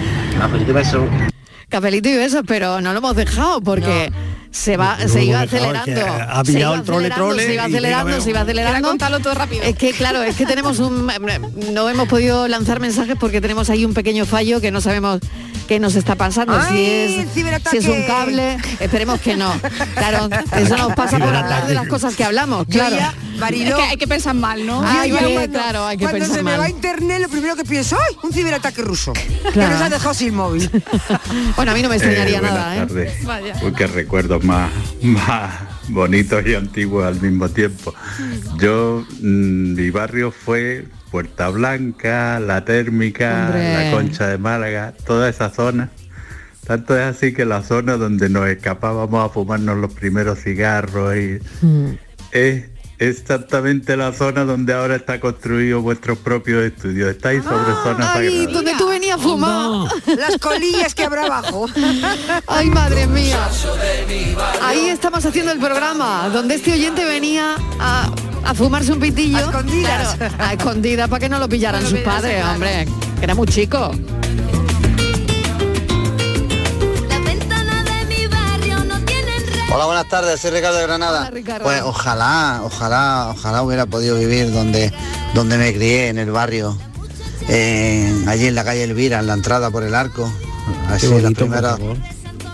Y 0.69 0.73
beso. 0.73 1.07
Cafelito 1.69 2.09
y 2.09 2.17
besos, 2.17 2.43
pero 2.47 2.81
no 2.81 2.93
lo 2.93 2.99
hemos 2.99 3.15
dejado 3.17 3.61
porque 3.61 4.11
se 4.51 4.77
va, 4.77 4.97
No, 5.01 5.09
se 5.09 5.25
iba 5.25 5.43
acelerando. 5.43 6.07
ha 6.07 6.45
se 6.45 6.53
pillado 6.53 6.73
iba 6.73 6.81
el 6.81 6.83
trole, 6.85 7.07
acelerando, 7.09 7.15
trole 7.15 7.43
se 7.47 7.55
iba 7.55 7.65
acelerando, 7.65 8.21
se 8.21 8.31
iba 8.31 8.41
acelerando. 8.41 8.79
Era 8.79 8.89
contarlo 8.89 9.21
todo 9.21 9.35
rápido. 9.35 9.63
Es 9.63 9.77
que 9.77 9.93
claro, 9.93 10.23
es 10.23 10.35
que 10.37 10.47
tenemos 10.47 10.79
un 10.79 11.11
no 11.73 11.89
hemos 11.91 12.09
podido 12.09 12.49
lanzar 12.49 12.81
mensajes 12.81 13.17
porque 13.21 13.41
tenemos 13.41 13.69
ahí 13.71 13.85
un 13.85 13.93
pequeño 13.95 14.25
fallo 14.25 14.61
que 14.61 14.71
no 14.71 14.81
sabemos 14.81 15.21
qué 15.69 15.79
nos 15.79 15.95
está 15.95 16.17
pasando. 16.17 16.59
¡Ay, 16.59 17.15
si 17.15 17.21
es 17.21 17.33
ciberataque! 17.33 17.81
si 17.83 17.87
es 17.89 17.95
un 17.97 18.03
cable, 18.05 18.57
esperemos 18.81 19.21
que 19.21 19.37
no. 19.37 19.53
Claro, 19.95 20.29
eso 20.57 20.77
nos 20.77 20.95
pasa 20.95 21.19
por 21.19 21.29
hablar 21.35 21.67
de 21.67 21.75
las 21.75 21.87
cosas 21.87 22.17
que 22.17 22.25
hablamos, 22.25 22.67
claro. 22.69 22.97
ya, 22.97 23.15
Es 23.49 23.75
que 23.75 23.83
hay 23.83 23.97
que 23.97 24.09
pensar 24.09 24.35
mal, 24.35 24.67
¿no? 24.67 24.83
Ya 24.83 25.03
que- 25.05 25.11
cuando- 25.35 25.53
claro, 25.53 25.87
hay 25.87 25.97
que 25.99 26.05
cuando 26.05 26.19
pensar 26.21 26.37
se 26.39 26.43
me 26.43 26.57
va 26.57 26.69
internet, 26.69 27.21
lo 27.21 27.29
primero 27.29 27.55
que 27.55 27.65
pienso, 27.65 27.97
¡ay! 28.09 28.17
Un 28.25 28.33
ciberataque 28.33 28.83
ruso. 28.83 29.13
Que 29.13 29.51
Claro. 29.53 29.75
nos 29.75 29.83
ha 29.83 29.89
dejado 29.91 30.15
sin 30.15 30.35
móvil. 30.35 30.69
Bueno, 31.57 31.73
a 31.73 31.75
mí 31.75 31.83
no 31.83 31.89
me 31.89 31.97
extrañaría 31.97 32.39
Eh, 32.39 32.41
buenas 32.41 32.59
nada, 32.59 32.75
¿eh? 32.77 32.79
tardes. 32.79 33.25
Vaya. 33.25 33.55
Uy, 33.63 33.73
qué 33.73 33.87
recuerdos 33.87 34.43
más, 34.45 34.71
más 35.03 35.51
bonitos 35.89 36.45
y 36.47 36.55
antiguos 36.55 37.05
al 37.05 37.21
mismo 37.21 37.49
tiempo. 37.49 37.93
Yo, 38.59 39.05
mm, 39.21 39.75
mi 39.75 39.91
barrio 39.91 40.31
fue 40.33 40.87
Puerta 41.11 41.49
Blanca, 41.49 42.41
La 42.41 42.65
Térmica, 42.65 43.47
Hombre. 43.47 43.85
La 43.85 43.91
Concha 43.91 44.27
de 44.29 44.39
Málaga, 44.39 44.95
toda 45.07 45.29
esa 45.29 45.51
zona. 45.51 45.91
Tanto 46.67 46.97
es 46.99 47.05
así 47.05 47.33
que 47.33 47.45
la 47.47 47.63
zona 47.63 47.97
donde 47.97 48.29
nos 48.29 48.47
escapábamos 48.49 49.25
a 49.25 49.33
fumarnos 49.33 49.79
los 49.79 49.93
primeros 49.95 50.41
cigarros 50.41 51.17
y 51.17 51.39
es 52.33 52.65
exactamente 52.99 53.97
la 53.97 54.13
zona 54.13 54.45
donde 54.45 54.75
ahora 54.75 54.97
está 54.97 55.21
construido 55.21 55.81
vuestros 55.81 56.19
propios 56.19 56.65
estudios. 56.65 57.11
Estáis 57.11 57.43
sobre 57.45 57.73
zonas 57.83 58.09
Ay, 58.15 58.29
sagradas. 58.29 58.53
donde 58.53 58.75
tú 58.77 58.89
venías 58.89 59.17
a 59.17 59.23
fumar. 59.23 59.89
Las 60.17 60.37
colillas 60.39 60.95
que 60.95 61.05
habrá 61.05 61.25
abajo. 61.25 61.67
Ay, 62.47 62.69
madre 62.69 63.07
mía. 63.07 63.49
Ahí 64.63 64.89
estamos 64.89 65.25
haciendo 65.25 65.53
el 65.53 65.59
programa, 65.59 66.29
donde 66.33 66.57
este 66.57 66.73
oyente 66.73 67.05
venía 67.05 67.55
a, 67.79 68.11
a 68.49 68.55
fumarse 68.55 68.93
un 68.93 68.99
pitillo. 69.01 69.37
A 69.37 69.41
escondidas. 69.43 70.15
Claro, 70.17 70.35
a 70.39 70.53
escondidas 70.55 71.09
para 71.09 71.21
que 71.21 71.29
no 71.29 71.39
lo 71.39 71.49
pillaran 71.49 71.83
No 71.83 71.91
lo 71.91 71.97
sus 71.97 72.05
padres, 72.05 72.37
claro. 72.37 72.55
hombre. 72.55 72.89
que 73.19 73.25
Era 73.25 73.35
muy 73.35 73.47
chico. 73.47 73.91
Hola, 79.71 79.85
buenas 79.85 80.09
tardes, 80.09 80.41
soy 80.41 80.51
Ricardo 80.51 80.79
de 80.79 80.85
Granada. 80.85 81.21
Hola, 81.21 81.31
Ricardo. 81.31 81.65
Pues 81.65 81.83
ojalá, 81.83 82.63
ojalá, 82.65 83.29
ojalá 83.37 83.63
hubiera 83.63 83.85
podido 83.85 84.17
vivir 84.17 84.51
donde, 84.51 84.93
donde 85.35 85.59
me 85.59 85.75
crié, 85.75 86.09
en 86.09 86.19
el 86.19 86.31
barrio, 86.31 86.77
eh, 87.49 88.25
allí 88.27 88.47
en 88.47 88.55
la 88.55 88.65
calle 88.65 88.83
Elvira, 88.85 89.19
en 89.21 89.27
la 89.27 89.35
entrada 89.35 89.71
por 89.71 89.83
el 89.83 89.95
arco. 89.95 90.33
Así, 90.89 91.07
Qué 91.07 91.21
los 91.21 91.35
primeros 91.35 91.79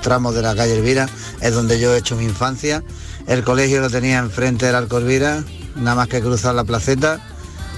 tramos 0.03 0.35
de 0.35 0.43
la 0.43 0.57
calle 0.57 0.75
Elvira, 0.77 1.09
es 1.41 1.55
donde 1.55 1.79
yo 1.79 1.95
he 1.95 1.99
hecho 1.99 2.17
mi 2.17 2.25
infancia. 2.25 2.83
El 3.29 3.45
colegio 3.45 3.81
lo 3.81 3.91
tenía 3.91 4.19
enfrente 4.19 4.67
del 4.67 4.75
arco 4.75 4.99
Elvira, 4.99 5.45
nada 5.77 5.97
más 5.97 6.09
que 6.09 6.21
cruzar 6.21 6.55
la 6.55 6.65
placeta. 6.65 7.21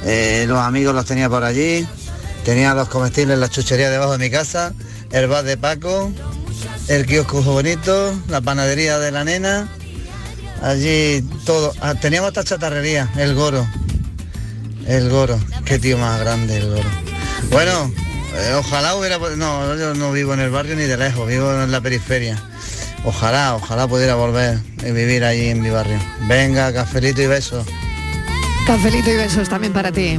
Eh, 0.05 0.45
los 0.49 0.59
amigos 0.59 0.95
los 0.95 1.05
tenía 1.05 1.29
por 1.29 1.45
allí. 1.45 1.87
Tenía 2.47 2.75
los 2.75 2.89
comestibles, 2.89 3.41
la 3.41 3.49
chuchería 3.49 3.91
debajo 3.91 4.13
de 4.13 4.19
mi 4.19 4.31
casa, 4.31 4.73
el 5.11 5.27
bar 5.27 5.43
de 5.43 5.57
Paco, 5.57 6.13
el 6.87 7.05
kiosco 7.05 7.43
bonito, 7.43 8.15
la 8.29 8.41
panadería 8.41 9.01
de 9.01 9.11
la 9.11 9.25
nena, 9.25 9.69
allí 10.63 11.23
todo. 11.45 11.73
Ah, 11.81 11.97
teníamos 11.97 12.29
hasta 12.29 12.45
chatarrería, 12.45 13.11
el 13.17 13.35
goro. 13.35 13.67
El 14.87 15.11
goro, 15.11 15.41
qué 15.65 15.81
tío 15.81 15.99
más 15.99 16.21
grande 16.21 16.59
el 16.59 16.71
goro. 16.71 16.89
Bueno, 17.51 17.93
eh, 18.37 18.55
ojalá 18.57 18.95
hubiera 18.95 19.19
no, 19.19 19.75
yo 19.75 19.95
no 19.95 20.13
vivo 20.13 20.33
en 20.33 20.39
el 20.39 20.51
barrio 20.51 20.77
ni 20.77 20.85
de 20.85 20.97
lejos, 20.97 21.27
vivo 21.27 21.53
en 21.53 21.73
la 21.73 21.81
periferia. 21.81 22.41
Ojalá, 23.05 23.57
ojalá 23.57 23.89
pudiera 23.89 24.15
volver 24.15 24.61
y 24.87 24.93
vivir 24.93 25.25
allí 25.25 25.49
en 25.49 25.63
mi 25.63 25.71
barrio. 25.71 25.99
Venga, 26.29 26.73
cafelito 26.73 27.23
y 27.23 27.27
besos. 27.27 27.67
Cafelito 28.67 29.11
y 29.11 29.17
besos 29.17 29.49
también 29.49 29.73
para 29.73 29.93
ti. 29.93 30.19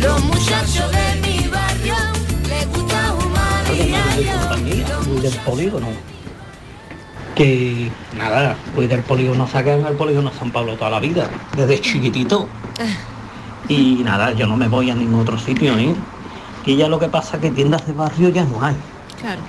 Los 0.00 0.24
muchachos 0.24 0.90
de 0.90 1.20
mi 1.20 1.48
barrio 1.48 1.94
les 2.48 2.68
gusta. 2.68 3.14
Muy 5.06 5.20
del 5.20 5.32
polígono. 5.44 5.88
Que 7.34 7.90
nada, 8.16 8.56
voy 8.74 8.86
del 8.86 9.00
polígono 9.00 9.46
sacan 9.46 9.84
al 9.84 9.94
polígono 9.94 10.32
San 10.38 10.50
Pablo 10.50 10.76
toda 10.76 10.90
la 10.90 11.00
vida, 11.00 11.28
desde 11.54 11.80
chiquitito. 11.80 12.48
Y 13.68 14.00
nada, 14.04 14.32
yo 14.32 14.46
no 14.46 14.56
me 14.56 14.68
voy 14.68 14.90
a 14.90 14.94
ningún 14.94 15.20
otro 15.20 15.38
sitio, 15.38 15.76
¿eh? 15.76 15.94
Y 16.64 16.76
ya 16.76 16.88
lo 16.88 16.98
que 16.98 17.08
pasa 17.08 17.36
es 17.36 17.42
que 17.42 17.50
tiendas 17.50 17.86
de 17.86 17.92
barrio 17.92 18.30
ya 18.30 18.44
no 18.44 18.64
hay. 18.64 18.76
Claro. 19.20 19.42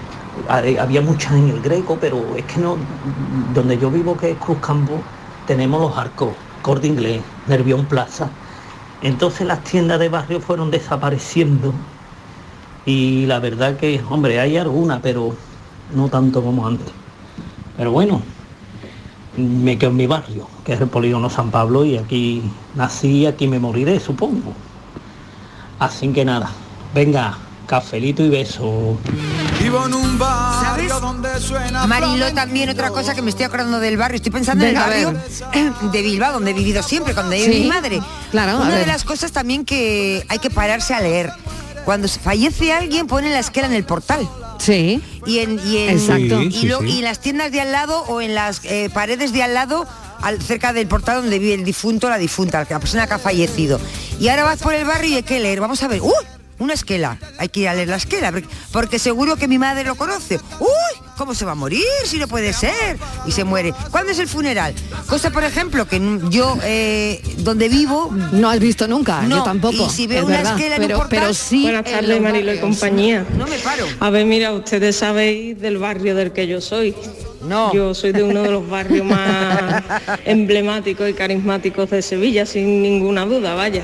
Hay- 0.49 0.77
Había 0.77 1.01
muchas 1.01 1.33
en 1.33 1.49
el 1.49 1.61
Greco, 1.61 1.97
pero 1.99 2.35
es 2.35 2.43
que 2.45 2.59
no, 2.59 2.77
donde 3.53 3.77
yo 3.77 3.89
vivo 3.89 4.15
que 4.17 4.31
es 4.31 4.37
Cruz 4.37 4.57
Campo, 4.59 4.99
tenemos 5.47 5.81
los 5.81 5.97
arcos, 5.97 6.29
Corte 6.61 6.87
Inglés, 6.87 7.21
Nervión 7.47 7.85
Plaza. 7.85 8.29
Entonces 9.01 9.45
las 9.45 9.63
tiendas 9.63 9.99
de 9.99 10.09
barrio 10.09 10.39
fueron 10.41 10.71
desapareciendo 10.71 11.73
y 12.85 13.25
la 13.27 13.39
verdad 13.39 13.77
que, 13.77 14.01
hombre, 14.09 14.39
hay 14.39 14.57
alguna, 14.57 14.99
pero 15.01 15.35
no 15.93 16.07
tanto 16.09 16.41
como 16.41 16.65
antes. 16.65 16.91
Pero 17.77 17.91
bueno, 17.91 18.21
me 19.37 19.77
quedo 19.77 19.91
en 19.91 19.97
mi 19.97 20.07
barrio, 20.07 20.47
que 20.63 20.73
es 20.73 20.81
el 20.81 20.87
polígono 20.87 21.29
San 21.29 21.51
Pablo, 21.51 21.83
y 21.85 21.97
aquí 21.97 22.41
nací 22.75 23.25
aquí 23.25 23.47
me 23.47 23.59
moriré, 23.59 23.99
supongo. 23.99 24.53
Así 25.79 26.07
que 26.09 26.23
nada, 26.23 26.49
venga, 26.93 27.37
cafelito 27.67 28.23
y 28.23 28.29
beso. 28.29 28.97
Vivo 29.65 29.83
en 29.87 29.95
un 29.95 30.19
¿Sabes? 30.19 30.89
barrio 30.89 30.99
donde 30.99 31.39
suena 31.41 31.87
Mariló 31.87 32.31
también 32.35 32.69
otra 32.69 32.91
cosa 32.91 33.15
que 33.15 33.23
me 33.23 33.31
estoy 33.31 33.45
acordando 33.45 33.79
del 33.79 33.97
barrio. 33.97 34.17
Estoy 34.17 34.31
pensando 34.31 34.63
en 34.63 34.69
el 34.69 34.75
barrio 34.75 35.13
de 35.91 36.01
Bilbao, 36.03 36.33
donde 36.33 36.51
he 36.51 36.53
vivido 36.53 36.83
siempre, 36.83 37.15
cuando 37.15 37.31
vive 37.35 37.51
Sí, 37.51 37.61
mi 37.61 37.67
madre. 37.67 37.99
claro, 38.29 38.57
Una 38.57 38.75
de 38.75 38.85
las 38.85 39.03
cosas 39.03 39.31
también 39.31 39.65
que 39.65 40.23
hay 40.29 40.37
que 40.37 40.51
pararse 40.51 40.93
a 40.93 41.01
leer. 41.01 41.31
Cuando 41.83 42.07
se 42.07 42.19
fallece 42.19 42.73
alguien, 42.73 43.07
ponen 43.07 43.31
la 43.31 43.39
esquela 43.39 43.65
en 43.65 43.73
el 43.73 43.85
portal. 43.85 44.29
Sí. 44.59 45.01
Y 45.25 45.39
en, 45.39 45.59
y 45.65 45.77
en, 45.77 45.89
Exacto. 45.97 46.43
y, 46.43 46.67
lo- 46.67 46.81
sí. 46.81 46.85
y 46.87 46.97
en 46.99 47.03
las 47.05 47.19
tiendas 47.19 47.51
de 47.51 47.61
al 47.61 47.71
lado 47.71 48.01
o 48.07 48.21
en 48.21 48.35
las 48.35 48.61
eh, 48.65 48.91
paredes 48.93 49.33
de 49.33 49.41
al 49.41 49.55
lado, 49.55 49.87
al- 50.21 50.39
cerca 50.43 50.73
del 50.73 50.87
portal 50.87 51.21
donde 51.23 51.39
vive 51.39 51.55
el 51.55 51.65
difunto 51.65 52.05
o 52.05 52.09
la 52.11 52.19
difunta, 52.19 52.63
la 52.69 52.79
persona 52.79 53.07
que 53.07 53.15
ha 53.15 53.19
fallecido. 53.19 53.79
Y 54.19 54.27
ahora 54.27 54.43
vas 54.43 54.59
por 54.59 54.75
el 54.75 54.85
barrio 54.85 55.09
y 55.09 55.15
hay 55.15 55.23
que 55.23 55.39
leer. 55.39 55.59
Vamos 55.59 55.81
a 55.81 55.87
ver. 55.87 56.01
¡Uy! 56.03 56.13
Una 56.57 56.73
esquela. 56.73 57.17
Hay 57.37 57.49
que 57.49 57.61
ir 57.61 57.67
a 57.67 57.73
leer 57.73 57.89
la 57.89 57.97
esquela. 57.97 58.31
porque- 58.31 58.47
Porque 58.71 58.99
seguro 58.99 59.35
que 59.35 59.47
mi 59.47 59.57
madre 59.57 59.83
lo 59.83 59.95
conoce. 59.95 60.39
¡Uy! 60.59 61.01
¿Cómo 61.17 61.33
se 61.33 61.43
va 61.45 61.51
a 61.51 61.55
morir? 61.55 61.83
Si 62.05 62.17
no 62.17 62.27
puede 62.27 62.53
ser. 62.53 62.97
Y 63.25 63.31
se 63.31 63.43
muere. 63.43 63.73
¿Cuándo 63.91 64.11
es 64.11 64.19
el 64.19 64.27
funeral? 64.27 64.73
Cosa, 65.07 65.31
por 65.31 65.43
ejemplo, 65.43 65.85
que 65.87 66.01
yo, 66.29 66.57
eh, 66.63 67.21
donde 67.39 67.67
vivo... 67.69 68.09
No 68.31 68.49
has 68.49 68.59
visto 68.59 68.87
nunca, 68.87 69.21
No, 69.21 69.37
yo 69.37 69.43
tampoco. 69.43 69.85
Y 69.85 69.89
si 69.89 70.07
veo 70.07 70.19
es 70.19 70.25
una 70.25 70.37
verdad, 70.37 70.53
esquela 70.57 70.75
en 70.75 70.81
pero, 70.81 70.95
un 70.95 71.01
portal... 71.01 71.19
pero 71.19 71.33
sí. 71.33 71.63
Buenas 71.63 71.85
en 71.87 71.91
tardes, 71.93 72.21
Marilo 72.21 72.53
y 72.53 72.59
compañía. 72.59 73.25
No 73.37 73.47
me 73.47 73.57
paro. 73.59 73.85
A 73.99 74.09
ver, 74.09 74.25
mira, 74.25 74.51
ustedes 74.53 74.95
sabéis 74.97 75.59
del 75.59 75.77
barrio 75.77 76.15
del 76.15 76.31
que 76.31 76.47
yo 76.47 76.61
soy. 76.61 76.95
No. 77.43 77.71
Yo 77.73 77.93
soy 77.93 78.11
de 78.11 78.23
uno 78.23 78.41
de 78.43 78.49
los 78.51 78.67
barrios 78.67 79.05
más 79.05 79.83
emblemáticos 80.25 81.07
y 81.09 81.13
carismáticos 81.13 81.89
de 81.91 82.01
Sevilla, 82.01 82.45
sin 82.45 82.81
ninguna 82.81 83.25
duda, 83.25 83.53
vaya. 83.55 83.83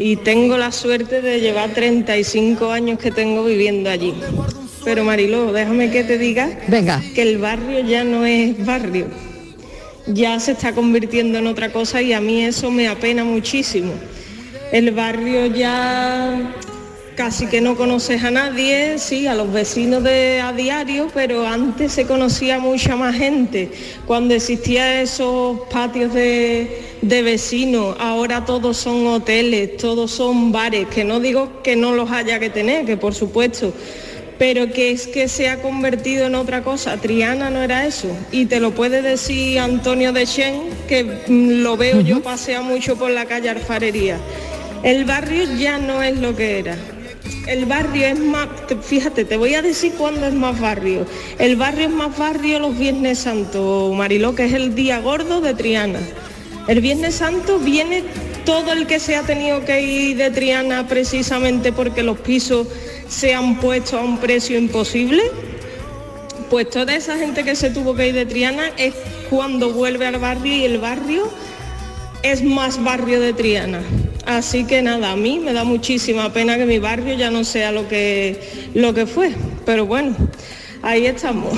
Y 0.00 0.16
tengo 0.16 0.56
la 0.56 0.72
suerte 0.72 1.20
de 1.20 1.40
llevar 1.40 1.74
35 1.74 2.72
años 2.72 2.98
que 2.98 3.10
tengo 3.10 3.44
viviendo 3.44 3.90
allí. 3.90 4.14
Pero 4.82 5.04
Mariló, 5.04 5.52
déjame 5.52 5.90
que 5.90 6.04
te 6.04 6.16
diga 6.16 6.48
Venga. 6.68 7.02
que 7.14 7.20
el 7.20 7.36
barrio 7.36 7.80
ya 7.80 8.02
no 8.02 8.24
es 8.24 8.64
barrio. 8.64 9.08
Ya 10.06 10.40
se 10.40 10.52
está 10.52 10.72
convirtiendo 10.72 11.38
en 11.38 11.46
otra 11.46 11.70
cosa 11.70 12.00
y 12.00 12.14
a 12.14 12.20
mí 12.22 12.42
eso 12.42 12.70
me 12.70 12.88
apena 12.88 13.24
muchísimo. 13.24 13.92
El 14.72 14.92
barrio 14.92 15.44
ya 15.44 16.54
casi 17.14 17.46
que 17.48 17.60
no 17.60 17.76
conoces 17.76 18.24
a 18.24 18.30
nadie, 18.30 18.96
sí, 18.96 19.26
a 19.26 19.34
los 19.34 19.52
vecinos 19.52 20.02
de 20.02 20.40
a 20.40 20.54
diario, 20.54 21.08
pero 21.12 21.46
antes 21.46 21.92
se 21.92 22.06
conocía 22.06 22.58
mucha 22.58 22.96
más 22.96 23.14
gente. 23.14 23.70
Cuando 24.06 24.32
existían 24.32 24.96
esos 24.96 25.60
patios 25.70 26.14
de, 26.14 26.89
de 27.02 27.22
vecinos, 27.22 27.96
ahora 27.98 28.44
todos 28.44 28.76
son 28.76 29.06
hoteles, 29.06 29.76
todos 29.78 30.10
son 30.10 30.52
bares, 30.52 30.86
que 30.88 31.04
no 31.04 31.18
digo 31.20 31.62
que 31.62 31.74
no 31.76 31.92
los 31.94 32.10
haya 32.10 32.38
que 32.38 32.50
tener, 32.50 32.84
que 32.84 32.96
por 32.96 33.14
supuesto, 33.14 33.72
pero 34.38 34.70
que 34.72 34.90
es 34.90 35.06
que 35.06 35.28
se 35.28 35.48
ha 35.48 35.60
convertido 35.62 36.26
en 36.26 36.34
otra 36.34 36.62
cosa. 36.62 36.96
Triana 36.98 37.50
no 37.50 37.62
era 37.62 37.86
eso. 37.86 38.08
Y 38.32 38.46
te 38.46 38.58
lo 38.60 38.70
puede 38.72 39.02
decir 39.02 39.58
Antonio 39.58 40.12
de 40.12 40.26
Chen, 40.26 40.62
que 40.88 41.04
mm, 41.26 41.62
lo 41.62 41.76
veo 41.76 42.00
yo 42.00 42.22
pasea 42.22 42.62
mucho 42.62 42.96
por 42.96 43.10
la 43.10 43.26
calle 43.26 43.48
Alfarería. 43.50 44.18
El 44.82 45.04
barrio 45.04 45.44
ya 45.58 45.78
no 45.78 46.02
es 46.02 46.18
lo 46.18 46.34
que 46.34 46.58
era. 46.58 46.76
El 47.46 47.66
barrio 47.66 48.06
es 48.06 48.18
más, 48.18 48.48
te- 48.66 48.76
fíjate, 48.76 49.24
te 49.26 49.36
voy 49.36 49.54
a 49.54 49.62
decir 49.62 49.92
cuándo 49.98 50.26
es 50.26 50.32
más 50.34 50.58
barrio. 50.58 51.04
El 51.38 51.56
barrio 51.56 51.86
es 51.88 51.92
más 51.92 52.16
barrio 52.16 52.58
los 52.60 52.78
Viernes 52.78 53.18
Santos, 53.20 53.94
Mariló, 53.94 54.34
que 54.34 54.44
es 54.46 54.54
el 54.54 54.74
día 54.74 55.00
gordo 55.00 55.40
de 55.42 55.52
Triana. 55.54 55.98
El 56.68 56.80
Viernes 56.80 57.16
Santo 57.16 57.58
viene 57.58 58.04
todo 58.44 58.72
el 58.72 58.86
que 58.86 59.00
se 59.00 59.16
ha 59.16 59.22
tenido 59.22 59.64
que 59.64 59.80
ir 59.80 60.16
de 60.16 60.30
Triana 60.30 60.86
precisamente 60.86 61.72
porque 61.72 62.02
los 62.02 62.18
pisos 62.18 62.66
se 63.08 63.34
han 63.34 63.58
puesto 63.60 63.98
a 63.98 64.02
un 64.02 64.18
precio 64.18 64.58
imposible. 64.58 65.22
Pues 66.48 66.68
toda 66.70 66.94
esa 66.94 67.16
gente 67.16 67.44
que 67.44 67.54
se 67.54 67.70
tuvo 67.70 67.94
que 67.94 68.08
ir 68.08 68.14
de 68.14 68.26
Triana 68.26 68.70
es 68.76 68.94
cuando 69.28 69.72
vuelve 69.72 70.06
al 70.06 70.18
barrio 70.18 70.56
y 70.56 70.64
el 70.64 70.78
barrio 70.78 71.30
es 72.22 72.42
más 72.42 72.82
barrio 72.82 73.20
de 73.20 73.32
Triana. 73.32 73.82
Así 74.26 74.64
que 74.64 74.82
nada, 74.82 75.12
a 75.12 75.16
mí 75.16 75.38
me 75.38 75.52
da 75.52 75.64
muchísima 75.64 76.32
pena 76.32 76.56
que 76.56 76.66
mi 76.66 76.78
barrio 76.78 77.14
ya 77.14 77.30
no 77.30 77.44
sea 77.44 77.72
lo 77.72 77.88
que, 77.88 78.68
lo 78.74 78.94
que 78.94 79.06
fue. 79.06 79.32
Pero 79.64 79.86
bueno, 79.86 80.14
ahí 80.82 81.06
estamos. 81.06 81.52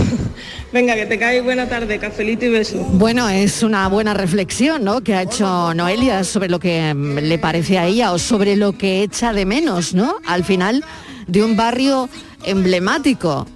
Venga, 0.72 0.94
que 0.94 1.04
te 1.04 1.18
cae 1.18 1.42
buena 1.42 1.68
tarde, 1.68 1.98
cafelito 1.98 2.46
y 2.46 2.48
beso. 2.48 2.78
Bueno, 2.78 3.28
es 3.28 3.62
una 3.62 3.88
buena 3.88 4.14
reflexión, 4.14 4.84
¿no? 4.84 5.02
Que 5.02 5.14
ha 5.14 5.22
hecho 5.22 5.74
Noelia 5.74 6.24
sobre 6.24 6.48
lo 6.48 6.58
que 6.58 6.94
mm, 6.94 7.18
le 7.18 7.38
parece 7.38 7.78
a 7.78 7.86
ella 7.86 8.12
o 8.12 8.18
sobre 8.18 8.56
lo 8.56 8.72
que 8.72 9.02
echa 9.02 9.34
de 9.34 9.44
menos, 9.44 9.92
¿no? 9.92 10.16
Al 10.26 10.44
final 10.44 10.82
de 11.26 11.44
un 11.44 11.56
barrio 11.56 12.08
emblemático 12.44 13.46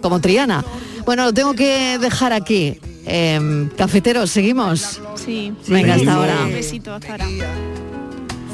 como 0.00 0.20
Triana. 0.20 0.64
Bueno, 1.04 1.24
lo 1.24 1.34
tengo 1.34 1.54
que 1.54 1.98
dejar 1.98 2.32
aquí. 2.32 2.78
Em, 3.04 3.68
cafeteros, 3.70 4.30
seguimos. 4.30 5.02
Sí. 5.22 5.52
Venga, 5.68 5.94
hasta 5.94 6.14
ahora. 6.14 6.44
Un 6.44 6.52
besito, 6.52 6.94
hasta 6.94 7.12
ahora. 7.12 7.26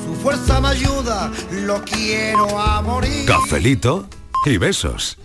Su 0.04 0.14
fuerza 0.16 0.60
me 0.60 0.68
ayuda, 0.68 1.30
lo 1.64 1.80
quiero 1.84 2.58
a 2.58 2.82
morir. 2.82 3.24
Cafelito 3.26 4.08
y 4.46 4.56
besos. 4.56 5.16